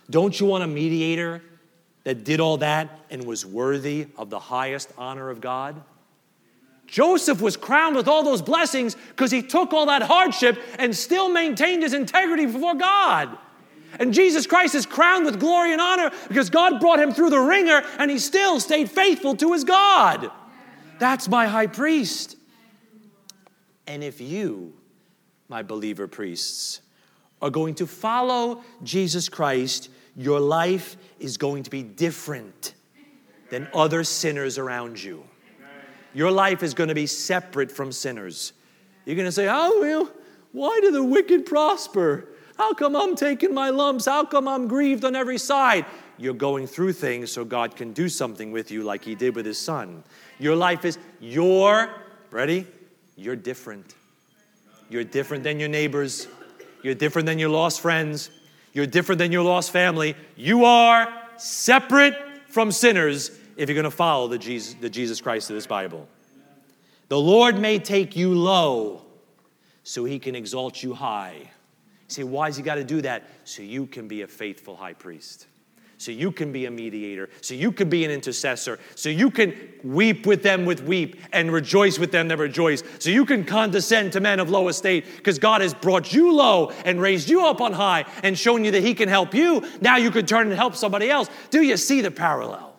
Don't 0.09 0.39
you 0.39 0.47
want 0.47 0.65
a 0.65 0.67
mediator 0.67 1.43
that 2.05 2.25
did 2.25 2.41
all 2.41 2.57
that 2.59 3.01
and 3.11 3.25
was 3.25 3.45
worthy 3.45 4.07
of 4.17 4.31
the 4.31 4.39
highest 4.39 4.93
honor 4.97 5.29
of 5.29 5.41
God? 5.41 5.83
Joseph 6.87 7.41
was 7.41 7.57
crowned 7.57 7.95
with 7.95 8.09
all 8.09 8.25
those 8.25 8.43
blessings 8.43 8.95
because 8.95 9.31
he 9.31 9.43
took 9.43 9.73
all 9.73 9.87
that 9.87 10.03
hardship 10.03 10.61
and 10.79 10.97
still 10.97 11.29
maintained 11.29 11.83
his 11.83 11.93
integrity 11.93 12.47
before 12.47 12.75
God. 12.75 13.39
And 14.01 14.15
Jesus 14.15 14.47
Christ 14.47 14.75
is 14.75 14.87
crowned 14.87 15.27
with 15.27 15.39
glory 15.39 15.73
and 15.73 15.81
honor 15.81 16.11
because 16.27 16.49
God 16.49 16.81
brought 16.81 16.99
him 16.99 17.13
through 17.13 17.29
the 17.29 17.39
wringer 17.39 17.83
and 17.99 18.11
he 18.11 18.19
still 18.19 18.59
stayed 18.59 18.91
faithful 18.91 19.37
to 19.37 19.53
his 19.53 19.63
God. 19.63 20.31
That's 20.99 21.29
my 21.29 21.47
high 21.47 21.67
priest. 21.67 22.37
And 23.87 24.03
if 24.03 24.19
you, 24.19 24.73
my 25.49 25.63
believer 25.63 26.09
priests, 26.09 26.81
are 27.43 27.51
going 27.51 27.75
to 27.77 27.87
follow 27.87 28.63
Jesus 28.83 29.29
Christ, 29.29 29.91
your 30.17 30.41
life 30.41 30.97
is 31.19 31.37
going 31.37 31.65
to 31.65 31.71
be 31.71 31.83
different 31.83 32.75
than 33.51 33.69
other 33.75 34.03
sinners 34.03 34.57
around 34.57 35.03
you. 35.03 35.25
Your 36.15 36.31
life 36.31 36.63
is 36.63 36.73
going 36.73 36.89
to 36.89 36.95
be 36.95 37.07
separate 37.07 37.71
from 37.71 37.93
sinners. 37.93 38.55
You're 39.05 39.17
going 39.17 39.29
to 39.29 39.33
say, 39.33 39.47
Oh, 39.51 39.79
well, 39.81 40.11
why 40.53 40.79
do 40.81 40.91
the 40.91 41.05
wicked 41.05 41.45
prosper? 41.45 42.30
How 42.61 42.75
come 42.75 42.95
I'm 42.95 43.17
taking 43.17 43.55
my 43.55 43.71
lumps? 43.71 44.05
How 44.05 44.23
come 44.23 44.47
I'm 44.47 44.69
grieved 44.69 45.07
on 45.07 45.17
every 45.17 45.39
side? 45.39 45.87
You're 46.19 46.35
going 46.35 46.67
through 46.67 46.93
things 46.93 47.33
so 47.33 47.43
God 47.43 47.75
can 47.75 47.95
do 47.95 48.07
something 48.07 48.53
with 48.53 48.71
you 48.71 48.83
like 48.83 49.03
He 49.03 49.15
did 49.15 49.35
with 49.35 49.47
His 49.47 49.57
Son. 49.57 50.05
Your 50.39 50.55
life 50.55 50.85
is, 50.85 50.99
you're, 51.21 51.89
ready? 52.31 52.67
You're 53.17 53.35
different. 53.35 53.95
You're 54.91 55.05
different 55.05 55.43
than 55.43 55.59
your 55.59 55.71
neighbors. 55.71 56.29
You're 56.83 56.95
different 56.95 57.25
than 57.25 57.39
your 57.39 57.49
lost 57.49 57.81
friends. 57.81 58.29
You're 58.75 58.85
different 58.85 59.21
than 59.21 59.33
your 59.33 59.43
lost 59.43 59.71
family. 59.71 60.15
You 60.37 60.67
are 60.67 61.11
separate 61.39 62.15
from 62.49 62.73
sinners 62.73 63.31
if 63.57 63.71
you're 63.71 63.75
going 63.75 63.85
to 63.85 63.91
follow 63.91 64.29
the 64.29 64.37
Jesus, 64.37 64.75
the 64.75 64.91
Jesus 64.91 65.23
Christ 65.23 65.49
of 65.49 65.57
this 65.57 65.67
Bible. 65.67 66.07
The 67.09 67.19
Lord 67.19 67.59
may 67.59 67.79
take 67.79 68.17
you 68.17 68.35
low 68.35 69.01
so 69.83 70.05
he 70.05 70.19
can 70.19 70.35
exalt 70.35 70.83
you 70.83 70.93
high. 70.93 71.49
Say, 72.11 72.25
why 72.25 72.47
has 72.47 72.57
he 72.57 72.63
got 72.63 72.77
to 72.77 72.85
do 72.85 73.01
that? 73.03 73.25
So 73.45 73.63
you 73.63 73.87
can 73.87 74.09
be 74.09 74.23
a 74.23 74.27
faithful 74.27 74.77
high 74.77 74.95
priest. 74.95 75.47
So 75.99 76.13
you 76.13 76.33
can 76.33 76.51
be 76.51 76.65
a 76.65 76.71
mediator. 76.71 77.29
So 77.43 77.53
you 77.55 77.73
can 77.73 77.91
be 77.91 78.05
an 78.07 78.11
intercessor. 78.11 78.79
So 78.95 79.11
you 79.11 79.31
can 79.31 79.55
weep 79.85 80.27
with 80.27 80.43
them 80.43 80.65
with 80.65 80.83
weep 80.83 81.21
and 81.33 81.53
rejoice 81.53 81.99
with 81.99 82.11
them 82.11 82.29
that 82.29 82.39
rejoice. 82.39 82.83
So 82.99 83.11
you 83.11 83.27
can 83.27 83.45
condescend 83.45 84.13
to 84.15 84.21
men 84.21 84.41
of 84.41 84.49
low 84.49 84.69
estate 84.69 85.05
because 85.17 85.39
God 85.39 85.61
has 85.61 85.75
brought 85.75 86.13
you 86.13 86.33
low 86.33 86.71
and 86.87 87.01
raised 87.01 87.29
you 87.29 87.45
up 87.45 87.61
on 87.61 87.75
high 87.75 88.07
and 88.23 88.39
shown 88.39 88.65
you 88.65 88.71
that 88.71 88.83
he 88.83 88.95
can 88.95 89.11
help 89.11 89.35
you. 89.35 89.63
Now 89.83 89.99
you 89.99 90.11
can 90.11 90.25
turn 90.25 90.47
and 90.47 90.57
help 90.57 90.75
somebody 90.75 91.11
else. 91.11 91.29
Do 91.51 91.61
you 91.61 91.77
see 91.77 92.01
the 92.01 92.11
parallel? 92.11 92.71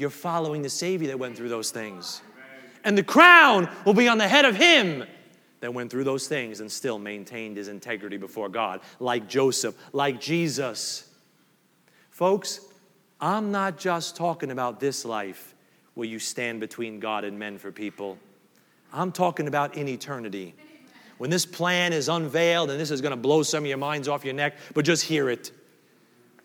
you're 0.00 0.08
following 0.08 0.62
the 0.62 0.70
Savior 0.70 1.08
that 1.08 1.18
went 1.18 1.36
through 1.36 1.50
those 1.50 1.70
things. 1.70 2.22
And 2.84 2.96
the 2.96 3.02
crown 3.02 3.68
will 3.84 3.92
be 3.92 4.08
on 4.08 4.16
the 4.16 4.26
head 4.26 4.46
of 4.46 4.56
him 4.56 5.04
that 5.60 5.72
went 5.72 5.90
through 5.90 6.04
those 6.04 6.26
things 6.26 6.60
and 6.60 6.70
still 6.70 6.98
maintained 6.98 7.56
his 7.56 7.68
integrity 7.68 8.16
before 8.16 8.48
God, 8.48 8.80
like 8.98 9.28
Joseph, 9.28 9.74
like 9.92 10.20
Jesus. 10.20 11.06
Folks, 12.10 12.60
I'm 13.20 13.52
not 13.52 13.78
just 13.78 14.16
talking 14.16 14.50
about 14.50 14.80
this 14.80 15.04
life 15.04 15.54
where 15.94 16.08
you 16.08 16.18
stand 16.18 16.60
between 16.60 17.00
God 17.00 17.24
and 17.24 17.38
men 17.38 17.58
for 17.58 17.70
people. 17.70 18.18
I'm 18.92 19.12
talking 19.12 19.46
about 19.48 19.76
in 19.76 19.88
eternity. 19.88 20.54
When 21.18 21.28
this 21.28 21.44
plan 21.44 21.92
is 21.92 22.08
unveiled, 22.08 22.70
and 22.70 22.80
this 22.80 22.90
is 22.90 23.02
going 23.02 23.10
to 23.10 23.16
blow 23.16 23.42
some 23.42 23.64
of 23.64 23.68
your 23.68 23.76
minds 23.76 24.08
off 24.08 24.24
your 24.24 24.32
neck, 24.34 24.56
but 24.72 24.86
just 24.86 25.04
hear 25.04 25.28
it. 25.28 25.52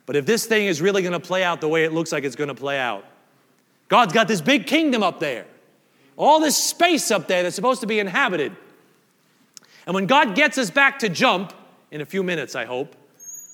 But 0.06 0.18
if 0.18 0.26
this 0.26 0.46
thing 0.46 0.68
is 0.68 0.82
really 0.82 1.02
going 1.02 1.14
to 1.14 1.20
play 1.20 1.44
out 1.44 1.62
the 1.62 1.70
way 1.70 1.86
it 1.86 1.94
looks 1.94 2.12
like 2.12 2.26
it's 2.26 2.36
going 2.36 2.50
to 2.50 2.56
play 2.56 2.78
out, 2.78 3.06
God's 3.88 4.14
got 4.14 4.28
this 4.28 4.42
big 4.42 4.68
kingdom 4.68 5.02
up 5.02 5.20
there, 5.20 5.46
all 6.18 6.40
this 6.40 6.58
space 6.58 7.10
up 7.12 7.28
there 7.28 7.44
that's 7.44 7.56
supposed 7.56 7.82
to 7.82 7.88
be 7.88 8.00
inhabited. 8.00 8.56
And 9.86 9.94
when 9.94 10.08
God 10.08 10.36
gets 10.36 10.58
us 10.58 10.70
back 10.70 11.00
to 11.00 11.10
jump, 11.10 11.54
in 11.92 12.02
a 12.02 12.06
few 12.06 12.24
minutes, 12.24 12.56
I 12.56 12.66
hope, 12.66 12.94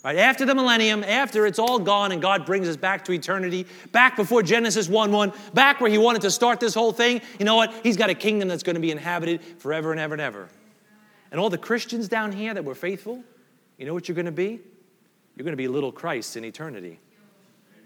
right 0.04 0.18
after 0.18 0.46
the 0.46 0.56
millennium, 0.56 1.04
after 1.04 1.46
it's 1.46 1.60
all 1.60 1.78
gone 1.78 2.12
and 2.12 2.22
God 2.22 2.44
brings 2.44 2.68
us 2.68 2.76
back 2.76 3.06
to 3.06 3.12
eternity, 3.12 3.68
back 3.92 4.16
before 4.16 4.42
Genesis 4.42 4.90
1 4.90 5.12
1, 5.12 5.34
back 5.54 5.80
where 5.80 5.92
He 5.92 6.00
wanted 6.00 6.24
to 6.24 6.32
start 6.32 6.60
this 6.60 6.74
whole 6.74 6.92
thing, 6.92 7.22
you 7.38 7.46
know 7.46 7.56
what? 7.56 7.72
He's 7.84 7.98
got 7.98 8.10
a 8.10 8.16
kingdom 8.16 8.48
that's 8.48 8.64
going 8.64 8.74
to 8.74 8.82
be 8.82 8.90
inhabited 8.90 9.42
forever 9.60 9.92
and 9.92 10.00
ever 10.00 10.16
and 10.16 10.22
ever. 10.22 10.50
And 11.30 11.40
all 11.40 11.52
the 11.52 11.58
Christians 11.58 12.08
down 12.08 12.32
here 12.32 12.54
that 12.54 12.66
were 12.66 12.74
faithful, 12.74 13.24
you 13.78 13.86
know 13.86 13.94
what 13.94 14.08
you're 14.08 14.16
going 14.16 14.26
to 14.26 14.32
be? 14.32 14.60
You're 15.36 15.44
going 15.44 15.54
to 15.54 15.58
be 15.58 15.68
little 15.68 15.92
Christ 15.92 16.36
in 16.36 16.44
eternity. 16.44 17.00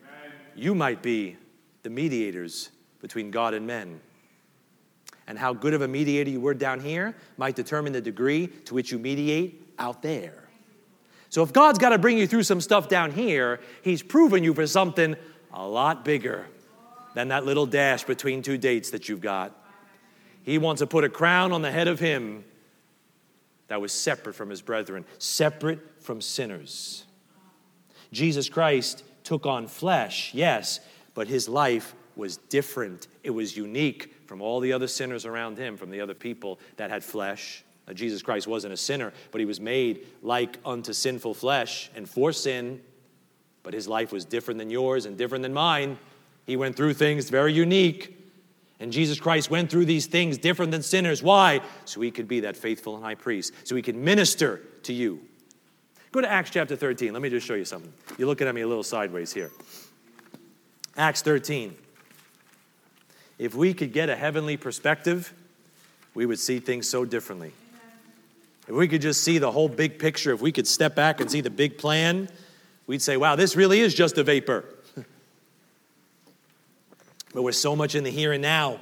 Amen. 0.01 0.31
You 0.55 0.73
might 0.73 1.01
be 1.01 1.35
the 1.83 1.89
mediators 1.89 2.69
between 3.01 3.29
God 3.29 3.53
and 3.53 3.67
men. 3.67 3.99
And 5.27 5.39
how 5.39 5.53
good 5.53 5.73
of 5.73 5.81
a 5.81 5.87
mediator 5.87 6.29
you 6.29 6.39
were 6.39 6.53
down 6.53 6.79
here 6.79 7.15
might 7.37 7.55
determine 7.55 7.93
the 7.93 8.01
degree 8.01 8.47
to 8.65 8.73
which 8.73 8.91
you 8.91 8.99
mediate 8.99 9.73
out 9.79 10.01
there. 10.01 10.43
So 11.29 11.41
if 11.43 11.51
God's 11.51 11.79
got 11.79 11.89
to 11.89 11.97
bring 11.97 12.17
you 12.17 12.27
through 12.27 12.43
some 12.43 12.61
stuff 12.61 12.87
down 12.87 13.11
here, 13.11 13.59
He's 13.81 14.03
proven 14.03 14.43
you 14.43 14.53
for 14.53 14.67
something 14.67 15.15
a 15.51 15.67
lot 15.67 16.05
bigger 16.05 16.45
than 17.15 17.29
that 17.29 17.45
little 17.45 17.65
dash 17.65 18.03
between 18.03 18.41
two 18.41 18.57
dates 18.57 18.91
that 18.91 19.09
you've 19.09 19.21
got. 19.21 19.53
He 20.43 20.57
wants 20.57 20.79
to 20.79 20.87
put 20.87 21.03
a 21.03 21.09
crown 21.09 21.51
on 21.51 21.61
the 21.61 21.71
head 21.71 21.87
of 21.87 21.99
Him 21.99 22.45
that 23.67 23.81
was 23.81 23.91
separate 23.91 24.35
from 24.35 24.49
His 24.49 24.61
brethren, 24.61 25.05
separate 25.17 25.79
from 26.03 26.21
sinners. 26.21 27.05
Jesus 28.11 28.47
Christ 28.47 29.03
took 29.23 29.45
on 29.45 29.67
flesh, 29.67 30.33
yes, 30.33 30.79
but 31.13 31.27
his 31.27 31.49
life 31.49 31.95
was 32.15 32.37
different. 32.37 33.07
It 33.23 33.31
was 33.31 33.57
unique 33.57 34.14
from 34.25 34.41
all 34.41 34.59
the 34.59 34.73
other 34.73 34.87
sinners 34.87 35.25
around 35.25 35.57
him, 35.57 35.77
from 35.77 35.89
the 35.89 36.01
other 36.01 36.13
people 36.13 36.59
that 36.77 36.89
had 36.89 37.03
flesh. 37.03 37.63
Now, 37.87 37.93
Jesus 37.93 38.21
Christ 38.21 38.47
wasn't 38.47 38.73
a 38.73 38.77
sinner, 38.77 39.13
but 39.31 39.39
he 39.39 39.45
was 39.45 39.59
made 39.59 40.07
like 40.21 40.57
unto 40.65 40.93
sinful 40.93 41.35
flesh 41.35 41.91
and 41.95 42.09
for 42.09 42.31
sin. 42.31 42.81
But 43.63 43.73
his 43.73 43.87
life 43.87 44.11
was 44.11 44.25
different 44.25 44.57
than 44.57 44.69
yours 44.69 45.05
and 45.05 45.17
different 45.17 45.43
than 45.43 45.53
mine. 45.53 45.97
He 46.45 46.55
went 46.57 46.75
through 46.75 46.93
things 46.93 47.29
very 47.29 47.53
unique. 47.53 48.11
And 48.79 48.91
Jesus 48.91 49.19
Christ 49.19 49.49
went 49.49 49.69
through 49.69 49.85
these 49.85 50.05
things 50.05 50.37
different 50.37 50.71
than 50.71 50.81
sinners. 50.81 51.23
Why? 51.23 51.61
So 51.85 52.01
he 52.01 52.11
could 52.11 52.27
be 52.27 52.41
that 52.41 52.57
faithful 52.57 52.99
high 52.99 53.15
priest, 53.15 53.53
so 53.63 53.75
he 53.75 53.81
could 53.81 53.95
minister 53.95 54.61
to 54.83 54.93
you. 54.93 55.21
Go 56.11 56.21
to 56.21 56.29
Acts 56.29 56.49
chapter 56.49 56.75
13. 56.75 57.13
Let 57.13 57.21
me 57.21 57.29
just 57.29 57.47
show 57.47 57.55
you 57.55 57.65
something. 57.65 57.91
You're 58.17 58.27
looking 58.27 58.47
at 58.47 58.55
me 58.55 58.61
a 58.61 58.67
little 58.67 58.83
sideways 58.83 59.33
here. 59.33 59.51
Acts 60.97 61.21
13. 61.21 61.75
If 63.37 63.53
we 63.53 63.73
could 63.73 63.91
get 63.91 64.09
a 64.09 64.15
heavenly 64.15 64.57
perspective, 64.57 65.33
we 66.13 66.25
would 66.25 66.39
see 66.39 66.59
things 66.59 66.89
so 66.89 67.03
differently. 67.05 67.51
If 68.67 68.73
we 68.73 68.87
could 68.87 69.01
just 69.01 69.23
see 69.23 69.37
the 69.37 69.51
whole 69.51 69.69
big 69.69 69.99
picture, 69.99 70.33
if 70.33 70.41
we 70.41 70.51
could 70.51 70.65
step 70.65 70.95
back 70.95 71.21
and 71.21 71.29
see 71.29 71.41
the 71.41 71.49
big 71.49 71.77
plan, 71.77 72.29
we'd 72.87 73.01
say, 73.01 73.17
wow, 73.17 73.35
this 73.35 73.55
really 73.55 73.79
is 73.79 73.93
just 73.93 74.17
a 74.17 74.23
vapor. 74.23 74.65
but 77.33 77.43
we're 77.43 77.51
so 77.51 77.75
much 77.75 77.93
in 77.93 78.03
the 78.03 78.09
here 78.09 78.31
and 78.31 78.41
now. 78.41 78.79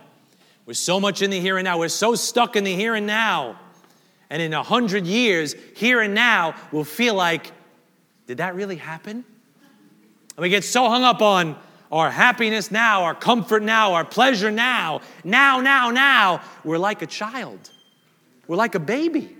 We're 0.66 0.74
so 0.76 0.99
much 0.99 1.22
in 1.22 1.32
the 1.32 1.39
here 1.39 1.58
and 1.58 1.66
now. 1.66 1.80
We're 1.80 1.89
so 1.89 2.16
stuck 2.16 2.56
in 2.56 2.64
the 2.64 2.74
here 2.74 2.95
and 2.95 3.06
now. 3.06 3.60
And 4.30 4.41
in 4.41 4.54
a 4.54 4.64
hundred 4.64 5.06
years, 5.06 5.54
here 5.76 5.99
and 5.99 6.14
now 6.14 6.56
will 6.72 6.86
feel 6.86 7.16
like, 7.16 7.51
did 8.28 8.38
that 8.38 8.56
really 8.56 8.78
happen? 8.78 9.26
And 10.36 10.41
we 10.41 10.49
get 10.49 10.64
so 10.64 10.88
hung 10.88 11.04
up 11.04 11.22
on 11.22 11.58
our 11.94 12.10
happiness 12.10 12.72
now, 12.72 13.04
our 13.04 13.14
comfort 13.14 13.62
now, 13.62 13.94
our 13.94 14.04
pleasure 14.04 14.50
now, 14.50 15.02
now, 15.24 15.62
now, 15.62 15.91
now, 15.91 16.41
we're 16.64 16.80
like 16.80 17.04
a 17.04 17.06
child. 17.06 17.70
We're 18.48 18.56
like 18.56 18.74
a 18.74 18.80
baby 18.80 19.36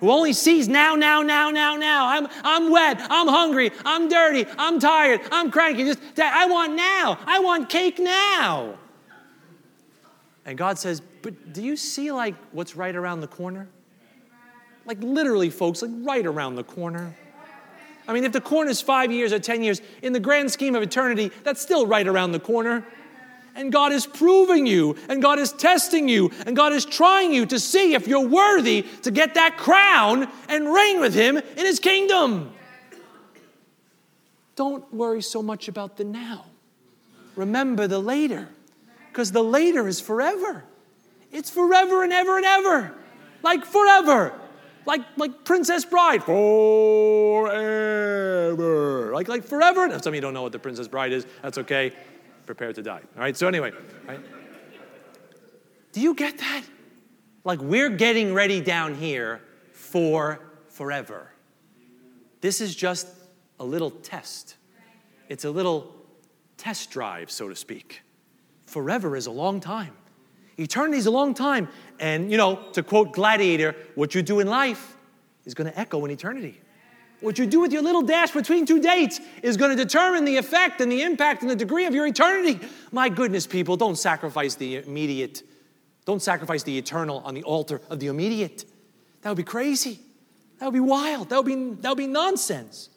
who 0.00 0.10
only 0.10 0.34
sees 0.34 0.68
now, 0.68 0.96
now, 0.96 1.22
now, 1.22 1.48
now, 1.48 1.76
now. 1.76 2.08
I'm, 2.08 2.28
I'm 2.44 2.70
wet, 2.70 2.98
I'm 3.00 3.26
hungry, 3.26 3.70
I'm 3.86 4.08
dirty, 4.08 4.44
I'm 4.58 4.78
tired, 4.78 5.22
I'm 5.32 5.50
cranky. 5.50 5.84
Just, 5.84 5.98
I 6.18 6.46
want 6.46 6.74
now. 6.74 7.18
I 7.26 7.38
want 7.38 7.70
cake 7.70 7.98
now. 7.98 8.76
And 10.44 10.58
God 10.58 10.78
says, 10.78 11.00
But 11.22 11.54
do 11.54 11.62
you 11.62 11.74
see 11.74 12.12
like 12.12 12.34
what's 12.52 12.76
right 12.76 12.94
around 12.94 13.22
the 13.22 13.28
corner? 13.28 13.66
Like 14.84 14.98
literally, 15.00 15.48
folks, 15.48 15.80
like 15.80 15.90
right 16.04 16.26
around 16.26 16.56
the 16.56 16.64
corner. 16.64 17.16
I 18.06 18.12
mean, 18.12 18.24
if 18.24 18.32
the 18.32 18.40
corner 18.40 18.70
is 18.70 18.80
five 18.80 19.10
years 19.10 19.32
or 19.32 19.38
10 19.38 19.62
years, 19.62 19.80
in 20.02 20.12
the 20.12 20.20
grand 20.20 20.50
scheme 20.50 20.74
of 20.74 20.82
eternity, 20.82 21.30
that's 21.42 21.60
still 21.60 21.86
right 21.86 22.06
around 22.06 22.32
the 22.32 22.40
corner. 22.40 22.84
And 23.56 23.72
God 23.72 23.92
is 23.92 24.06
proving 24.06 24.66
you, 24.66 24.96
and 25.08 25.22
God 25.22 25.38
is 25.38 25.52
testing 25.52 26.08
you, 26.08 26.30
and 26.44 26.56
God 26.56 26.72
is 26.72 26.84
trying 26.84 27.32
you 27.32 27.46
to 27.46 27.58
see 27.58 27.94
if 27.94 28.08
you're 28.08 28.28
worthy 28.28 28.82
to 29.02 29.10
get 29.10 29.34
that 29.34 29.56
crown 29.56 30.28
and 30.48 30.72
reign 30.72 31.00
with 31.00 31.14
Him 31.14 31.36
in 31.36 31.64
His 31.64 31.78
kingdom. 31.78 32.52
Don't 34.56 34.92
worry 34.92 35.22
so 35.22 35.42
much 35.42 35.68
about 35.68 35.96
the 35.96 36.04
now. 36.04 36.46
Remember 37.36 37.86
the 37.86 38.00
later, 38.00 38.48
because 39.08 39.32
the 39.32 39.42
later 39.42 39.88
is 39.88 40.00
forever. 40.00 40.64
It's 41.32 41.50
forever 41.50 42.02
and 42.02 42.12
ever 42.12 42.36
and 42.36 42.46
ever. 42.46 42.94
Like 43.42 43.64
forever 43.64 44.32
like, 44.86 45.02
like 45.16 45.44
Princess 45.44 45.84
Bride, 45.84 46.22
forever. 46.24 47.54
Like, 49.12 49.28
like 49.28 49.44
forever? 49.44 49.88
Now, 49.88 49.98
some 49.98 50.12
of 50.12 50.14
you 50.14 50.20
don't 50.20 50.34
know 50.34 50.42
what 50.42 50.52
the 50.52 50.58
Princess 50.58 50.88
Bride 50.88 51.12
is. 51.12 51.26
That's 51.42 51.58
okay. 51.58 51.92
Prepare 52.46 52.72
to 52.72 52.82
die. 52.82 53.00
All 53.16 53.22
right, 53.22 53.36
so 53.36 53.48
anyway, 53.48 53.72
right? 54.06 54.20
Do 55.92 56.00
you 56.00 56.14
get 56.14 56.38
that? 56.38 56.62
Like, 57.44 57.60
we're 57.60 57.90
getting 57.90 58.34
ready 58.34 58.60
down 58.60 58.94
here 58.94 59.40
for 59.72 60.40
forever. 60.68 61.30
This 62.40 62.60
is 62.60 62.74
just 62.74 63.06
a 63.60 63.64
little 63.64 63.90
test. 63.90 64.56
It's 65.28 65.44
a 65.44 65.50
little 65.50 65.94
test 66.56 66.90
drive, 66.90 67.30
so 67.30 67.48
to 67.48 67.56
speak. 67.56 68.02
Forever 68.66 69.16
is 69.16 69.26
a 69.26 69.30
long 69.30 69.60
time. 69.60 69.92
Eternity 70.58 70.98
is 70.98 71.06
a 71.06 71.10
long 71.10 71.34
time. 71.34 71.68
And, 71.98 72.30
you 72.30 72.36
know, 72.36 72.56
to 72.72 72.82
quote 72.82 73.12
Gladiator, 73.12 73.74
what 73.94 74.14
you 74.14 74.22
do 74.22 74.40
in 74.40 74.46
life 74.46 74.96
is 75.44 75.54
going 75.54 75.70
to 75.70 75.78
echo 75.78 76.04
in 76.04 76.10
eternity. 76.10 76.60
What 77.20 77.38
you 77.38 77.46
do 77.46 77.60
with 77.60 77.72
your 77.72 77.82
little 77.82 78.02
dash 78.02 78.32
between 78.32 78.66
two 78.66 78.80
dates 78.80 79.20
is 79.42 79.56
going 79.56 79.74
to 79.74 79.82
determine 79.82 80.24
the 80.24 80.36
effect 80.36 80.80
and 80.80 80.90
the 80.92 81.02
impact 81.02 81.42
and 81.42 81.50
the 81.50 81.56
degree 81.56 81.86
of 81.86 81.94
your 81.94 82.06
eternity. 82.06 82.60
My 82.92 83.08
goodness, 83.08 83.46
people, 83.46 83.76
don't 83.76 83.96
sacrifice 83.96 84.56
the 84.56 84.76
immediate. 84.76 85.42
Don't 86.04 86.22
sacrifice 86.22 86.64
the 86.64 86.76
eternal 86.76 87.22
on 87.24 87.34
the 87.34 87.42
altar 87.44 87.80
of 87.88 87.98
the 87.98 88.08
immediate. 88.08 88.64
That 89.22 89.30
would 89.30 89.38
be 89.38 89.42
crazy. 89.42 90.00
That 90.58 90.66
would 90.66 90.74
be 90.74 90.80
wild. 90.80 91.30
That 91.30 91.42
would 91.42 91.46
be, 91.46 91.80
that 91.80 91.88
would 91.88 91.98
be 91.98 92.06
nonsense. 92.06 92.90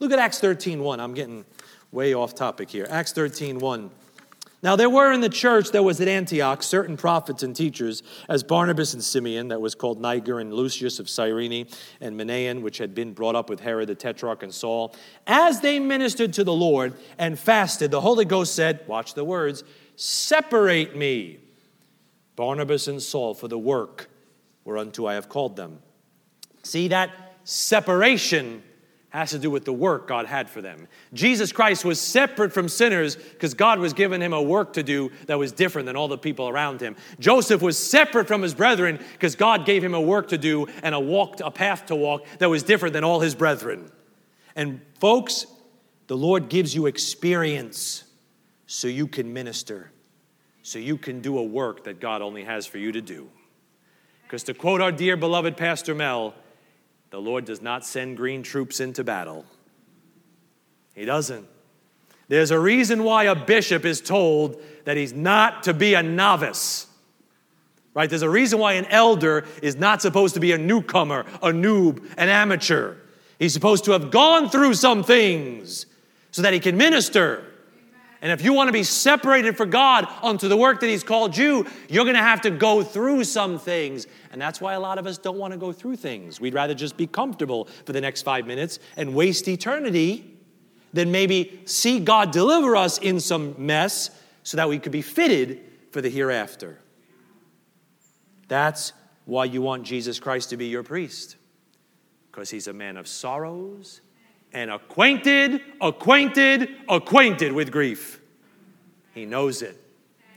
Look 0.00 0.12
at 0.12 0.18
Acts 0.18 0.40
13 0.40 0.80
1. 0.80 1.00
I'm 1.00 1.14
getting 1.14 1.44
way 1.92 2.14
off 2.14 2.34
topic 2.34 2.70
here. 2.70 2.86
Acts 2.88 3.12
13 3.12 3.58
1. 3.58 3.90
Now, 4.64 4.76
there 4.76 4.88
were 4.88 5.12
in 5.12 5.20
the 5.20 5.28
church 5.28 5.72
that 5.72 5.82
was 5.82 6.00
at 6.00 6.08
Antioch 6.08 6.62
certain 6.62 6.96
prophets 6.96 7.42
and 7.42 7.54
teachers, 7.54 8.02
as 8.30 8.42
Barnabas 8.42 8.94
and 8.94 9.04
Simeon, 9.04 9.48
that 9.48 9.60
was 9.60 9.74
called 9.74 10.00
Niger 10.00 10.40
and 10.40 10.54
Lucius 10.54 10.98
of 10.98 11.06
Cyrene, 11.06 11.66
and 12.00 12.18
Manaen, 12.18 12.62
which 12.62 12.78
had 12.78 12.94
been 12.94 13.12
brought 13.12 13.36
up 13.36 13.50
with 13.50 13.60
Herod 13.60 13.90
the 13.90 13.94
Tetrarch 13.94 14.42
and 14.42 14.54
Saul. 14.54 14.94
As 15.26 15.60
they 15.60 15.78
ministered 15.78 16.32
to 16.32 16.44
the 16.44 16.54
Lord 16.54 16.94
and 17.18 17.38
fasted, 17.38 17.90
the 17.90 18.00
Holy 18.00 18.24
Ghost 18.24 18.54
said, 18.54 18.80
Watch 18.86 19.12
the 19.12 19.22
words, 19.22 19.64
separate 19.96 20.96
me, 20.96 21.40
Barnabas 22.34 22.88
and 22.88 23.02
Saul, 23.02 23.34
for 23.34 23.48
the 23.48 23.58
work 23.58 24.08
whereunto 24.64 25.04
I 25.06 25.12
have 25.12 25.28
called 25.28 25.56
them. 25.56 25.80
See, 26.62 26.88
that 26.88 27.10
separation 27.44 28.62
has 29.14 29.30
to 29.30 29.38
do 29.38 29.48
with 29.48 29.64
the 29.64 29.72
work 29.72 30.08
God 30.08 30.26
had 30.26 30.50
for 30.50 30.60
them. 30.60 30.88
Jesus 31.12 31.52
Christ 31.52 31.84
was 31.84 32.00
separate 32.00 32.52
from 32.52 32.68
sinners 32.68 33.14
because 33.14 33.54
God 33.54 33.78
was 33.78 33.92
giving 33.92 34.20
him 34.20 34.32
a 34.32 34.42
work 34.42 34.72
to 34.72 34.82
do 34.82 35.12
that 35.26 35.38
was 35.38 35.52
different 35.52 35.86
than 35.86 35.94
all 35.94 36.08
the 36.08 36.18
people 36.18 36.48
around 36.48 36.80
him. 36.80 36.96
Joseph 37.20 37.62
was 37.62 37.78
separate 37.78 38.26
from 38.26 38.42
his 38.42 38.54
brethren 38.54 38.98
because 39.12 39.36
God 39.36 39.66
gave 39.66 39.84
him 39.84 39.94
a 39.94 40.00
work 40.00 40.28
to 40.30 40.38
do 40.38 40.66
and 40.82 40.96
a 40.96 40.98
walk 40.98 41.38
a 41.38 41.52
path 41.52 41.86
to 41.86 41.94
walk 41.94 42.26
that 42.40 42.50
was 42.50 42.64
different 42.64 42.92
than 42.92 43.04
all 43.04 43.20
his 43.20 43.36
brethren. 43.36 43.88
And 44.56 44.80
folks, 44.98 45.46
the 46.08 46.16
Lord 46.16 46.48
gives 46.48 46.74
you 46.74 46.86
experience 46.86 48.02
so 48.66 48.88
you 48.88 49.06
can 49.06 49.32
minister, 49.32 49.92
so 50.62 50.80
you 50.80 50.98
can 50.98 51.20
do 51.20 51.38
a 51.38 51.44
work 51.44 51.84
that 51.84 52.00
God 52.00 52.20
only 52.20 52.42
has 52.42 52.66
for 52.66 52.78
you 52.78 52.90
to 52.90 53.00
do. 53.00 53.30
Because 54.24 54.42
to 54.42 54.54
quote 54.54 54.80
our 54.80 54.90
dear 54.90 55.16
beloved 55.16 55.56
Pastor 55.56 55.94
Mel, 55.94 56.34
the 57.14 57.20
Lord 57.20 57.44
does 57.44 57.62
not 57.62 57.86
send 57.86 58.16
green 58.16 58.42
troops 58.42 58.80
into 58.80 59.04
battle. 59.04 59.44
He 60.96 61.04
doesn't. 61.04 61.46
There's 62.26 62.50
a 62.50 62.58
reason 62.58 63.04
why 63.04 63.26
a 63.26 63.36
bishop 63.36 63.84
is 63.84 64.00
told 64.00 64.60
that 64.84 64.96
he's 64.96 65.12
not 65.12 65.62
to 65.62 65.74
be 65.74 65.94
a 65.94 66.02
novice. 66.02 66.88
Right? 67.94 68.10
There's 68.10 68.22
a 68.22 68.28
reason 68.28 68.58
why 68.58 68.72
an 68.72 68.86
elder 68.86 69.44
is 69.62 69.76
not 69.76 70.02
supposed 70.02 70.34
to 70.34 70.40
be 70.40 70.50
a 70.50 70.58
newcomer, 70.58 71.20
a 71.40 71.52
noob, 71.52 72.04
an 72.18 72.28
amateur. 72.28 72.96
He's 73.38 73.52
supposed 73.52 73.84
to 73.84 73.92
have 73.92 74.10
gone 74.10 74.48
through 74.48 74.74
some 74.74 75.04
things 75.04 75.86
so 76.32 76.42
that 76.42 76.52
he 76.52 76.58
can 76.58 76.76
minister. 76.76 77.44
And 78.24 78.32
if 78.32 78.42
you 78.42 78.54
want 78.54 78.68
to 78.68 78.72
be 78.72 78.84
separated 78.84 79.54
for 79.54 79.66
God 79.66 80.08
unto 80.22 80.48
the 80.48 80.56
work 80.56 80.80
that 80.80 80.88
He's 80.88 81.04
called 81.04 81.36
you, 81.36 81.66
you're 81.90 82.06
going 82.06 82.16
to 82.16 82.22
have 82.22 82.40
to 82.40 82.50
go 82.50 82.82
through 82.82 83.24
some 83.24 83.58
things. 83.58 84.06
And 84.34 84.42
that's 84.42 84.60
why 84.60 84.72
a 84.72 84.80
lot 84.80 84.98
of 84.98 85.06
us 85.06 85.16
don't 85.16 85.38
want 85.38 85.52
to 85.52 85.56
go 85.56 85.70
through 85.70 85.94
things. 85.94 86.40
We'd 86.40 86.54
rather 86.54 86.74
just 86.74 86.96
be 86.96 87.06
comfortable 87.06 87.68
for 87.86 87.92
the 87.92 88.00
next 88.00 88.22
five 88.22 88.48
minutes 88.48 88.80
and 88.96 89.14
waste 89.14 89.46
eternity 89.46 90.28
than 90.92 91.12
maybe 91.12 91.60
see 91.66 92.00
God 92.00 92.32
deliver 92.32 92.74
us 92.74 92.98
in 92.98 93.20
some 93.20 93.54
mess 93.64 94.10
so 94.42 94.56
that 94.56 94.68
we 94.68 94.80
could 94.80 94.90
be 94.90 95.02
fitted 95.02 95.60
for 95.92 96.00
the 96.00 96.08
hereafter. 96.08 96.80
That's 98.48 98.92
why 99.24 99.44
you 99.44 99.62
want 99.62 99.84
Jesus 99.84 100.18
Christ 100.18 100.50
to 100.50 100.56
be 100.56 100.66
your 100.66 100.82
priest, 100.82 101.36
because 102.32 102.50
He's 102.50 102.66
a 102.66 102.72
man 102.72 102.96
of 102.96 103.06
sorrows 103.06 104.00
and 104.52 104.68
acquainted, 104.68 105.60
acquainted, 105.80 106.70
acquainted 106.88 107.52
with 107.52 107.70
grief. 107.70 108.20
He 109.14 109.26
knows 109.26 109.62
it, 109.62 109.80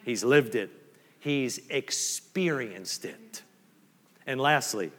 he's 0.06 0.24
lived 0.24 0.54
it, 0.54 0.70
he's 1.20 1.60
experienced 1.72 3.04
it. 3.04 3.42
And 4.28 4.40
lastly, 4.40 4.92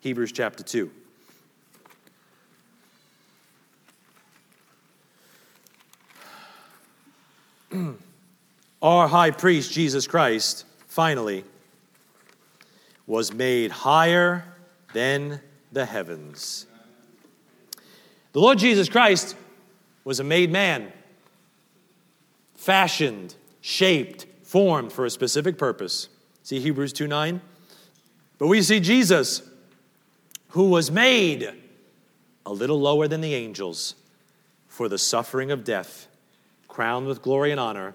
Hebrews 0.00 0.32
chapter 0.32 0.62
2. 0.62 0.90
Our 8.80 9.08
high 9.08 9.32
priest, 9.32 9.70
Jesus 9.72 10.06
Christ, 10.06 10.64
finally 10.86 11.44
was 13.06 13.34
made 13.34 13.70
higher 13.70 14.44
than 14.94 15.42
the 15.72 15.84
heavens 15.84 16.68
the 18.38 18.40
Lord 18.40 18.58
Jesus 18.58 18.88
Christ 18.88 19.34
was 20.04 20.20
a 20.20 20.24
made 20.24 20.52
man, 20.52 20.92
fashioned, 22.54 23.34
shaped, 23.60 24.26
formed 24.44 24.92
for 24.92 25.04
a 25.04 25.10
specific 25.10 25.58
purpose. 25.58 26.08
See 26.44 26.60
Hebrews 26.60 26.92
2 26.92 27.08
9? 27.08 27.40
But 28.38 28.46
we 28.46 28.62
see 28.62 28.80
Jesus, 28.80 29.42
who 30.50 30.70
was 30.70 30.90
made 30.90 31.52
a 32.46 32.52
little 32.52 32.80
lower 32.80 33.08
than 33.08 33.20
the 33.20 33.34
angels 33.34 33.94
for 34.68 34.88
the 34.88 34.98
suffering 34.98 35.50
of 35.50 35.64
death, 35.64 36.06
crowned 36.68 37.06
with 37.06 37.22
glory 37.22 37.50
and 37.50 37.60
honor, 37.60 37.94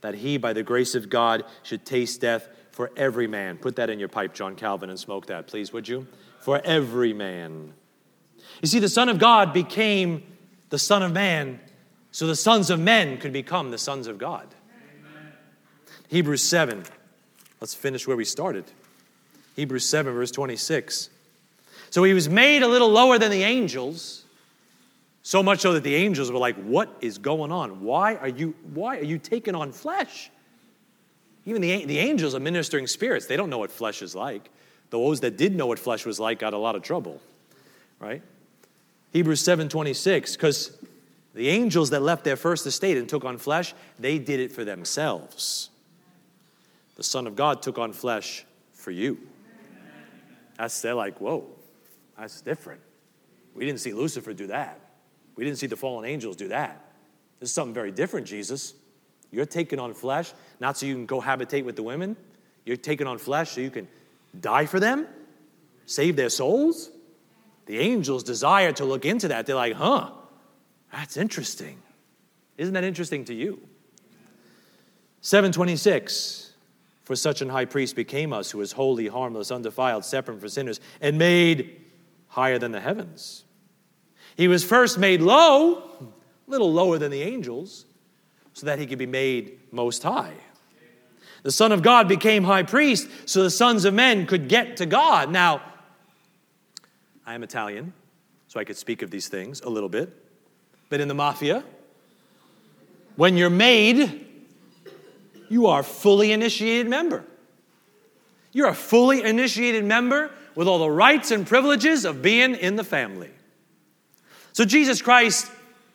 that 0.00 0.14
he, 0.14 0.36
by 0.38 0.52
the 0.52 0.62
grace 0.62 0.94
of 0.94 1.08
God, 1.10 1.44
should 1.62 1.84
taste 1.84 2.20
death 2.20 2.48
for 2.70 2.90
every 2.96 3.26
man. 3.26 3.56
Put 3.56 3.76
that 3.76 3.90
in 3.90 3.98
your 3.98 4.08
pipe, 4.08 4.34
John 4.34 4.56
Calvin, 4.56 4.90
and 4.90 4.98
smoke 4.98 5.26
that, 5.26 5.46
please, 5.46 5.72
would 5.72 5.86
you? 5.86 6.06
For 6.40 6.60
every 6.64 7.12
man. 7.12 7.72
You 8.60 8.68
see, 8.68 8.78
the 8.78 8.88
Son 8.88 9.08
of 9.08 9.18
God 9.18 9.52
became 9.52 10.24
the 10.70 10.78
Son 10.78 11.02
of 11.02 11.12
Man 11.12 11.60
so 12.14 12.28
the 12.28 12.36
sons 12.36 12.70
of 12.70 12.78
men 12.78 13.18
could 13.18 13.32
become 13.32 13.72
the 13.72 13.76
sons 13.76 14.06
of 14.06 14.18
God. 14.18 14.46
Amen. 15.02 15.32
Hebrews 16.06 16.44
7. 16.44 16.84
Let's 17.60 17.74
finish 17.74 18.06
where 18.06 18.16
we 18.16 18.24
started. 18.24 18.66
Hebrews 19.54 19.86
7, 19.86 20.12
verse 20.12 20.30
26. 20.30 21.10
So 21.90 22.02
he 22.02 22.12
was 22.12 22.28
made 22.28 22.62
a 22.62 22.68
little 22.68 22.88
lower 22.88 23.18
than 23.18 23.30
the 23.30 23.44
angels, 23.44 24.24
so 25.22 25.42
much 25.42 25.60
so 25.60 25.72
that 25.74 25.84
the 25.84 25.94
angels 25.94 26.30
were 26.30 26.38
like, 26.38 26.56
What 26.56 26.94
is 27.00 27.18
going 27.18 27.52
on? 27.52 27.82
Why 27.82 28.16
are 28.16 28.28
you, 28.28 28.54
why 28.72 28.98
are 28.98 29.04
you 29.04 29.18
taking 29.18 29.54
on 29.54 29.72
flesh? 29.72 30.30
Even 31.46 31.62
the, 31.62 31.84
the 31.84 31.98
angels 31.98 32.34
are 32.34 32.40
ministering 32.40 32.86
spirits. 32.86 33.26
They 33.26 33.36
don't 33.36 33.50
know 33.50 33.58
what 33.58 33.70
flesh 33.70 34.02
is 34.02 34.14
like. 34.14 34.50
Those 34.90 35.20
that 35.20 35.36
did 35.36 35.54
know 35.54 35.66
what 35.66 35.78
flesh 35.78 36.06
was 36.06 36.18
like 36.18 36.38
got 36.38 36.54
a 36.54 36.58
lot 36.58 36.74
of 36.74 36.82
trouble, 36.82 37.20
right? 38.00 38.22
Hebrews 39.12 39.42
7:26 39.42 40.32
because 40.32 40.76
the 41.34 41.48
angels 41.48 41.90
that 41.90 42.00
left 42.02 42.24
their 42.24 42.36
first 42.36 42.66
estate 42.66 42.96
and 42.96 43.08
took 43.08 43.24
on 43.24 43.38
flesh, 43.38 43.74
they 43.98 44.18
did 44.18 44.40
it 44.40 44.52
for 44.52 44.64
themselves. 44.64 45.70
The 46.96 47.02
Son 47.02 47.26
of 47.26 47.34
God 47.34 47.60
took 47.60 47.78
on 47.78 47.92
flesh 47.92 48.44
for 48.72 48.90
you. 48.90 49.18
That's 50.56 50.80
they're 50.80 50.94
like, 50.94 51.20
whoa, 51.20 51.46
that's 52.18 52.40
different. 52.40 52.80
We 53.54 53.64
didn't 53.64 53.80
see 53.80 53.92
Lucifer 53.92 54.32
do 54.32 54.48
that. 54.48 54.80
We 55.36 55.44
didn't 55.44 55.58
see 55.58 55.66
the 55.66 55.76
fallen 55.76 56.04
angels 56.04 56.36
do 56.36 56.48
that. 56.48 56.84
This 57.40 57.50
is 57.50 57.54
something 57.54 57.74
very 57.74 57.90
different, 57.90 58.26
Jesus. 58.26 58.74
You're 59.30 59.46
taking 59.46 59.80
on 59.80 59.94
flesh, 59.94 60.32
not 60.60 60.76
so 60.76 60.86
you 60.86 60.94
can 60.94 61.06
cohabitate 61.06 61.64
with 61.64 61.76
the 61.76 61.82
women. 61.82 62.16
You're 62.64 62.76
taking 62.76 63.06
on 63.06 63.18
flesh 63.18 63.50
so 63.50 63.60
you 63.60 63.70
can 63.70 63.88
die 64.40 64.66
for 64.66 64.80
them, 64.80 65.06
save 65.86 66.16
their 66.16 66.28
souls. 66.28 66.90
The 67.66 67.78
angels 67.78 68.22
desire 68.22 68.72
to 68.72 68.84
look 68.84 69.04
into 69.04 69.28
that. 69.28 69.46
They're 69.46 69.56
like, 69.56 69.74
huh, 69.74 70.10
that's 70.92 71.16
interesting. 71.16 71.80
Isn't 72.58 72.74
that 72.74 72.84
interesting 72.84 73.24
to 73.26 73.34
you? 73.34 73.60
726 75.22 76.43
For 77.04 77.14
such 77.14 77.42
an 77.42 77.50
high 77.50 77.66
priest 77.66 77.96
became 77.96 78.32
us, 78.32 78.50
who 78.50 78.60
is 78.60 78.72
holy, 78.72 79.08
harmless, 79.08 79.50
undefiled, 79.50 80.04
separate 80.04 80.40
from 80.40 80.48
sinners, 80.48 80.80
and 81.00 81.18
made 81.18 81.82
higher 82.28 82.58
than 82.58 82.72
the 82.72 82.80
heavens. 82.80 83.44
He 84.36 84.48
was 84.48 84.64
first 84.64 84.98
made 84.98 85.20
low, 85.20 85.78
a 86.00 86.50
little 86.50 86.72
lower 86.72 86.98
than 86.98 87.10
the 87.10 87.22
angels, 87.22 87.84
so 88.54 88.66
that 88.66 88.78
he 88.78 88.86
could 88.86 88.98
be 88.98 89.06
made 89.06 89.58
most 89.70 90.02
high. 90.02 90.32
The 91.42 91.52
Son 91.52 91.72
of 91.72 91.82
God 91.82 92.08
became 92.08 92.44
high 92.44 92.62
priest 92.62 93.06
so 93.26 93.42
the 93.42 93.50
sons 93.50 93.84
of 93.84 93.92
men 93.92 94.26
could 94.26 94.48
get 94.48 94.78
to 94.78 94.86
God. 94.86 95.30
Now, 95.30 95.60
I 97.26 97.34
am 97.34 97.42
Italian, 97.42 97.92
so 98.48 98.58
I 98.58 98.64
could 98.64 98.78
speak 98.78 99.02
of 99.02 99.10
these 99.10 99.28
things 99.28 99.60
a 99.60 99.68
little 99.68 99.90
bit. 99.90 100.10
But 100.88 101.00
in 101.00 101.08
the 101.08 101.14
mafia. 101.14 101.64
When 103.16 103.36
you're 103.36 103.50
made, 103.50 104.23
you 105.54 105.68
are 105.68 105.82
a 105.82 105.84
fully 105.84 106.32
initiated 106.32 106.88
member. 106.88 107.24
You're 108.50 108.66
a 108.66 108.74
fully 108.74 109.22
initiated 109.22 109.84
member 109.84 110.32
with 110.56 110.66
all 110.66 110.80
the 110.80 110.90
rights 110.90 111.30
and 111.30 111.46
privileges 111.46 112.04
of 112.04 112.22
being 112.22 112.56
in 112.56 112.74
the 112.74 112.82
family. 112.82 113.30
So 114.52 114.64
Jesus 114.64 115.00
Christ 115.00 115.48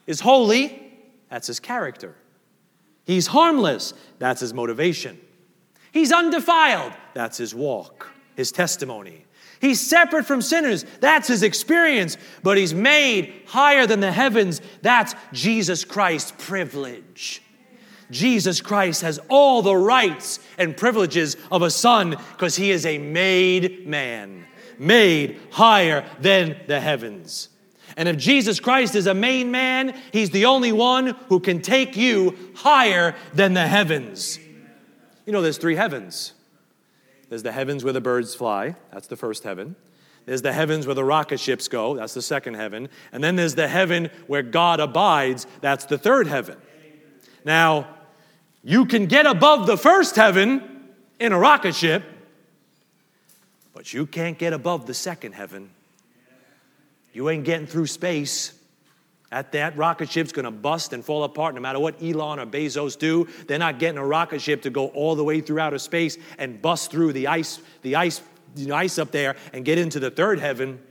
is 0.07 0.22
holy, 0.22 0.82
that's 1.30 1.47
his 1.47 1.60
character. 1.60 2.16
He's 3.03 3.28
harmless, 3.28 3.93
that's 4.18 4.39
his 4.39 4.53
motivation. 4.53 5.20
He's 5.91 6.14
undefiled, 6.14 6.93
that's 7.14 7.38
his 7.38 7.53
walk, 7.53 8.10
his 8.38 8.53
testimony. 8.53 9.26
He's 9.60 9.82
separate 9.82 10.26
from 10.26 10.41
sinners. 10.41 10.86
That's 11.01 11.28
his 11.28 11.43
experience. 11.43 12.16
But 12.43 12.57
he's 12.57 12.74
made 12.74 13.41
higher 13.45 13.86
than 13.86 13.99
the 13.99 14.10
heavens. 14.10 14.62
That's 14.82 15.16
Jesus 15.34 15.84
Christ's 15.84 16.32
privilege. 16.38 17.41
Jesus 18.12 18.62
Christ 18.62 19.01
has 19.01 19.20
all 19.30 19.62
the 19.62 19.76
rights 19.76 20.39
and 20.57 20.76
privileges 20.76 21.38
of 21.51 21.62
a 21.62 21.70
son 21.70 22.12
because 22.12 22.55
he 22.55 22.72
is 22.72 22.86
a 22.86 22.97
made 22.97 23.88
man, 23.88 24.45
made 24.78 25.39
higher 25.51 26.05
than 26.20 26.57
the 26.68 26.80
heavens. 26.80 27.49
And 27.97 28.07
if 28.07 28.18
Jesus 28.18 28.60
Christ 28.60 28.95
is 28.95 29.07
a 29.07 29.14
made 29.14 29.47
man, 29.47 29.99
he's 30.12 30.30
the 30.30 30.45
only 30.45 30.72
one 30.72 31.16
who 31.28 31.39
can 31.39 31.62
take 31.62 31.97
you 31.97 32.38
higher 32.55 33.16
than 33.34 33.53
the 33.53 33.68
heavens. 33.68 34.39
You 35.26 35.34
know, 35.34 35.41
there's 35.41 35.57
three 35.57 35.76
heavens 35.76 36.34
there's 37.30 37.43
the 37.43 37.51
heavens 37.51 37.84
where 37.84 37.93
the 37.93 38.01
birds 38.01 38.34
fly, 38.34 38.76
that's 38.91 39.05
the 39.05 39.16
first 39.16 39.43
heaven. 39.43 39.76
There's 40.26 40.41
the 40.41 40.53
heavens 40.53 40.86
where 40.86 40.95
the 40.95 41.03
rocket 41.03 41.39
ships 41.39 41.68
go, 41.68 41.95
that's 41.95 42.16
the 42.16 42.22
second 42.22 42.55
heaven. 42.55 42.89
And 43.12 43.24
then 43.24 43.36
there's 43.36 43.55
the 43.55 43.68
heaven 43.68 44.10
where 44.28 44.41
God 44.41 44.80
abides, 44.80 45.45
that's 45.62 45.86
the 45.86 45.97
third 45.97 46.28
heaven. 46.28 46.57
Now, 47.45 47.88
you 48.64 48.86
can 48.86 49.05
get 49.05 49.26
above 49.26 49.68
the 49.68 49.78
first 49.78 50.16
heaven 50.16 50.89
in 51.20 51.32
a 51.32 51.39
rocket 51.39 51.76
ship, 51.76 52.03
but 53.74 53.93
you 53.93 54.05
can't 54.05 54.38
get 54.38 54.53
above 54.53 54.86
the 54.86 54.93
second 54.93 55.34
heaven. 55.34 55.70
You 57.14 57.30
ain't 57.30 57.45
getting 57.45 57.68
through 57.68 57.88
space. 57.88 58.53
At 59.32 59.51
that 59.51 59.78
rocket 59.78 60.10
ship's 60.10 60.32
gonna 60.32 60.51
bust 60.51 60.91
and 60.91 61.05
fall 61.05 61.24
apart 61.24 61.53
no 61.53 61.62
matter 61.62 61.80
what 61.80 62.01
Elon 62.01 62.39
or 62.39 62.45
Bezos 62.45 62.97
do. 62.97 63.28
They're 63.47 63.60
not 63.60 63.78
getting 63.78 63.99
a 63.99 64.05
rocket 64.05 64.41
ship 64.41 64.64
to 64.64 64.70
go 64.70 64.88
all 64.88 65.16
the 65.16 65.24
way 65.24 65.39
through 65.39 65.60
outer 65.60 65.78
space 65.78 66.18
and 66.38 66.62
bust 66.62 66.89
through 66.89 67.14
the 67.14 67.28
ice, 67.28 67.62
the 67.84 67.95
ice, 67.95 68.22
the 68.55 68.72
ice 68.72 68.97
up 68.97 69.12
there 69.12 69.36
and 69.53 69.64
get 69.64 69.78
into 69.78 69.99
the 69.99 70.10
third 70.10 70.39
heaven. 70.39 70.82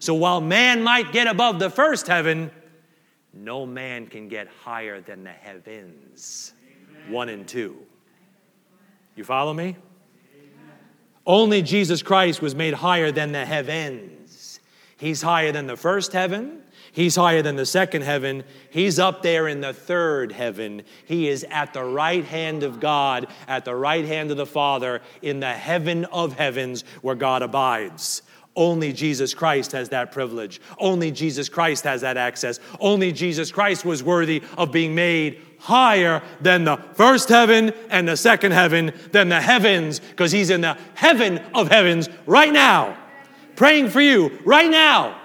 So 0.00 0.14
while 0.14 0.40
man 0.40 0.82
might 0.82 1.12
get 1.12 1.26
above 1.26 1.58
the 1.58 1.70
first 1.70 2.06
heaven, 2.06 2.50
no 3.32 3.64
man 3.64 4.06
can 4.06 4.28
get 4.28 4.48
higher 4.62 5.00
than 5.00 5.24
the 5.24 5.30
heavens. 5.30 6.52
One 7.08 7.28
and 7.28 7.46
two. 7.46 7.76
You 9.16 9.24
follow 9.24 9.52
me? 9.52 9.76
Only 11.26 11.60
Jesus 11.62 12.02
Christ 12.02 12.40
was 12.40 12.54
made 12.54 12.74
higher 12.74 13.12
than 13.12 13.32
the 13.32 13.44
heavens. 13.44 14.60
He's 14.96 15.20
higher 15.20 15.52
than 15.52 15.66
the 15.66 15.76
first 15.76 16.12
heaven. 16.12 16.62
He's 16.92 17.16
higher 17.16 17.42
than 17.42 17.56
the 17.56 17.66
second 17.66 18.02
heaven. 18.02 18.44
He's 18.70 18.98
up 18.98 19.22
there 19.22 19.46
in 19.46 19.60
the 19.60 19.74
third 19.74 20.32
heaven. 20.32 20.82
He 21.04 21.28
is 21.28 21.44
at 21.50 21.74
the 21.74 21.84
right 21.84 22.24
hand 22.24 22.62
of 22.62 22.80
God, 22.80 23.28
at 23.46 23.64
the 23.64 23.74
right 23.74 24.04
hand 24.04 24.30
of 24.30 24.36
the 24.36 24.46
Father, 24.46 25.02
in 25.20 25.40
the 25.40 25.52
heaven 25.52 26.06
of 26.06 26.32
heavens 26.32 26.82
where 27.02 27.14
God 27.14 27.42
abides. 27.42 28.22
Only 28.58 28.92
Jesus 28.92 29.34
Christ 29.34 29.72
has 29.72 29.88
that 29.90 30.10
privilege. 30.10 30.60
Only 30.78 31.12
Jesus 31.12 31.48
Christ 31.48 31.84
has 31.84 32.00
that 32.00 32.16
access. 32.16 32.58
Only 32.80 33.12
Jesus 33.12 33.52
Christ 33.52 33.84
was 33.84 34.02
worthy 34.02 34.42
of 34.56 34.72
being 34.72 34.94
made 34.94 35.40
higher 35.60 36.22
than 36.40 36.64
the 36.64 36.76
first 36.94 37.28
heaven 37.28 37.72
and 37.88 38.08
the 38.08 38.16
second 38.16 38.52
heaven, 38.52 38.92
than 39.12 39.28
the 39.28 39.40
heavens, 39.40 40.00
because 40.00 40.32
he's 40.32 40.50
in 40.50 40.60
the 40.60 40.76
heaven 40.94 41.38
of 41.54 41.68
heavens 41.68 42.08
right 42.26 42.52
now, 42.52 42.96
praying 43.54 43.90
for 43.90 44.00
you 44.00 44.38
right 44.44 44.70
now 44.70 45.18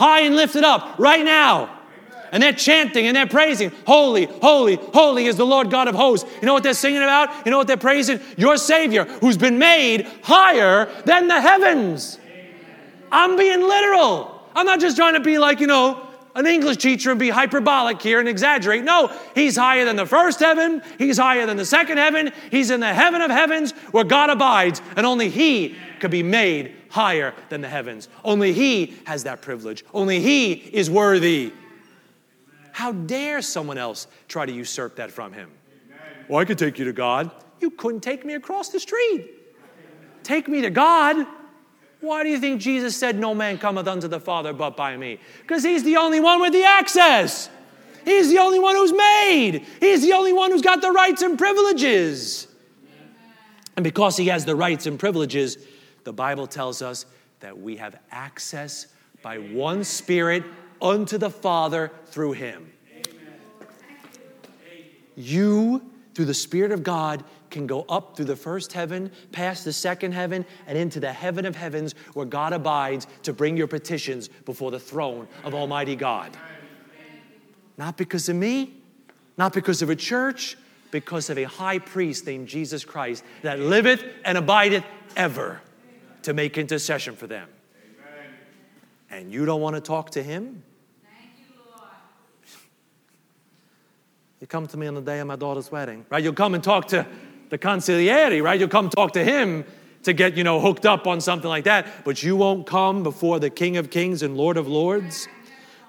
high 0.00 0.20
and 0.20 0.36
lifted 0.36 0.64
up 0.64 0.98
right 0.98 1.24
now. 1.24 1.78
And 2.32 2.40
they're 2.42 2.52
chanting 2.52 3.06
and 3.06 3.16
they're 3.16 3.26
praising, 3.26 3.72
Holy, 3.86 4.26
holy, 4.26 4.76
holy 4.76 5.26
is 5.26 5.36
the 5.36 5.44
Lord 5.44 5.68
God 5.68 5.88
of 5.88 5.96
hosts. 5.96 6.30
You 6.40 6.46
know 6.46 6.54
what 6.54 6.62
they're 6.62 6.74
singing 6.74 7.02
about? 7.02 7.44
You 7.44 7.50
know 7.50 7.58
what 7.58 7.66
they're 7.66 7.76
praising? 7.76 8.20
Your 8.36 8.56
Savior, 8.56 9.04
who's 9.04 9.36
been 9.36 9.58
made 9.58 10.06
higher 10.22 10.88
than 11.04 11.26
the 11.26 11.40
heavens. 11.40 12.19
I'm 13.12 13.36
being 13.36 13.60
literal. 13.60 14.42
I'm 14.54 14.66
not 14.66 14.80
just 14.80 14.96
trying 14.96 15.14
to 15.14 15.20
be 15.20 15.38
like, 15.38 15.60
you 15.60 15.66
know, 15.66 16.06
an 16.34 16.46
English 16.46 16.76
teacher 16.76 17.10
and 17.10 17.18
be 17.18 17.28
hyperbolic 17.28 18.00
here 18.00 18.20
and 18.20 18.28
exaggerate. 18.28 18.84
No, 18.84 19.12
he's 19.34 19.56
higher 19.56 19.84
than 19.84 19.96
the 19.96 20.06
first 20.06 20.38
heaven. 20.38 20.80
He's 20.96 21.18
higher 21.18 21.44
than 21.46 21.56
the 21.56 21.64
second 21.64 21.98
heaven. 21.98 22.32
He's 22.50 22.70
in 22.70 22.80
the 22.80 22.94
heaven 22.94 23.20
of 23.20 23.30
heavens 23.30 23.72
where 23.90 24.04
God 24.04 24.30
abides, 24.30 24.80
and 24.96 25.06
only 25.06 25.28
he 25.28 25.76
could 25.98 26.10
be 26.10 26.22
made 26.22 26.74
higher 26.90 27.34
than 27.48 27.60
the 27.62 27.68
heavens. 27.68 28.08
Only 28.22 28.52
He 28.52 28.96
has 29.06 29.24
that 29.24 29.40
privilege. 29.40 29.84
Only 29.94 30.20
He 30.20 30.52
is 30.52 30.90
worthy. 30.90 31.52
How 32.72 32.92
dare 32.92 33.40
someone 33.42 33.78
else 33.78 34.06
try 34.28 34.44
to 34.44 34.52
usurp 34.52 34.96
that 34.96 35.10
from 35.10 35.32
Him? 35.32 35.50
Well, 36.28 36.40
I 36.40 36.44
could 36.44 36.58
take 36.58 36.78
you 36.78 36.84
to 36.84 36.92
God. 36.92 37.30
You 37.60 37.70
couldn't 37.70 38.00
take 38.00 38.24
me 38.24 38.34
across 38.34 38.68
the 38.68 38.80
street. 38.80 39.30
Take 40.22 40.48
me 40.48 40.60
to 40.62 40.70
God. 40.70 41.26
Why 42.00 42.22
do 42.22 42.30
you 42.30 42.38
think 42.38 42.60
Jesus 42.60 42.96
said, 42.96 43.18
No 43.18 43.34
man 43.34 43.58
cometh 43.58 43.86
unto 43.86 44.08
the 44.08 44.20
Father 44.20 44.52
but 44.52 44.76
by 44.76 44.96
me? 44.96 45.18
Because 45.42 45.62
He's 45.62 45.84
the 45.84 45.96
only 45.96 46.20
one 46.20 46.40
with 46.40 46.52
the 46.52 46.64
access. 46.64 47.50
He's 48.04 48.30
the 48.30 48.38
only 48.38 48.58
one 48.58 48.74
who's 48.74 48.92
made. 48.92 49.66
He's 49.78 50.02
the 50.02 50.12
only 50.14 50.32
one 50.32 50.50
who's 50.50 50.62
got 50.62 50.80
the 50.80 50.90
rights 50.90 51.22
and 51.22 51.38
privileges. 51.38 52.46
And 53.76 53.84
because 53.84 54.16
He 54.16 54.28
has 54.28 54.44
the 54.44 54.56
rights 54.56 54.86
and 54.86 54.98
privileges, 54.98 55.58
the 56.04 56.12
Bible 56.12 56.46
tells 56.46 56.80
us 56.80 57.04
that 57.40 57.58
we 57.58 57.76
have 57.76 57.96
access 58.10 58.86
by 59.22 59.38
one 59.38 59.84
Spirit 59.84 60.44
unto 60.80 61.18
the 61.18 61.30
Father 61.30 61.92
through 62.06 62.32
Him. 62.32 62.72
You, 65.16 65.82
through 66.14 66.24
the 66.24 66.34
Spirit 66.34 66.72
of 66.72 66.82
God, 66.82 67.24
can 67.50 67.66
go 67.66 67.84
up 67.88 68.16
through 68.16 68.26
the 68.26 68.36
first 68.36 68.72
heaven, 68.72 69.10
past 69.32 69.64
the 69.64 69.72
second 69.72 70.12
heaven, 70.12 70.46
and 70.66 70.78
into 70.78 71.00
the 71.00 71.12
heaven 71.12 71.44
of 71.44 71.56
heavens 71.56 71.94
where 72.14 72.26
God 72.26 72.52
abides 72.52 73.06
to 73.24 73.32
bring 73.32 73.56
your 73.56 73.66
petitions 73.66 74.28
before 74.28 74.70
the 74.70 74.80
throne 74.80 75.28
of 75.44 75.54
Almighty 75.54 75.96
God. 75.96 76.36
Not 77.76 77.96
because 77.96 78.28
of 78.28 78.36
me, 78.36 78.74
not 79.36 79.52
because 79.52 79.82
of 79.82 79.90
a 79.90 79.96
church, 79.96 80.56
because 80.90 81.30
of 81.30 81.38
a 81.38 81.44
high 81.44 81.78
priest 81.78 82.26
named 82.26 82.48
Jesus 82.48 82.84
Christ 82.84 83.24
that 83.42 83.58
liveth 83.58 84.04
and 84.24 84.36
abideth 84.36 84.84
ever 85.16 85.60
to 86.22 86.34
make 86.34 86.58
intercession 86.58 87.16
for 87.16 87.26
them. 87.26 87.48
And 89.10 89.32
you 89.32 89.44
don't 89.44 89.60
want 89.60 89.76
to 89.76 89.80
talk 89.80 90.10
to 90.10 90.22
him? 90.22 90.62
You, 92.46 92.58
you 94.40 94.46
come 94.46 94.66
to 94.68 94.76
me 94.76 94.86
on 94.86 94.94
the 94.94 95.00
day 95.00 95.18
of 95.20 95.26
my 95.26 95.36
daughter's 95.36 95.72
wedding, 95.72 96.06
right? 96.10 96.22
You'll 96.22 96.32
come 96.32 96.54
and 96.54 96.62
talk 96.62 96.88
to 96.88 97.06
the 97.50 97.58
consigliere, 97.58 98.42
right? 98.42 98.58
You'll 98.58 98.68
come 98.68 98.88
talk 98.88 99.12
to 99.12 99.24
him 99.24 99.64
to 100.04 100.12
get, 100.12 100.36
you 100.36 100.44
know, 100.44 100.60
hooked 100.60 100.86
up 100.86 101.06
on 101.06 101.20
something 101.20 101.48
like 101.48 101.64
that, 101.64 102.04
but 102.04 102.22
you 102.22 102.34
won't 102.34 102.66
come 102.66 103.02
before 103.02 103.38
the 103.38 103.50
King 103.50 103.76
of 103.76 103.90
Kings 103.90 104.22
and 104.22 104.36
Lord 104.36 104.56
of 104.56 104.66
Lords 104.66 105.28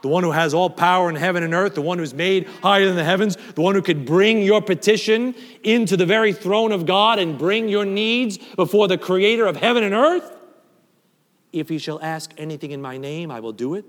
the 0.02 0.08
one 0.08 0.24
who 0.24 0.32
has 0.32 0.54
all 0.54 0.70
power 0.70 1.10
in 1.10 1.16
heaven 1.16 1.44
and 1.44 1.54
earth, 1.54 1.76
the 1.76 1.82
one 1.82 2.00
who's 2.00 2.14
made 2.14 2.48
higher 2.64 2.86
than 2.86 2.96
the 2.96 3.04
heavens, 3.04 3.38
the 3.56 3.62
one 3.62 3.76
who 3.76 3.82
could 3.82 4.06
bring 4.06 4.42
your 4.42 4.62
petition 4.62 5.36
into 5.64 5.96
the 5.96 6.06
very 6.06 6.34
throne 6.34 6.72
of 6.72 6.86
God 6.86 7.20
and 7.20 7.38
bring 7.38 7.70
your 7.70 7.86
needs 7.86 8.38
before 8.38 8.88
the 8.88 8.98
creator 8.98 9.46
of 9.46 9.58
heaven 9.58 9.84
and 9.84 9.94
earth? 9.94 10.30
If 11.54 11.70
you 11.70 11.80
shall 11.80 12.02
ask 12.02 12.32
anything 12.38 12.72
in 12.72 12.82
my 12.82 12.98
name, 12.98 13.30
I 13.30 13.42
will 13.42 13.52
do 13.52 13.76
it. 13.76 13.86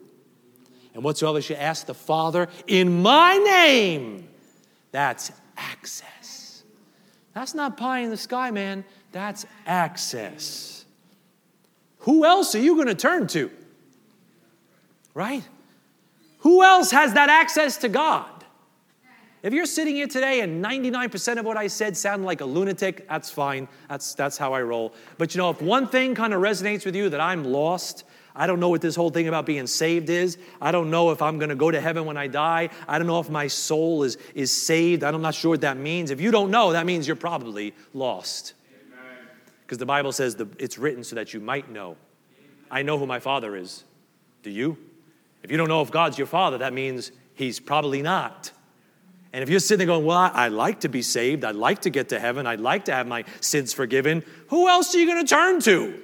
And 0.94 1.02
whatsoever 1.02 1.38
you 1.38 1.56
ask 1.56 1.86
the 1.86 1.94
Father 1.94 2.48
in 2.66 3.02
my 3.02 3.38
name, 3.38 4.28
that's 4.90 5.32
access. 5.56 6.21
That's 7.34 7.54
not 7.54 7.76
pie 7.76 8.00
in 8.00 8.10
the 8.10 8.16
sky, 8.16 8.50
man. 8.50 8.84
That's 9.12 9.46
access. 9.66 10.84
Who 12.00 12.24
else 12.24 12.54
are 12.54 12.60
you 12.60 12.74
going 12.74 12.88
to 12.88 12.94
turn 12.94 13.26
to? 13.28 13.50
Right? 15.14 15.46
Who 16.38 16.62
else 16.62 16.90
has 16.90 17.14
that 17.14 17.28
access 17.28 17.76
to 17.78 17.88
God? 17.88 18.26
If 19.42 19.52
you're 19.52 19.66
sitting 19.66 19.96
here 19.96 20.06
today 20.06 20.40
and 20.40 20.64
99% 20.64 21.38
of 21.38 21.44
what 21.44 21.56
I 21.56 21.66
said 21.66 21.96
sounded 21.96 22.24
like 22.24 22.40
a 22.40 22.44
lunatic, 22.44 23.08
that's 23.08 23.28
fine. 23.28 23.66
That's, 23.88 24.14
that's 24.14 24.38
how 24.38 24.52
I 24.52 24.62
roll. 24.62 24.94
But 25.18 25.34
you 25.34 25.38
know, 25.38 25.50
if 25.50 25.60
one 25.60 25.88
thing 25.88 26.14
kind 26.14 26.32
of 26.32 26.40
resonates 26.40 26.84
with 26.84 26.94
you 26.94 27.08
that 27.08 27.20
I'm 27.20 27.44
lost, 27.44 28.04
I 28.34 28.46
don't 28.46 28.60
know 28.60 28.70
what 28.70 28.80
this 28.80 28.96
whole 28.96 29.10
thing 29.10 29.28
about 29.28 29.44
being 29.44 29.66
saved 29.66 30.08
is. 30.08 30.38
I 30.60 30.72
don't 30.72 30.90
know 30.90 31.10
if 31.10 31.20
I'm 31.20 31.38
going 31.38 31.50
to 31.50 31.54
go 31.54 31.70
to 31.70 31.80
heaven 31.80 32.06
when 32.06 32.16
I 32.16 32.28
die. 32.28 32.70
I 32.88 32.98
don't 32.98 33.06
know 33.06 33.20
if 33.20 33.28
my 33.28 33.46
soul 33.46 34.04
is, 34.04 34.16
is 34.34 34.50
saved. 34.50 35.04
I'm 35.04 35.20
not 35.20 35.34
sure 35.34 35.50
what 35.50 35.60
that 35.60 35.76
means. 35.76 36.10
If 36.10 36.20
you 36.20 36.30
don't 36.30 36.50
know, 36.50 36.72
that 36.72 36.86
means 36.86 37.06
you're 37.06 37.16
probably 37.16 37.74
lost. 37.92 38.54
Because 39.66 39.78
the 39.78 39.86
Bible 39.86 40.12
says 40.12 40.36
the, 40.36 40.48
it's 40.58 40.78
written 40.78 41.04
so 41.04 41.16
that 41.16 41.34
you 41.34 41.40
might 41.40 41.70
know. 41.70 41.96
I 42.70 42.82
know 42.82 42.98
who 42.98 43.06
my 43.06 43.20
Father 43.20 43.54
is. 43.54 43.84
Do 44.42 44.50
you? 44.50 44.76
If 45.42 45.50
you 45.50 45.56
don't 45.56 45.68
know 45.68 45.82
if 45.82 45.90
God's 45.90 46.18
your 46.18 46.26
father, 46.26 46.58
that 46.58 46.72
means 46.72 47.12
he's 47.34 47.60
probably 47.60 48.02
not. 48.02 48.52
And 49.32 49.42
if 49.42 49.48
you're 49.48 49.60
sitting 49.60 49.78
there 49.78 49.94
going, 49.94 50.06
Well, 50.06 50.18
I, 50.18 50.48
would 50.48 50.56
like 50.56 50.80
to 50.80 50.88
be 50.88 51.02
saved, 51.02 51.44
I'd 51.44 51.56
like 51.56 51.82
to 51.82 51.90
get 51.90 52.10
to 52.10 52.20
heaven, 52.20 52.46
I'd 52.46 52.60
like 52.60 52.86
to 52.86 52.92
have 52.92 53.06
my 53.06 53.24
sins 53.40 53.72
forgiven, 53.72 54.24
who 54.48 54.68
else 54.68 54.94
are 54.94 54.98
you 54.98 55.06
going 55.06 55.24
to 55.24 55.34
turn 55.34 55.60
to? 55.60 56.00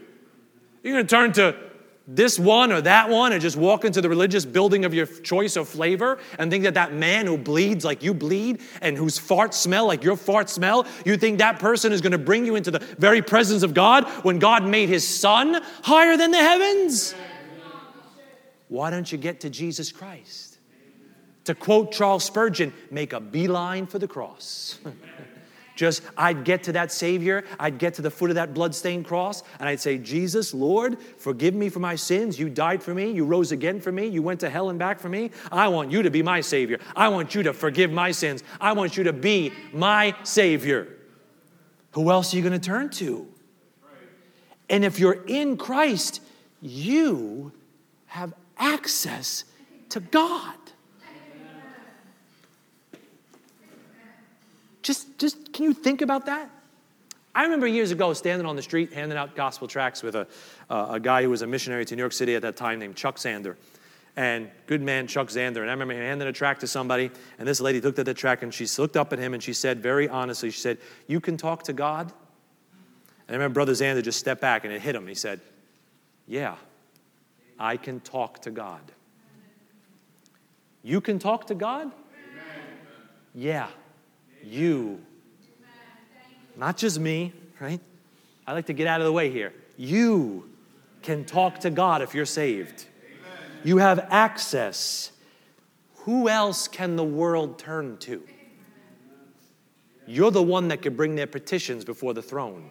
You're 0.83 0.95
going 0.95 1.07
to 1.07 1.11
turn 1.11 1.33
to 1.35 1.68
this 2.11 2.39
one 2.39 2.73
or 2.73 2.81
that 2.81 3.11
one 3.11 3.33
and 3.33 3.43
just 3.43 3.57
walk 3.57 3.85
into 3.85 4.01
the 4.01 4.09
religious 4.09 4.47
building 4.47 4.87
of 4.87 4.95
your 4.95 5.05
choice 5.05 5.57
of 5.57 5.69
flavor 5.69 6.19
and 6.39 6.51
think 6.51 6.65
that 6.65 6.73
that 6.73 6.95
man 6.95 7.27
who 7.27 7.37
bleeds 7.37 7.85
like 7.85 8.03
you 8.03 8.15
bleed 8.15 8.63
and 8.81 8.97
whose 8.97 9.19
farts 9.19 9.55
smell 9.55 9.87
like 9.87 10.03
your 10.03 10.17
farts 10.17 10.49
smell, 10.49 10.87
you 11.05 11.19
think 11.19 11.39
that 11.39 11.59
person 11.59 11.93
is 11.93 12.01
going 12.01 12.13
to 12.13 12.19
bring 12.19 12.47
you 12.47 12.57
into 12.57 12.71
the 12.71 12.79
very 12.79 13.21
presence 13.21 13.63
of 13.63 13.75
God 13.75 14.09
when 14.25 14.39
God 14.39 14.65
made 14.65 14.89
his 14.89 15.07
son 15.07 15.63
higher 15.83 16.17
than 16.17 16.31
the 16.31 16.39
heavens? 16.39 17.15
Why 18.69 18.89
don't 18.89 19.11
you 19.13 19.19
get 19.19 19.41
to 19.41 19.51
Jesus 19.51 19.93
Christ? 19.93 20.59
To 21.45 21.55
quote 21.55 21.93
Charles 21.93 22.25
Spurgeon, 22.25 22.73
make 22.91 23.13
a 23.13 23.21
beeline 23.21 23.87
for 23.87 23.99
the 23.99 24.09
cross. 24.09 24.79
Just, 25.79 26.03
I'd 26.16 26.43
get 26.43 26.64
to 26.64 26.72
that 26.72 26.91
Savior, 26.91 27.45
I'd 27.61 27.79
get 27.79 27.95
to 27.95 28.03
the 28.03 28.11
foot 28.11 28.31
of 28.31 28.35
that 28.35 28.53
bloodstained 28.53 29.05
cross, 29.05 29.45
and 29.61 29.68
I'd 29.68 29.79
say, 29.79 29.97
Jesus, 29.97 30.53
Lord, 30.53 31.01
forgive 31.18 31.55
me 31.55 31.68
for 31.68 31.79
my 31.79 31.95
sins. 31.95 32.37
You 32.37 32.51
died 32.51 32.83
for 32.83 32.93
me. 32.93 33.12
You 33.12 33.24
rose 33.24 33.53
again 33.53 33.81
for 33.81 33.93
me. 33.93 34.09
You 34.09 34.20
went 34.20 34.41
to 34.41 34.51
hell 34.51 34.70
and 34.70 34.79
back 34.81 34.99
for 34.99 35.09
me. 35.09 35.31
I 35.53 35.68
want 35.68 35.93
you 35.93 36.03
to 36.03 36.11
be 36.11 36.20
my 36.20 36.41
Savior. 36.41 36.81
I 36.97 37.07
want 37.07 37.33
you 37.37 37.45
to 37.45 37.53
forgive 37.53 37.93
my 37.93 38.11
sins. 38.11 38.43
I 38.61 38.72
want 38.72 38.97
you 38.97 39.05
to 39.05 39.12
be 39.12 39.53
my 39.72 40.16
Savior. 40.24 40.97
Who 41.93 42.11
else 42.11 42.35
are 42.35 42.39
you 42.39 42.43
going 42.43 42.59
to 42.61 42.66
turn 42.66 42.91
to? 42.91 43.29
And 44.68 44.85
if 44.85 44.99
you're 44.99 45.24
in 45.29 45.57
Christ, 45.57 46.20
you 46.61 47.53
have 48.07 48.35
access 48.57 49.45
to 49.91 50.01
God. 50.01 50.58
Just, 54.89 55.18
just 55.18 55.53
can 55.53 55.66
you 55.66 55.74
think 55.74 56.01
about 56.01 56.24
that? 56.24 56.49
I 57.34 57.43
remember 57.43 57.66
years 57.66 57.91
ago 57.91 58.14
standing 58.14 58.47
on 58.47 58.57
the 58.57 58.62
street 58.62 58.91
handing 58.91 59.18
out 59.18 59.36
gospel 59.36 59.68
tracts 59.68 60.03
with 60.03 60.14
a, 60.14 60.26
uh, 60.70 60.93
a 60.93 60.99
guy 60.99 61.22
who 61.22 61.28
was 61.28 61.43
a 61.43 61.47
missionary 61.47 61.84
to 61.84 61.95
New 61.95 62.01
York 62.01 62.14
City 62.14 62.34
at 62.34 62.41
that 62.41 62.57
time 62.57 62.78
named 62.78 62.97
Chuck 62.97 63.16
Zander. 63.16 63.57
And 64.16 64.51
good 64.66 64.80
man, 64.80 65.07
Chuck 65.07 65.28
Zander. 65.28 65.59
And 65.59 65.68
I 65.68 65.74
remember 65.74 65.93
handing 65.93 66.26
a 66.26 66.32
tract 66.32 66.62
to 66.62 66.66
somebody, 66.66 67.11
and 67.39 67.47
this 67.47 67.61
lady 67.61 67.82
looked 67.82 67.99
at 67.99 68.07
the 68.07 68.14
tract 68.14 68.43
and 68.43 68.55
she 68.55 68.66
looked 68.80 68.97
up 68.97 69.12
at 69.12 69.18
him 69.18 69.34
and 69.34 69.43
she 69.43 69.53
said, 69.53 69.82
very 69.82 70.09
honestly, 70.09 70.51
she 70.51 70.59
said, 70.59 70.78
You 71.07 71.20
can 71.20 71.36
talk 71.36 71.64
to 71.64 71.74
God? 71.74 72.07
And 72.07 73.28
I 73.28 73.32
remember 73.34 73.53
Brother 73.53 73.72
Zander 73.72 74.03
just 74.03 74.18
stepped 74.18 74.41
back 74.41 74.64
and 74.64 74.72
it 74.72 74.80
hit 74.80 74.95
him. 74.95 75.07
He 75.07 75.14
said, 75.14 75.43
Yeah, 76.26 76.57
I 77.59 77.76
can 77.76 78.01
talk 78.01 78.41
to 78.41 78.51
God. 78.51 78.80
You 80.82 81.03
can 81.03 81.18
talk 81.18 81.47
to 81.49 81.55
God? 81.55 81.93
Yeah, 83.34 83.68
you. 84.45 85.01
Not 86.57 86.76
just 86.76 86.99
me, 86.99 87.32
right? 87.61 87.80
I 88.47 88.53
like 88.53 88.66
to 88.66 88.72
get 88.72 88.86
out 88.86 89.01
of 89.01 89.07
the 89.07 89.12
way 89.12 89.30
here. 89.30 89.53
You 89.76 90.51
can 91.03 91.24
talk 91.24 91.61
to 91.61 91.70
God 91.70 92.03
if 92.03 92.14
you're 92.14 92.26
saved. 92.26 92.86
You 93.62 93.78
have 93.78 94.07
access. 94.11 95.12
Who 96.05 96.28
else 96.28 96.68
can 96.68 96.97
the 96.97 97.05
world 97.05 97.59
turn 97.59 97.99
to? 97.99 98.22
You're 100.07 100.30
the 100.30 100.43
one 100.43 100.68
that 100.68 100.82
can 100.82 100.97
bring 100.97 101.14
their 101.14 101.26
petitions 101.26 101.84
before 101.84 102.14
the 102.14 102.22
throne. 102.22 102.70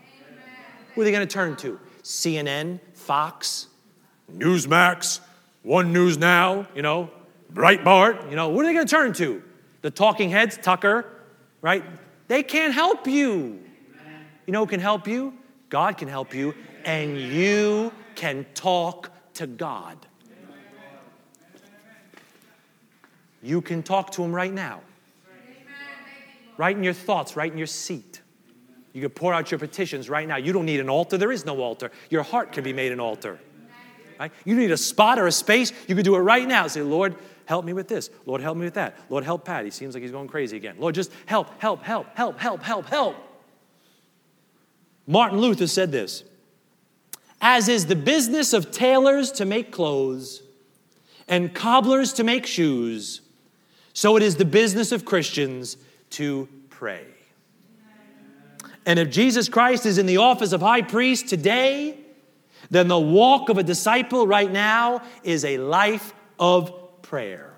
Who 0.96 1.02
are 1.02 1.04
they 1.04 1.12
going 1.12 1.28
to 1.28 1.32
turn 1.32 1.56
to? 1.58 1.80
CNN, 2.02 2.80
Fox, 2.96 3.68
Newsmax, 4.34 5.20
One 5.62 5.94
News 5.94 6.18
Now, 6.18 6.68
you 6.74 6.82
know, 6.82 7.12
Breitbart, 7.54 8.30
you 8.30 8.36
know, 8.36 8.50
what 8.50 8.66
are 8.66 8.68
they 8.68 8.74
going 8.74 8.88
to 8.88 8.96
turn 8.96 9.14
to? 9.14 9.44
The 9.82 9.92
talking 9.92 10.32
heads, 10.32 10.58
Tucker, 10.58 11.06
right? 11.62 11.84
They 12.28 12.44
can't 12.44 12.74
help 12.74 13.08
you. 13.08 13.62
You 14.46 14.54
know 14.54 14.62
who 14.62 14.68
can 14.68 14.80
help 14.80 15.08
you? 15.08 15.34
God 15.70 15.98
can 15.98 16.08
help 16.08 16.34
you, 16.34 16.54
and 16.86 17.18
you 17.20 17.92
can 18.16 18.46
talk 18.54 19.12
to 19.36 19.48
God. 19.48 19.98
You 23.44 23.62
can 23.62 23.84
talk 23.84 24.12
to 24.12 24.24
Him 24.24 24.34
right 24.34 24.54
now. 24.54 24.82
Right 26.58 26.76
in 26.76 26.84
your 26.84 26.94
thoughts, 26.94 27.36
right 27.36 27.52
in 27.52 27.58
your 27.58 27.68
seat. 27.68 28.22
You 28.94 29.02
can 29.02 29.12
pour 29.12 29.34
out 29.34 29.52
your 29.52 29.60
petitions 29.60 30.10
right 30.10 30.28
now. 30.28 30.38
You 30.38 30.54
don't 30.54 30.66
need 30.66 30.80
an 30.80 30.90
altar. 30.90 31.18
There 31.18 31.32
is 31.32 31.46
no 31.46 31.62
altar. 31.62 31.92
Your 32.10 32.24
heart 32.24 32.52
can 32.52 32.64
be 32.64 32.74
made 32.74 32.92
an 32.92 33.00
altar. 33.00 33.40
Right? 34.20 34.32
You 34.44 34.56
need 34.56 34.72
a 34.72 34.78
spot 34.78 35.20
or 35.20 35.28
a 35.28 35.32
space. 35.32 35.72
You 35.88 35.94
can 35.94 36.04
do 36.04 36.16
it 36.16 36.20
right 36.20 36.48
now. 36.48 36.66
Say, 36.66 36.82
Lord, 36.82 37.16
help 37.48 37.66
me 37.66 37.74
with 37.74 37.88
this. 37.88 38.10
Lord, 38.26 38.42
help 38.42 38.58
me 38.58 38.66
with 38.66 38.76
that. 38.76 38.96
Lord, 39.10 39.24
help 39.24 39.46
Pat. 39.46 39.66
He 39.66 39.72
seems 39.72 39.96
like 39.96 40.04
he's 40.04 40.12
going 40.12 40.28
crazy 40.28 40.58
again. 40.58 40.76
Lord, 40.78 40.94
just 40.94 41.12
help, 41.26 41.60
help, 41.60 41.82
help, 41.82 42.14
help, 42.16 42.38
help, 42.38 42.62
help, 42.62 42.86
help. 42.86 43.16
Martin 45.08 45.40
Luther 45.40 45.66
said 45.66 45.92
this 45.92 46.24
As 47.42 47.70
is 47.70 47.86
the 47.86 47.96
business 47.96 48.54
of 48.54 48.72
tailors 48.72 49.32
to 49.34 49.46
make 49.46 49.72
clothes 49.72 50.44
and 51.28 51.54
cobblers 51.54 52.14
to 52.14 52.24
make 52.24 52.46
shoes, 52.46 53.22
so 53.94 54.18
it 54.18 54.24
is 54.24 54.36
the 54.36 54.46
business 54.46 54.92
of 54.92 55.06
Christians 55.06 55.78
to 56.12 56.50
pray. 56.70 57.06
And 58.86 59.00
if 59.00 59.10
Jesus 59.10 59.50
Christ 59.50 59.86
is 59.86 59.98
in 59.98 60.06
the 60.06 60.18
office 60.18 60.52
of 60.52 60.62
high 60.62 60.82
priest 60.82 61.28
today, 61.28 61.98
then 62.70 62.88
the 62.88 63.00
walk 63.00 63.50
of 63.50 63.58
a 63.58 63.64
disciple 63.64 64.28
right 64.28 64.52
now 64.52 65.02
is 65.24 65.44
a 65.46 65.58
life 65.58 66.14
of 66.40 66.87
prayer. 67.08 67.54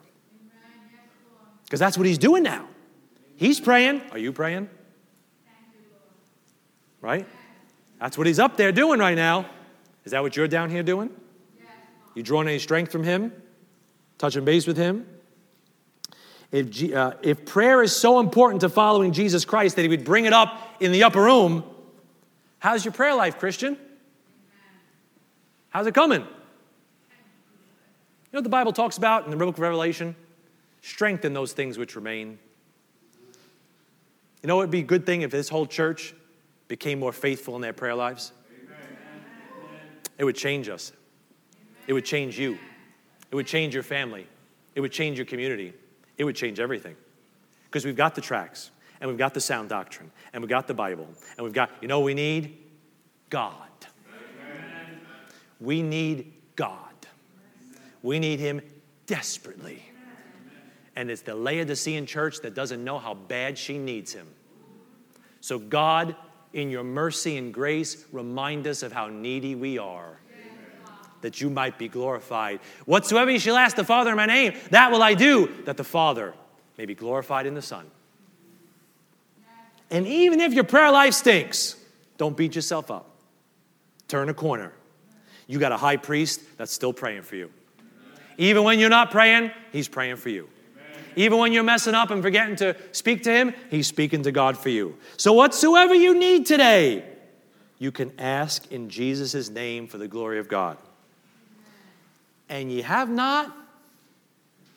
Because 1.66 1.80
that's 1.80 1.97
what 1.97 2.06
he's 2.06 2.20
doing 2.20 2.43
now. 2.43 2.68
He's 3.36 3.60
praying. 3.60 4.02
Are 4.12 4.18
you 4.18 4.32
praying? 4.32 4.70
Right? 7.02 7.28
That's 8.00 8.18
what 8.18 8.28
he's 8.28 8.39
up 8.39 8.58
there 8.58 8.72
doing 8.72 9.00
right 9.00 9.16
now. 9.16 9.45
Is 10.06 10.12
that 10.12 10.22
what 10.22 10.36
you're 10.36 10.47
down 10.47 10.70
here 10.70 10.84
doing? 10.84 11.10
You 12.14 12.24
drawing 12.24 12.47
any 12.47 12.60
strength 12.60 12.91
from 12.91 13.04
him? 13.04 13.32
Touching 14.18 14.45
base 14.45 14.68
with 14.68 14.78
him? 14.78 15.08
If, 16.52 16.93
uh, 16.93 17.14
if 17.22 17.45
prayer 17.45 17.82
is 17.82 17.95
so 17.95 18.20
important 18.20 18.62
to 18.62 18.70
following 18.70 19.14
Jesus 19.14 19.45
Christ 19.45 19.76
that 19.76 19.84
he 19.84 19.88
would 19.88 20.04
bring 20.04 20.26
it 20.26 20.34
up 20.34 20.76
in 20.80 20.91
the 20.91 21.04
upper 21.04 21.22
room, 21.22 21.64
how's 22.60 22.84
your 22.84 22.91
prayer 22.91 23.16
life, 23.16 23.39
Christian? 23.39 23.78
How's 25.70 25.88
it 25.88 25.93
coming? 25.93 26.26
You 28.30 28.38
know 28.38 28.42
what 28.42 28.44
the 28.44 28.50
Bible 28.50 28.74
talks 28.74 28.98
about 28.98 29.26
in 29.26 29.32
the 29.32 29.38
book 29.38 29.56
of 29.56 29.60
Revelation? 29.60 30.16
Strengthen 30.82 31.34
those 31.34 31.52
things 31.54 31.80
which 31.80 31.96
remain. 31.96 32.38
You 34.44 34.48
know 34.48 34.56
what 34.56 34.64
would 34.64 34.72
be 34.72 34.82
a 34.82 34.84
good 34.84 35.04
thing 35.04 35.24
if 35.24 35.32
this 35.32 35.50
whole 35.50 35.66
church 35.66 36.14
became 36.68 37.00
more 37.00 37.12
faithful 37.12 37.56
in 37.56 37.62
their 37.64 37.74
prayer 37.74 37.96
lives? 37.96 38.32
It 40.20 40.26
would 40.26 40.36
change 40.36 40.70
us. 40.70 40.92
It 41.88 41.94
would 41.94 42.06
change 42.06 42.38
you. 42.38 42.60
It 43.32 43.36
would 43.36 43.48
change 43.48 43.74
your 43.74 43.82
family. 43.82 44.28
It 44.76 44.82
would 44.82 44.92
change 44.92 45.18
your 45.18 45.26
community. 45.26 45.74
It 46.20 46.24
would 46.24 46.36
change 46.36 46.60
everything. 46.60 46.96
Because 47.66 47.84
we've 47.84 47.96
got 47.96 48.14
the 48.14 48.22
tracks, 48.22 48.70
and 49.02 49.10
we've 49.10 49.18
got 49.18 49.34
the 49.34 49.42
sound 49.42 49.70
doctrine, 49.70 50.12
and 50.34 50.44
we've 50.44 50.50
got 50.50 50.68
the 50.68 50.74
Bible, 50.76 51.08
and 51.36 51.44
we've 51.44 51.54
got, 51.54 51.72
you 51.82 51.88
know, 51.88 52.02
we 52.02 52.14
need 52.14 52.58
God. 53.32 53.56
We 55.60 55.82
need 55.82 56.34
God. 56.56 56.89
We 58.02 58.20
need 58.20 58.39
Him 58.39 58.62
desperately. 59.06 59.84
And 60.95 61.10
it's 61.10 61.22
the 61.22 61.36
Laodicean 61.36 62.06
church 62.06 62.41
that 62.41 62.54
doesn't 62.54 62.84
know 62.84 63.00
how 63.00 63.14
bad 63.14 63.58
she 63.58 63.78
needs 63.78 64.14
Him. 64.14 64.28
So, 65.41 65.60
God, 65.60 66.16
in 66.54 66.70
your 66.70 66.84
mercy 66.84 67.38
and 67.38 67.54
grace, 67.54 68.06
remind 68.12 68.68
us 68.68 68.84
of 68.84 68.91
how 68.91 69.08
needy 69.08 69.56
we 69.56 69.78
are, 69.78 70.18
that 71.22 71.39
you 71.39 71.50
might 71.50 71.78
be 71.78 71.88
glorified. 71.88 72.60
Whatsoever 72.86 73.32
you 73.32 73.39
shall 73.39 73.56
ask 73.56 73.76
the 73.76 73.86
Father 73.86 74.12
in 74.12 74.18
my 74.18 74.26
name, 74.26 74.58
that 74.72 74.91
will 74.91 75.04
I 75.04 75.14
do, 75.14 75.50
that 75.66 75.78
the 75.78 75.84
Father 75.84 76.34
may 76.78 76.86
be 76.86 76.95
glorified 76.95 77.45
in 77.45 77.54
the 77.54 77.62
Son. 77.62 77.89
And 79.91 80.06
even 80.06 80.39
if 80.39 80.54
your 80.54 80.66
prayer 80.66 80.91
life 80.91 81.14
stinks, 81.14 81.76
don't 82.18 82.36
beat 82.36 82.56
yourself 82.56 82.91
up. 82.91 83.10
Turn 84.08 84.30
a 84.30 84.34
corner 84.34 84.74
you 85.50 85.58
got 85.58 85.72
a 85.72 85.78
high 85.78 85.97
priest 85.97 86.41
that's 86.58 86.72
still 86.72 86.93
praying 86.93 87.24
for 87.24 87.36
you. 87.36 87.50
Even 88.40 88.64
when 88.64 88.80
you're 88.80 88.90
not 88.90 89.12
praying, 89.12 89.52
he's 89.74 89.90
praying 89.90 90.16
for 90.16 90.30
you. 90.30 90.48
Even 91.18 91.40
when 91.40 91.52
you're 91.52 91.62
messing 91.62 91.94
up 91.94 92.10
and 92.10 92.24
forgetting 92.24 92.56
to 92.56 92.74
speak 92.94 93.24
to 93.24 93.32
him, 93.32 93.54
he's 93.70 93.86
speaking 93.86 94.24
to 94.24 94.32
God 94.32 94.58
for 94.58 94.70
you. 94.70 94.96
So, 95.18 95.34
whatsoever 95.34 95.94
you 95.94 96.18
need 96.18 96.46
today, 96.46 97.04
you 97.80 97.92
can 97.92 98.14
ask 98.18 98.72
in 98.72 98.90
Jesus' 98.90 99.50
name 99.50 99.88
for 99.88 99.98
the 99.98 100.08
glory 100.08 100.40
of 100.40 100.48
God. 100.48 100.78
And 102.48 102.72
ye 102.72 102.82
have 102.82 103.10
not 103.10 103.54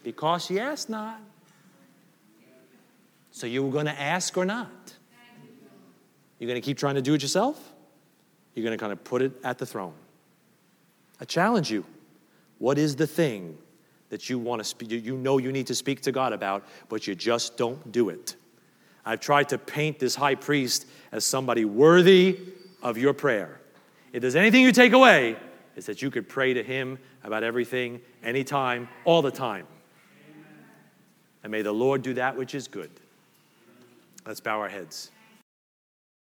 because 0.02 0.50
ye 0.50 0.58
ask 0.58 0.88
not. 0.88 1.20
So, 3.30 3.46
you 3.46 3.62
were 3.62 3.70
going 3.70 3.86
to 3.86 4.00
ask 4.00 4.36
or 4.36 4.44
not? 4.44 4.94
You're 6.40 6.48
going 6.48 6.60
to 6.60 6.64
keep 6.64 6.78
trying 6.78 6.96
to 6.96 7.02
do 7.02 7.14
it 7.14 7.22
yourself? 7.22 7.72
You're 8.56 8.64
going 8.64 8.76
to 8.76 8.82
kind 8.82 8.92
of 8.92 9.04
put 9.04 9.22
it 9.22 9.32
at 9.44 9.58
the 9.58 9.66
throne. 9.66 9.94
I 11.20 11.24
challenge 11.24 11.70
you. 11.70 11.84
What 12.62 12.78
is 12.78 12.94
the 12.94 13.08
thing 13.08 13.58
that 14.10 14.30
you 14.30 14.38
want 14.38 14.60
to 14.60 14.64
speak, 14.64 14.92
you 14.92 15.16
know 15.16 15.38
you 15.38 15.50
need 15.50 15.66
to 15.66 15.74
speak 15.74 16.02
to 16.02 16.12
God 16.12 16.32
about, 16.32 16.64
but 16.88 17.08
you 17.08 17.16
just 17.16 17.56
don't 17.56 17.90
do 17.90 18.08
it. 18.08 18.36
I've 19.04 19.18
tried 19.18 19.48
to 19.48 19.58
paint 19.58 19.98
this 19.98 20.14
high 20.14 20.36
priest 20.36 20.86
as 21.10 21.24
somebody 21.24 21.64
worthy 21.64 22.38
of 22.80 22.96
your 22.96 23.14
prayer. 23.14 23.60
If 24.12 24.22
there's 24.22 24.36
anything 24.36 24.62
you 24.62 24.70
take 24.70 24.92
away, 24.92 25.34
it's 25.74 25.86
that 25.86 26.02
you 26.02 26.10
could 26.12 26.28
pray 26.28 26.54
to 26.54 26.62
him 26.62 27.00
about 27.24 27.42
everything, 27.42 28.00
anytime, 28.22 28.88
all 29.04 29.22
the 29.22 29.32
time. 29.32 29.66
And 31.42 31.50
may 31.50 31.62
the 31.62 31.72
Lord 31.72 32.02
do 32.02 32.14
that 32.14 32.36
which 32.36 32.54
is 32.54 32.68
good. 32.68 32.92
Let's 34.24 34.38
bow 34.38 34.60
our 34.60 34.68
heads. 34.68 35.10